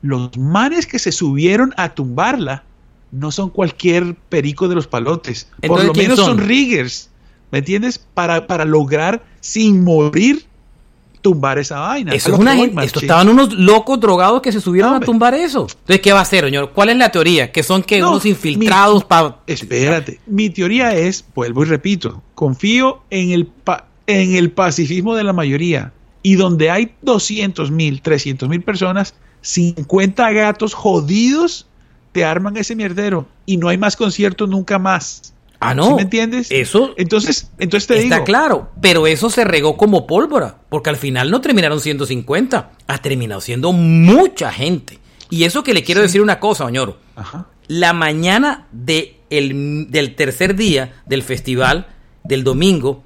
Los 0.02 0.36
manes 0.36 0.88
que 0.88 0.98
se 0.98 1.12
subieron 1.12 1.72
a 1.78 1.90
tumbarla 1.90 2.64
no 3.12 3.32
son 3.32 3.52
cualquier 3.52 4.16
perico 4.16 4.68
de 4.68 4.74
los 4.74 4.88
palotes. 4.88 5.50
Por 5.62 5.84
lo 5.84 5.94
menos 5.94 6.18
son? 6.18 6.40
riggers. 6.40 7.12
¿Me 7.52 7.60
entiendes? 7.60 8.00
Para, 8.00 8.48
para 8.48 8.66
lograr 8.66 9.24
sin 9.40 9.84
morir 9.84 10.48
tumbar 11.22 11.60
esa 11.60 11.80
vaina. 11.80 12.12
Eso 12.12 12.34
es 12.34 12.40
una 12.40 12.56
gente, 12.56 12.84
esto 12.84 13.00
estaban 13.00 13.30
unos 13.30 13.54
locos 13.54 14.00
drogados 14.00 14.42
que 14.42 14.52
se 14.52 14.60
subieron 14.60 14.96
a 14.96 15.00
tumbar 15.00 15.36
eso. 15.36 15.68
Entonces, 15.70 16.02
¿qué 16.02 16.12
va 16.12 16.20
a 16.20 16.24
hacer, 16.24 16.44
señor? 16.46 16.72
¿Cuál 16.72 16.90
es 16.90 16.98
la 16.98 17.10
teoría? 17.10 17.52
Que 17.52 17.62
son 17.62 17.84
que 17.84 18.02
unos 18.02 18.26
infiltrados 18.26 19.04
para... 19.04 19.38
Espérate, 19.46 20.20
mi 20.26 20.50
teoría 20.50 20.96
es, 20.96 21.24
vuelvo 21.36 21.62
y 21.62 21.68
repito, 21.68 22.24
confío 22.34 23.04
en 23.12 23.30
el, 23.30 23.48
en 24.08 24.36
el 24.36 24.52
pacifismo 24.52 25.16
de 25.16 25.24
la 25.24 25.34
mayoría. 25.34 25.94
Y 26.24 26.36
donde 26.36 26.70
hay 26.70 26.94
200 27.02 27.72
mil, 27.72 28.02
300 28.02 28.48
mil 28.48 28.62
personas, 28.62 29.16
50 29.42 30.32
gatos 30.32 30.74
jodidos 30.74 31.68
te 32.12 32.26
arman 32.26 32.58
ese 32.58 32.76
mierdero. 32.76 33.28
Y 33.46 33.58
no 33.58 33.70
hay 33.70 33.78
más 33.78 33.96
conciertos 33.96 34.48
nunca 34.50 34.78
más. 34.78 35.34
Ah, 35.60 35.76
no. 35.76 35.96
me 35.96 36.02
entiendes? 36.02 36.50
Eso. 36.50 36.94
Entonces, 36.98 37.52
entonces 37.60 37.88
te 37.88 38.02
está 38.02 38.24
claro, 38.24 38.72
pero 38.82 39.06
eso 39.06 39.30
se 39.30 39.44
regó 39.44 39.78
como 39.78 40.08
pólvora, 40.08 40.58
porque 40.70 40.90
al 40.90 40.98
final 40.98 41.30
no 41.30 41.40
terminaron 41.40 41.80
150, 41.80 42.72
ha 42.88 42.98
terminado 42.98 43.42
siendo 43.42 43.72
mucha 43.72 44.52
gente. 44.52 44.98
Y 45.30 45.44
eso 45.44 45.64
que 45.64 45.76
le 45.76 45.84
quiero 45.84 46.02
decir 46.02 46.20
una 46.22 46.40
cosa, 46.40 46.66
Oñoro. 46.66 46.98
Ajá. 47.16 47.48
La 47.68 47.94
mañana 47.94 48.68
de 48.72 49.18
del 49.30 50.16
tercer 50.16 50.56
día 50.56 51.02
del 51.06 51.24
festival, 51.24 51.88
del 52.24 52.44
domingo, 52.44 53.04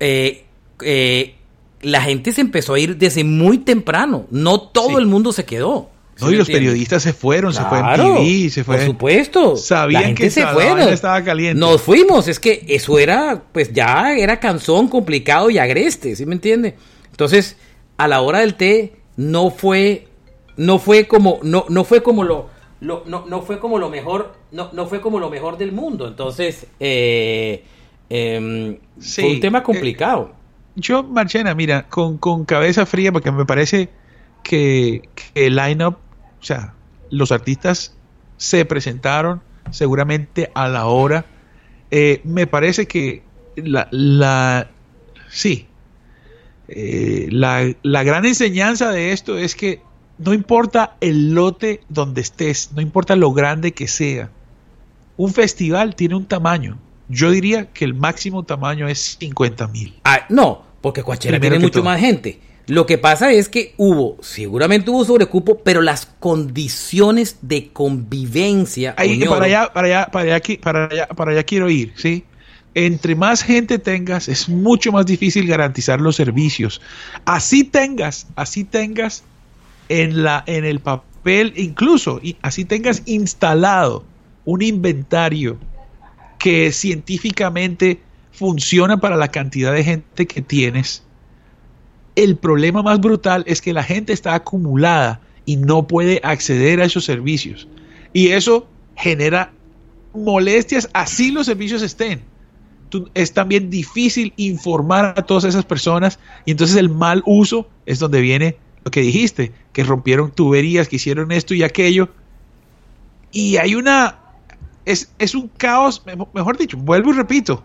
eh, 0.00 0.44
eh, 0.82 1.34
la 1.82 2.00
gente 2.02 2.32
se 2.32 2.40
empezó 2.40 2.74
a 2.74 2.78
ir 2.78 2.96
desde 2.96 3.24
muy 3.24 3.58
temprano. 3.58 4.26
No 4.30 4.60
todo 4.60 4.98
el 4.98 5.06
mundo 5.06 5.32
se 5.32 5.44
quedó. 5.44 5.90
No, 6.20 6.30
y 6.30 6.36
los 6.36 6.48
periodistas 6.48 7.02
se 7.02 7.12
fueron, 7.12 7.52
se 7.52 7.62
fue 7.64 7.80
en 7.80 7.96
TV, 7.96 8.50
se 8.50 8.62
fue. 8.62 8.76
Por 8.76 8.86
supuesto. 8.86 9.56
Sabían 9.56 10.14
que 10.14 10.30
se 10.30 10.46
fueron. 10.46 10.88
estaba 10.88 11.22
caliente. 11.24 11.58
Nos 11.58 11.82
fuimos, 11.82 12.28
es 12.28 12.38
que 12.38 12.64
eso 12.68 12.98
era, 12.98 13.42
pues 13.52 13.72
ya 13.72 14.14
era 14.14 14.38
cansón, 14.38 14.88
complicado 14.88 15.50
y 15.50 15.58
agreste, 15.58 16.14
¿sí 16.14 16.24
me 16.24 16.34
entiende? 16.34 16.76
Entonces, 17.10 17.56
a 17.96 18.06
la 18.06 18.20
hora 18.20 18.40
del 18.40 18.54
té, 18.54 18.92
no 19.16 19.50
fue, 19.50 20.06
no 20.56 20.78
fue 20.78 21.08
como, 21.08 21.40
no, 21.42 21.66
no 21.68 21.84
fue 21.84 22.02
como 22.02 22.22
lo, 22.22 22.48
no, 22.80 23.02
no 23.06 23.42
fue 23.42 23.58
como 23.58 23.78
lo 23.78 23.90
mejor, 23.90 24.34
no, 24.52 24.70
no 24.72 24.86
fue 24.86 25.00
como 25.00 25.18
lo 25.18 25.30
mejor 25.30 25.58
del 25.58 25.72
mundo. 25.72 26.06
Entonces, 26.06 26.66
eh, 26.78 27.64
em, 28.10 28.78
fue 28.98 29.34
un 29.34 29.40
tema 29.40 29.62
complicado. 29.62 30.32
Eh, 30.32 30.70
yo, 30.76 31.02
Marchena, 31.02 31.54
mira, 31.54 31.88
con, 31.88 32.18
con 32.18 32.44
cabeza 32.44 32.84
fría, 32.86 33.12
porque 33.12 33.30
me 33.30 33.44
parece 33.44 33.88
que, 34.42 35.08
que 35.14 35.46
el 35.46 35.56
line-up 35.56 35.96
o 36.44 36.46
sea, 36.46 36.74
los 37.08 37.32
artistas 37.32 37.94
se 38.36 38.66
presentaron 38.66 39.40
seguramente 39.70 40.50
a 40.54 40.68
la 40.68 40.84
hora. 40.84 41.24
Eh, 41.90 42.20
me 42.22 42.46
parece 42.46 42.86
que 42.86 43.22
la, 43.56 43.88
la 43.90 44.68
sí, 45.30 45.66
eh, 46.68 47.28
la, 47.30 47.74
la, 47.82 48.02
gran 48.02 48.26
enseñanza 48.26 48.90
de 48.90 49.12
esto 49.12 49.38
es 49.38 49.54
que 49.54 49.80
no 50.18 50.34
importa 50.34 50.98
el 51.00 51.32
lote 51.34 51.80
donde 51.88 52.20
estés, 52.20 52.72
no 52.74 52.82
importa 52.82 53.16
lo 53.16 53.32
grande 53.32 53.72
que 53.72 53.88
sea, 53.88 54.28
un 55.16 55.32
festival 55.32 55.96
tiene 55.96 56.14
un 56.14 56.26
tamaño. 56.26 56.76
Yo 57.08 57.30
diría 57.30 57.66
que 57.66 57.84
el 57.84 57.94
máximo 57.94 58.44
tamaño 58.44 58.88
es 58.88 59.16
50 59.18 59.68
mil. 59.68 59.94
Ah, 60.04 60.26
no, 60.28 60.62
porque 60.80 61.02
Coachella 61.02 61.38
tiene 61.40 61.58
mucho 61.58 61.82
más 61.82 62.00
gente. 62.00 62.40
Lo 62.66 62.86
que 62.86 62.96
pasa 62.96 63.30
es 63.30 63.50
que 63.50 63.74
hubo, 63.76 64.16
seguramente 64.22 64.90
hubo 64.90 65.04
sobrecupo, 65.04 65.58
pero 65.58 65.82
las 65.82 66.06
condiciones 66.06 67.36
de 67.42 67.68
convivencia. 67.68 68.94
Ahí, 68.96 69.22
para, 69.22 69.44
allá, 69.44 69.72
para, 69.72 69.86
allá, 69.86 70.08
para, 70.10 70.34
allá, 70.34 70.60
para, 70.62 70.84
allá, 70.86 71.08
para 71.08 71.32
allá 71.32 71.42
quiero 71.42 71.68
ir, 71.68 71.92
¿sí? 71.96 72.24
Entre 72.72 73.14
más 73.14 73.42
gente 73.42 73.78
tengas, 73.78 74.28
es 74.28 74.48
mucho 74.48 74.92
más 74.92 75.04
difícil 75.04 75.46
garantizar 75.46 76.00
los 76.00 76.16
servicios. 76.16 76.80
Así 77.26 77.64
tengas, 77.64 78.26
así 78.34 78.64
tengas 78.64 79.24
en, 79.90 80.22
la, 80.22 80.42
en 80.46 80.64
el 80.64 80.80
papel, 80.80 81.52
incluso, 81.56 82.18
y 82.22 82.36
así 82.40 82.64
tengas 82.64 83.02
instalado 83.04 84.04
un 84.46 84.62
inventario 84.62 85.58
que 86.44 86.72
científicamente 86.72 88.02
funciona 88.30 88.98
para 88.98 89.16
la 89.16 89.28
cantidad 89.28 89.72
de 89.72 89.82
gente 89.82 90.26
que 90.26 90.42
tienes 90.42 91.02
el 92.16 92.36
problema 92.36 92.82
más 92.82 93.00
brutal 93.00 93.44
es 93.46 93.62
que 93.62 93.72
la 93.72 93.82
gente 93.82 94.12
está 94.12 94.34
acumulada 94.34 95.22
y 95.46 95.56
no 95.56 95.86
puede 95.86 96.20
acceder 96.22 96.82
a 96.82 96.84
esos 96.84 97.06
servicios. 97.06 97.66
Y 98.12 98.28
eso 98.28 98.68
genera 98.94 99.52
molestias 100.12 100.90
así 100.92 101.30
los 101.30 101.46
servicios 101.46 101.80
estén. 101.80 102.20
Es 103.14 103.32
también 103.32 103.70
difícil 103.70 104.34
informar 104.36 105.14
a 105.16 105.22
todas 105.22 105.44
esas 105.44 105.64
personas 105.64 106.18
y 106.44 106.50
entonces 106.50 106.76
el 106.76 106.90
mal 106.90 107.22
uso 107.24 107.70
es 107.86 108.00
donde 108.00 108.20
viene 108.20 108.58
lo 108.84 108.90
que 108.90 109.00
dijiste, 109.00 109.52
que 109.72 109.82
rompieron 109.82 110.30
tuberías, 110.30 110.88
que 110.88 110.96
hicieron 110.96 111.32
esto 111.32 111.54
y 111.54 111.62
aquello. 111.62 112.10
Y 113.32 113.56
hay 113.56 113.76
una... 113.76 114.18
Es, 114.84 115.12
es 115.18 115.34
un 115.34 115.48
caos, 115.48 116.02
mejor 116.32 116.58
dicho, 116.58 116.76
vuelvo 116.76 117.12
y 117.12 117.16
repito, 117.16 117.64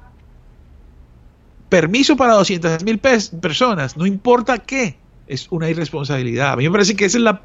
permiso 1.68 2.16
para 2.16 2.34
200 2.34 2.84
mil 2.84 3.00
personas, 3.00 3.98
no 3.98 4.06
importa 4.06 4.58
qué, 4.60 4.98
es 5.30 5.48
una 5.52 5.70
irresponsabilidad. 5.70 6.54
A 6.54 6.56
mí 6.56 6.64
me 6.64 6.72
parece 6.72 6.96
que 6.96 7.06
esa 7.06 7.18
es 7.18 7.24
la, 7.24 7.42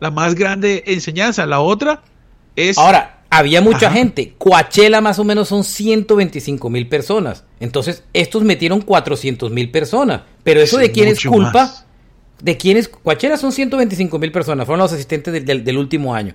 la, 0.00 0.10
más 0.10 0.34
grande 0.34 0.82
enseñanza. 0.86 1.46
La 1.46 1.60
otra 1.60 2.02
es... 2.56 2.76
Ahora, 2.76 3.20
había 3.30 3.62
mucha 3.62 3.90
gente. 3.90 4.34
Coachella 4.36 5.00
más 5.00 5.18
o 5.20 5.24
menos 5.24 5.48
son 5.48 5.62
125 5.62 6.68
mil 6.68 6.88
personas. 6.88 7.44
Entonces, 7.60 8.02
estos 8.12 8.42
metieron 8.42 8.80
400 8.80 9.50
mil 9.52 9.70
personas. 9.70 10.22
Pero 10.42 10.60
eso 10.60 10.76
de 10.78 10.90
quién 10.90 11.08
es 11.08 11.24
culpa... 11.24 11.82
¿De 12.42 12.58
quién 12.58 12.76
es? 12.76 12.88
Coachella 12.88 13.38
son 13.38 13.50
125 13.50 14.18
mil 14.18 14.30
personas. 14.30 14.66
Fueron 14.66 14.80
los 14.80 14.92
asistentes 14.92 15.46
del, 15.46 15.78
último 15.78 16.14
año. 16.14 16.34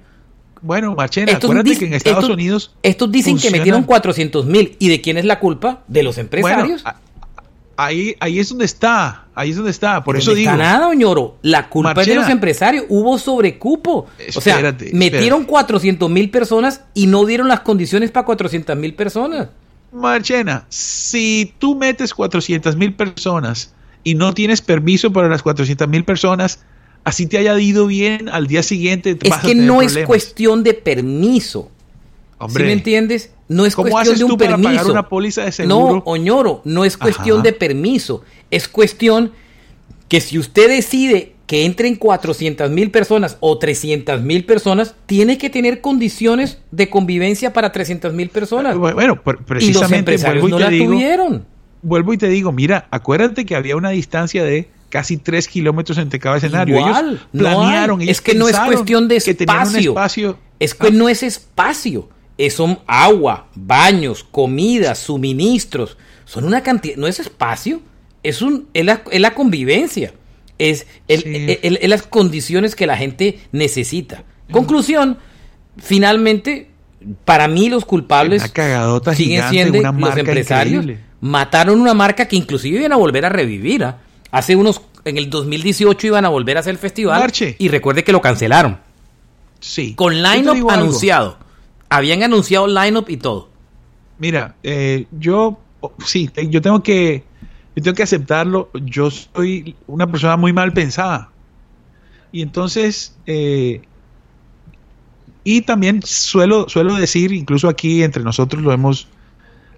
Bueno, 0.61 0.95
Machena, 0.95 1.33
acuérdate 1.33 1.77
que 1.77 1.85
en 1.85 1.93
Estados 1.93 2.29
Unidos. 2.29 2.75
Estos 2.83 3.11
dicen 3.11 3.37
que 3.37 3.49
metieron 3.51 3.83
400 3.83 4.45
mil. 4.45 4.75
¿Y 4.79 4.89
de 4.89 5.01
quién 5.01 5.17
es 5.17 5.25
la 5.25 5.39
culpa? 5.39 5.83
¿De 5.87 6.03
los 6.03 6.17
empresarios? 6.17 6.83
ahí, 7.77 8.15
ahí 8.19 8.39
es 8.39 8.49
donde 8.49 8.65
está, 8.65 9.25
ahí 9.33 9.51
es 9.51 9.55
donde 9.55 9.71
está, 9.71 10.03
por 10.03 10.17
eso 10.17 10.33
digo. 10.33 10.51
nada, 10.53 10.87
Oñoro, 10.87 11.37
la 11.41 11.69
culpa 11.69 12.01
es 12.01 12.07
de 12.07 12.15
los 12.15 12.29
empresarios, 12.29 12.85
hubo 12.89 13.17
sobrecupo. 13.17 14.07
o 14.35 14.41
sea, 14.41 14.75
metieron 14.93 15.45
400 15.45 16.09
mil 16.09 16.29
personas 16.29 16.81
y 16.93 17.07
no 17.07 17.25
dieron 17.25 17.47
las 17.47 17.61
condiciones 17.61 18.11
para 18.11 18.25
400 18.25 18.75
mil 18.77 18.93
personas. 18.93 19.49
Marchena, 19.91 20.65
si 20.69 21.53
tú 21.59 21.75
metes 21.75 22.13
400 22.13 22.75
mil 22.77 22.93
personas 22.93 23.73
y 24.03 24.15
no 24.15 24.33
tienes 24.33 24.61
permiso 24.61 25.11
para 25.11 25.27
las 25.27 25.41
400 25.41 25.87
mil 25.87 26.05
personas, 26.05 26.63
así 27.03 27.27
te 27.27 27.37
haya 27.37 27.59
ido 27.59 27.87
bien 27.87 28.29
al 28.29 28.47
día 28.47 28.63
siguiente. 28.63 29.17
es 29.21 29.37
que 29.37 29.55
no 29.55 29.81
es 29.81 29.97
cuestión 30.05 30.63
de 30.63 30.73
permiso. 30.73 31.69
Hombre, 32.37 32.65
me 32.65 32.73
entiendes? 32.73 33.31
No 33.47 33.65
es 33.65 33.75
cuestión 33.75 34.17
de 34.17 34.23
un 34.23 34.37
permiso. 34.37 34.91
una 34.91 35.07
póliza 35.07 35.43
de 35.43 35.51
seguro? 35.51 35.95
No, 35.95 36.03
Oñoro, 36.05 36.61
no 36.63 36.85
es 36.85 36.97
cuestión 36.97 37.43
de 37.43 37.53
permiso. 37.53 38.23
Es 38.49 38.67
cuestión 38.67 39.31
que 40.07 40.21
si 40.21 40.39
usted 40.39 40.69
decide 40.69 41.33
que 41.45 41.65
entren 41.65 41.97
400 41.97 42.71
mil 42.71 42.91
personas 42.91 43.37
o 43.41 43.57
300 43.57 44.21
mil 44.21 44.45
personas, 44.45 44.95
tiene 45.05 45.37
que 45.37 45.49
tener 45.49 45.81
condiciones 45.81 46.59
de 46.71 46.89
convivencia 46.89 47.51
para 47.51 47.73
300 47.73 48.13
mil 48.13 48.29
personas. 48.29 48.77
Bueno, 48.77 49.21
precisamente 49.21 50.15
vuelvo 50.17 50.47
y 50.47 50.51
no 50.51 50.57
te 50.57 50.69
digo, 50.69 50.93
tuvieron. 50.93 51.45
Vuelvo 51.81 52.13
y 52.13 52.17
te 52.17 52.29
digo, 52.29 52.51
mira, 52.53 52.87
acuérdate 52.89 53.45
que 53.45 53.55
había 53.55 53.75
una 53.75 53.89
distancia 53.89 54.43
de 54.45 54.69
casi 54.91 55.17
3 55.17 55.47
kilómetros 55.47 55.97
entre 55.97 56.19
cada 56.19 56.37
escenario. 56.37 56.77
Ellos 56.77 57.19
planearon. 57.31 58.03
es 58.03 58.21
que 58.21 58.35
no 58.35 58.47
es 58.47 58.59
cuestión 58.59 59.07
de 59.07 59.15
espacio. 59.15 59.91
espacio. 59.91 60.37
Es 60.59 60.75
que 60.75 60.91
no 60.91 61.09
es 61.09 61.23
espacio 61.23 62.07
son 62.49 62.79
agua, 62.87 63.47
baños, 63.53 64.25
comida, 64.29 64.95
suministros. 64.95 65.97
Son 66.25 66.45
una 66.45 66.63
cantidad, 66.63 66.95
no 66.95 67.07
es 67.07 67.19
espacio, 67.19 67.81
es, 68.23 68.41
un, 68.41 68.67
es, 68.73 68.85
la, 68.85 69.33
convivencia, 69.33 70.13
es, 70.57 70.87
las 71.07 72.03
condiciones 72.03 72.75
que 72.75 72.87
la 72.87 72.97
gente 72.97 73.39
necesita. 73.51 74.23
Conclusión, 74.49 75.17
finalmente, 75.77 76.69
para 77.25 77.47
mí 77.47 77.69
los 77.69 77.85
culpables 77.85 78.51
siguen 79.15 79.43
siendo 79.49 79.81
los 79.81 80.17
empresarios. 80.17 80.85
mataron 81.19 81.79
una 81.79 81.93
marca 81.93 82.27
que 82.27 82.35
inclusive 82.35 82.79
iban 82.79 82.93
a 82.93 82.97
volver 82.97 83.25
a 83.25 83.29
revivir. 83.29 83.83
¿ah? 83.83 83.99
Hace 84.31 84.55
unos, 84.55 84.81
en 85.05 85.17
el 85.17 85.29
2018 85.29 86.07
iban 86.07 86.25
a 86.25 86.29
volver 86.29 86.57
a 86.57 86.61
hacer 86.61 86.71
el 86.71 86.77
festival 86.77 87.31
y 87.57 87.67
recuerde 87.67 88.03
que 88.03 88.11
lo 88.11 88.21
cancelaron. 88.21 88.79
Sí. 89.59 89.93
Con 89.93 90.23
line-up 90.23 90.69
anunciado. 90.69 91.37
Habían 91.89 92.23
anunciado 92.23 92.67
line-up 92.67 93.05
y 93.09 93.17
todo. 93.17 93.49
Mira, 94.17 94.55
eh, 94.63 95.05
yo, 95.11 95.59
sí, 96.05 96.29
yo 96.49 96.61
tengo 96.61 96.81
que, 96.81 97.23
yo 97.75 97.83
tengo 97.83 97.95
que 97.95 98.03
aceptarlo. 98.03 98.69
Yo 98.85 99.11
soy 99.11 99.75
una 99.87 100.09
persona 100.09 100.37
muy 100.37 100.53
mal 100.53 100.71
pensada. 100.73 101.29
Y 102.31 102.41
entonces, 102.41 103.15
eh, 103.25 103.81
y 105.43 105.61
también 105.61 106.01
suelo, 106.03 106.69
suelo 106.69 106.95
decir, 106.95 107.33
incluso 107.33 107.67
aquí 107.67 108.03
entre 108.03 108.23
nosotros 108.23 108.61
lo 108.61 108.71
hemos, 108.71 109.07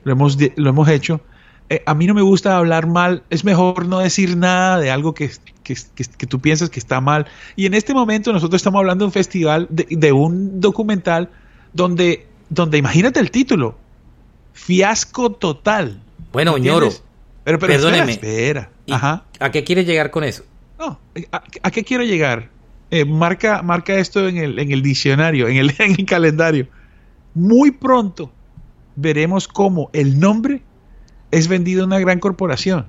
lo 0.04 0.12
hemos, 0.12 0.38
lo 0.56 0.70
hemos 0.70 0.88
hecho, 0.90 1.22
eh, 1.70 1.82
a 1.86 1.94
mí 1.94 2.08
no 2.08 2.14
me 2.14 2.22
gusta 2.22 2.58
hablar 2.58 2.88
mal, 2.88 3.24
es 3.30 3.44
mejor 3.44 3.86
no 3.88 4.00
decir 4.00 4.36
nada 4.38 4.80
de 4.80 4.92
algo 4.92 5.14
que, 5.14 5.32
que, 5.64 6.28
tú 6.28 6.40
piensas 6.40 6.70
que 6.70 6.80
está 6.80 7.02
mal. 7.02 7.26
Y 7.56 7.66
en 7.66 7.74
este 7.74 7.94
momento 7.94 8.34
nosotros 8.34 8.60
estamos 8.60 8.80
hablando 8.80 9.04
de 9.04 9.08
un 9.08 9.14
festival, 9.14 9.68
de, 9.70 10.12
un 10.12 10.60
documental 10.60 11.30
donde, 11.72 12.28
donde, 12.50 12.78
imagínate 12.78 13.20
el 13.20 13.32
título, 13.32 13.78
Fiasco 14.54 15.32
Total. 15.32 16.02
Bueno, 16.32 16.58
ñoro, 16.58 16.90
pero, 17.44 17.60
pero 17.60 17.74
perdóneme. 17.74 18.14
Espera, 18.14 18.70
¿A 19.40 19.52
qué 19.52 19.64
quieres 19.64 19.86
llegar 19.86 20.12
con 20.12 20.24
eso? 20.24 20.44
No, 20.78 21.00
¿a, 21.32 21.72
qué 21.72 21.84
quiero 21.84 22.04
llegar? 22.04 22.50
Eh, 22.92 23.06
marca, 23.06 23.62
marca 23.62 23.96
esto 23.96 24.28
en 24.28 24.38
el, 24.38 24.60
en 24.60 24.72
el 24.72 24.82
diccionario, 24.82 25.48
en 25.48 25.58
el, 25.58 25.74
en 25.80 25.96
el 25.98 26.06
calendario. 26.06 26.68
Muy 27.34 27.72
pronto 27.72 28.32
veremos 28.96 29.48
cómo 29.48 29.90
el 29.94 30.20
nombre 30.20 30.62
es 31.34 31.48
vendido 31.48 31.84
a 31.84 31.86
una 31.86 32.00
gran 32.00 32.20
corporación. 32.20 32.86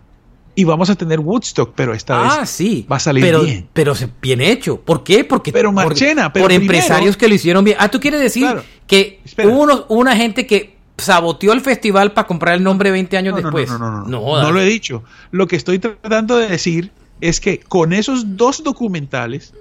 Y 0.57 0.65
vamos 0.65 0.89
a 0.89 0.95
tener 0.95 1.19
Woodstock, 1.19 1.73
pero 1.75 1.95
esta 1.95 2.23
vez 2.23 2.33
ah, 2.33 2.47
sí, 2.47 2.87
va 2.91 2.97
a 2.97 3.01
salir 3.01 3.25
pero, 3.25 3.43
bien. 3.43 3.69
Pero 3.73 3.95
bien 4.23 4.41
hecho. 4.41 4.81
¿Por 4.81 5.03
qué? 5.03 5.25
Porque 5.25 5.51
pero 5.51 5.73
Marchena, 5.73 6.33
por, 6.33 6.53
empresarios 6.53 7.17
que 7.17 7.27
lo 7.27 7.35
hicieron 7.35 7.65
bien. 7.65 7.77
Ah, 7.81 7.91
tú 7.91 7.99
quieres 7.99 8.21
decir 8.21 8.47
que 8.87 9.21
hubo, 9.43 9.87
una 9.89 10.15
gente 10.15 10.47
que 10.47 10.77
saboteó 10.97 11.53
el 11.53 11.61
festival 11.61 12.13
para 12.13 12.29
comprar 12.29 12.55
el 12.55 12.63
nombre 12.63 12.93
20 12.93 13.17
años 13.17 13.35
después. 13.35 13.69
No, 13.69 13.79
no, 13.79 13.91
no, 13.91 14.07
no, 14.07 14.43
no 14.43 14.53
lo 14.53 14.61
he 14.61 14.65
dicho. 14.65 15.03
Lo 15.33 15.49
que 15.49 15.57
estoy 15.57 15.81
tratando 15.81 16.37
de 16.37 16.47
decir 16.47 16.93
es 17.21 17.41
que 17.41 17.59
con 17.59 17.93
esos 17.93 18.37
dos 18.37 18.63
documentales, 18.63 19.55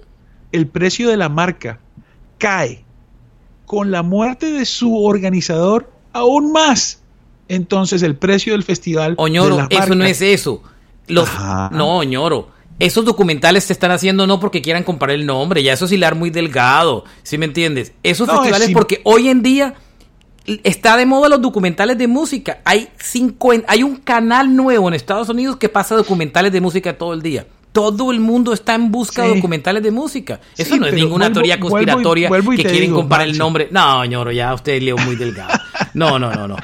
el 0.51 0.67
precio 0.67 1.09
de 1.09 1.17
la 1.17 1.29
marca 1.29 1.79
cae. 2.37 2.83
Con 3.65 3.89
la 3.89 4.03
muerte 4.03 4.51
de 4.51 4.65
su 4.65 5.03
organizador, 5.03 5.89
aún 6.11 6.51
más 6.51 7.02
entonces 7.47 8.03
el 8.03 8.15
precio 8.15 8.53
del 8.53 8.63
festival. 8.63 9.15
Oñoro, 9.17 9.67
eso 9.69 9.95
no 9.95 10.05
es 10.05 10.21
eso. 10.21 10.61
Los, 11.07 11.29
no, 11.71 11.97
Oñoro. 11.97 12.49
Esos 12.79 13.05
documentales 13.05 13.65
se 13.65 13.73
están 13.73 13.91
haciendo 13.91 14.25
no 14.25 14.39
porque 14.39 14.61
quieran 14.61 14.83
comprar 14.83 15.11
el 15.11 15.27
nombre, 15.27 15.61
ya 15.61 15.73
eso 15.73 15.85
es 15.85 15.91
hilar 15.91 16.15
muy 16.15 16.31
delgado, 16.31 17.05
¿sí 17.21 17.37
me 17.37 17.45
entiendes? 17.45 17.93
Esos 18.01 18.27
festivales 18.27 18.71
porque 18.73 18.99
hoy 19.03 19.29
en 19.29 19.43
día 19.43 19.75
está 20.45 20.97
de 20.97 21.05
moda 21.05 21.29
los 21.29 21.41
documentales 21.41 21.97
de 21.97 22.07
música. 22.07 22.61
Hay, 22.65 22.89
cinco, 22.97 23.51
hay 23.67 23.83
un 23.83 23.97
canal 23.97 24.55
nuevo 24.55 24.87
en 24.87 24.95
Estados 24.95 25.29
Unidos 25.29 25.57
que 25.57 25.69
pasa 25.69 25.95
documentales 25.95 26.51
de 26.51 26.61
música 26.61 26.97
todo 26.97 27.13
el 27.13 27.21
día. 27.21 27.45
Todo 27.71 28.11
el 28.11 28.19
mundo 28.19 28.53
está 28.53 28.75
en 28.75 28.91
busca 28.91 29.23
de 29.23 29.35
documentales 29.35 29.81
de 29.81 29.89
música. 29.89 30.39
Eso 30.55 30.77
no 30.77 30.85
es 30.85 30.93
ninguna 30.93 31.33
teoría 31.33 31.59
conspiratoria 31.59 32.29
que 32.29 32.63
quieren 32.63 32.93
comprar 32.93 33.21
el 33.21 33.37
nombre. 33.37 33.67
No, 33.71 34.05
ñoro, 34.05 34.31
ya 34.31 34.53
usted 34.53 34.81
leo 34.81 34.97
muy 34.97 35.15
delgado. 35.15 35.53
No, 35.95 36.17
no, 36.17 36.33
no, 36.33 36.47
no. 36.47 36.55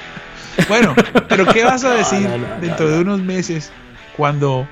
Bueno, 0.67 0.95
pero 1.27 1.45
¿qué 1.45 1.63
vas 1.63 1.83
a 1.83 1.91
decir 1.91 2.27
dentro 2.61 2.89
de 2.89 2.99
unos 2.99 3.19
meses 3.19 3.71
cuando 4.15 4.67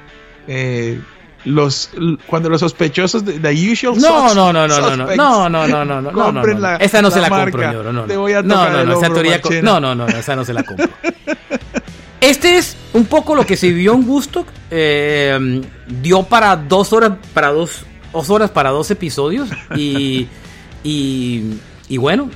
eh, 0.47 0.99
los 1.45 1.91
cuando 2.27 2.49
los 2.49 2.59
sospechosos 2.59 3.23
de 3.23 3.39
The 3.39 3.71
Usual 3.71 3.97
no, 3.99 4.33
no, 4.33 4.51
no, 4.51 4.67
no, 4.67 4.79
no, 4.79 4.95
no, 4.97 5.05
no, 5.05 5.49
no, 5.49 5.67
no, 5.67 5.85
no, 5.85 6.01
no, 6.01 6.31
no, 6.31 6.43
no, 6.43 6.75
esa 6.77 7.01
no 7.01 7.11
se 7.11 7.21
la 7.21 7.29
compro, 7.29 7.71
yo, 7.71 7.83
no, 7.83 7.93
no, 7.93 8.03
Te 8.03 8.17
voy 8.17 8.33
a 8.33 8.41
no, 8.41 8.69
no, 8.69 8.83
no, 8.83 8.99
esa 8.99 9.13
teoría, 9.13 9.41
no, 9.61 9.79
no, 9.79 9.95
no, 9.95 10.07
esa 10.07 10.35
no 10.35 10.43
se 10.43 10.53
la 10.53 10.63
compro. 10.63 10.89
Este 12.19 12.57
es 12.57 12.75
un 12.93 13.05
poco 13.05 13.35
lo 13.35 13.45
que 13.45 13.55
se 13.55 13.69
vio 13.69 13.93
en 13.93 14.03
Gusto. 14.03 14.45
Eh, 14.71 15.61
dio 16.01 16.23
para 16.23 16.55
dos 16.55 16.91
horas, 16.91 17.13
para 17.33 17.51
dos, 17.51 17.85
dos 18.11 18.29
horas 18.29 18.49
para 18.49 18.71
dos 18.71 18.89
episodios 18.91 19.49
y, 19.75 20.27
y, 20.83 21.59
y 21.88 21.97
bueno, 21.97 22.29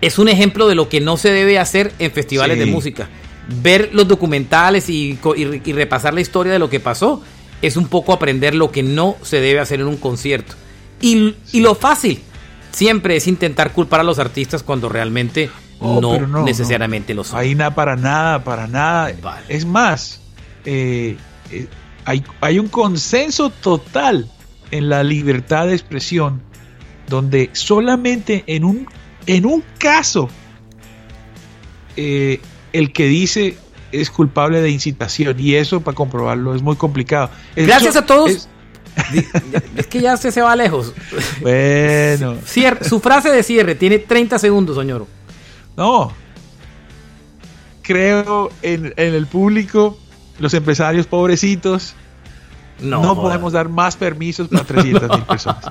es 0.00 0.18
un 0.18 0.28
ejemplo 0.28 0.66
de 0.68 0.74
lo 0.74 0.88
que 0.88 1.00
no 1.00 1.16
se 1.16 1.30
debe 1.30 1.58
hacer 1.58 1.92
en 1.98 2.10
festivales 2.10 2.58
de 2.58 2.66
música. 2.66 3.08
Ver 3.62 3.90
los 3.92 4.08
documentales 4.08 4.88
y, 4.88 5.18
repasar 5.66 6.14
la 6.14 6.20
historia 6.20 6.52
de 6.52 6.58
lo 6.58 6.70
que 6.70 6.80
pasó 6.80 7.22
es 7.62 7.76
un 7.76 7.88
poco 7.88 8.12
aprender 8.12 8.54
lo 8.54 8.70
que 8.70 8.82
no 8.82 9.16
se 9.22 9.40
debe 9.40 9.60
hacer 9.60 9.80
en 9.80 9.86
un 9.86 9.96
concierto. 9.96 10.54
Y, 11.00 11.34
lo 11.54 11.74
fácil 11.74 12.20
siempre 12.72 13.16
es 13.16 13.26
intentar 13.26 13.72
culpar 13.72 14.00
a 14.00 14.04
los 14.04 14.18
artistas 14.18 14.62
cuando 14.62 14.88
realmente 14.88 15.50
oh, 15.80 16.00
no, 16.00 16.44
necesariamente 16.44 17.14
lo 17.14 17.24
son. 17.24 17.38
Ahí 17.38 17.54
nada, 17.54 17.74
para 17.74 17.96
nada, 17.96 18.42
para 18.44 18.66
nada. 18.66 19.12
Es 19.48 19.66
más, 19.66 20.20
eh, 20.64 21.16
eh, 21.50 21.66
hay, 22.04 22.22
hay 22.40 22.58
un 22.58 22.68
consenso 22.68 23.50
total 23.50 24.30
en 24.70 24.88
la 24.88 25.02
libertad 25.02 25.66
de 25.66 25.74
expresión 25.74 26.40
donde 27.08 27.50
solamente 27.52 28.44
en 28.46 28.64
un 28.64 28.86
en 29.26 29.46
un 29.46 29.62
caso, 29.78 30.28
eh, 31.96 32.40
el 32.72 32.92
que 32.92 33.06
dice 33.06 33.56
es 33.92 34.10
culpable 34.10 34.60
de 34.60 34.70
incitación 34.70 35.38
y 35.38 35.54
eso 35.54 35.80
para 35.80 35.94
comprobarlo 35.94 36.54
es 36.54 36.62
muy 36.62 36.76
complicado. 36.76 37.30
Gracias 37.56 37.96
a 37.96 38.06
todos. 38.06 38.48
Es... 39.76 39.86
que 39.88 40.00
ya 40.00 40.16
se, 40.16 40.30
se 40.32 40.42
va 40.42 40.54
lejos. 40.56 40.92
Bueno. 41.40 42.36
su 42.82 43.00
frase 43.00 43.30
de 43.30 43.42
cierre 43.42 43.74
tiene 43.74 43.98
30 43.98 44.38
segundos, 44.38 44.76
señor. 44.76 45.06
No. 45.76 46.12
Creo 47.82 48.50
en, 48.62 48.92
en 48.96 49.14
el 49.14 49.26
público, 49.26 49.98
los 50.38 50.54
empresarios 50.54 51.06
pobrecitos, 51.06 51.94
no, 52.80 53.14
podemos 53.14 53.52
dar 53.52 53.68
más 53.68 53.96
permisos 53.96 54.48
para 54.48 54.64
300 54.64 55.10
mil 55.10 55.22
personas. 55.24 55.64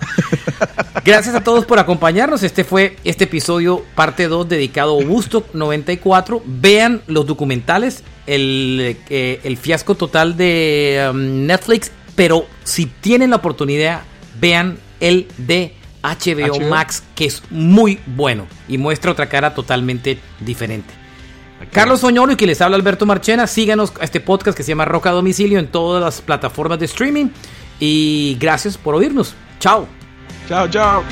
Gracias 1.05 1.35
a 1.35 1.43
todos 1.43 1.65
por 1.65 1.79
acompañarnos. 1.79 2.43
Este 2.43 2.63
fue 2.63 2.97
este 3.03 3.23
episodio, 3.23 3.83
parte 3.95 4.27
2, 4.27 4.47
dedicado 4.47 4.99
a 4.99 5.03
Woodstock 5.03 5.53
94. 5.53 6.43
Vean 6.45 7.01
los 7.07 7.25
documentales, 7.25 8.03
el, 8.27 8.97
eh, 9.09 9.39
el 9.43 9.57
fiasco 9.57 9.95
total 9.95 10.37
de 10.37 11.09
um, 11.11 11.45
Netflix. 11.45 11.91
Pero 12.15 12.45
si 12.63 12.85
tienen 12.85 13.29
la 13.29 13.37
oportunidad, 13.37 14.01
vean 14.39 14.77
el 14.99 15.27
de 15.37 15.73
HBO, 16.03 16.59
Max, 16.69 17.03
que 17.15 17.25
es 17.25 17.43
muy 17.49 17.99
bueno 18.05 18.47
y 18.67 18.77
muestra 18.77 19.11
otra 19.11 19.27
cara 19.27 19.53
totalmente 19.53 20.19
diferente. 20.39 20.98
Carlos 21.71 22.01
Soñoro 22.01 22.31
y 22.31 22.35
que 22.35 22.47
les 22.47 22.61
habla 22.61 22.77
Alberto 22.77 23.05
Marchena. 23.05 23.47
Síganos 23.47 23.93
a 23.99 24.03
este 24.03 24.19
podcast 24.19 24.55
que 24.57 24.63
se 24.63 24.69
llama 24.69 24.85
Roca 24.85 25.11
Domicilio 25.11 25.59
en 25.59 25.67
todas 25.67 26.03
las 26.03 26.21
plataformas 26.21 26.79
de 26.79 26.85
streaming. 26.85 27.27
Y 27.79 28.37
gracias 28.39 28.77
por 28.77 28.95
oírnos. 28.95 29.35
Chao. 29.59 29.87
Chao, 30.47 30.67
chao. 30.67 31.03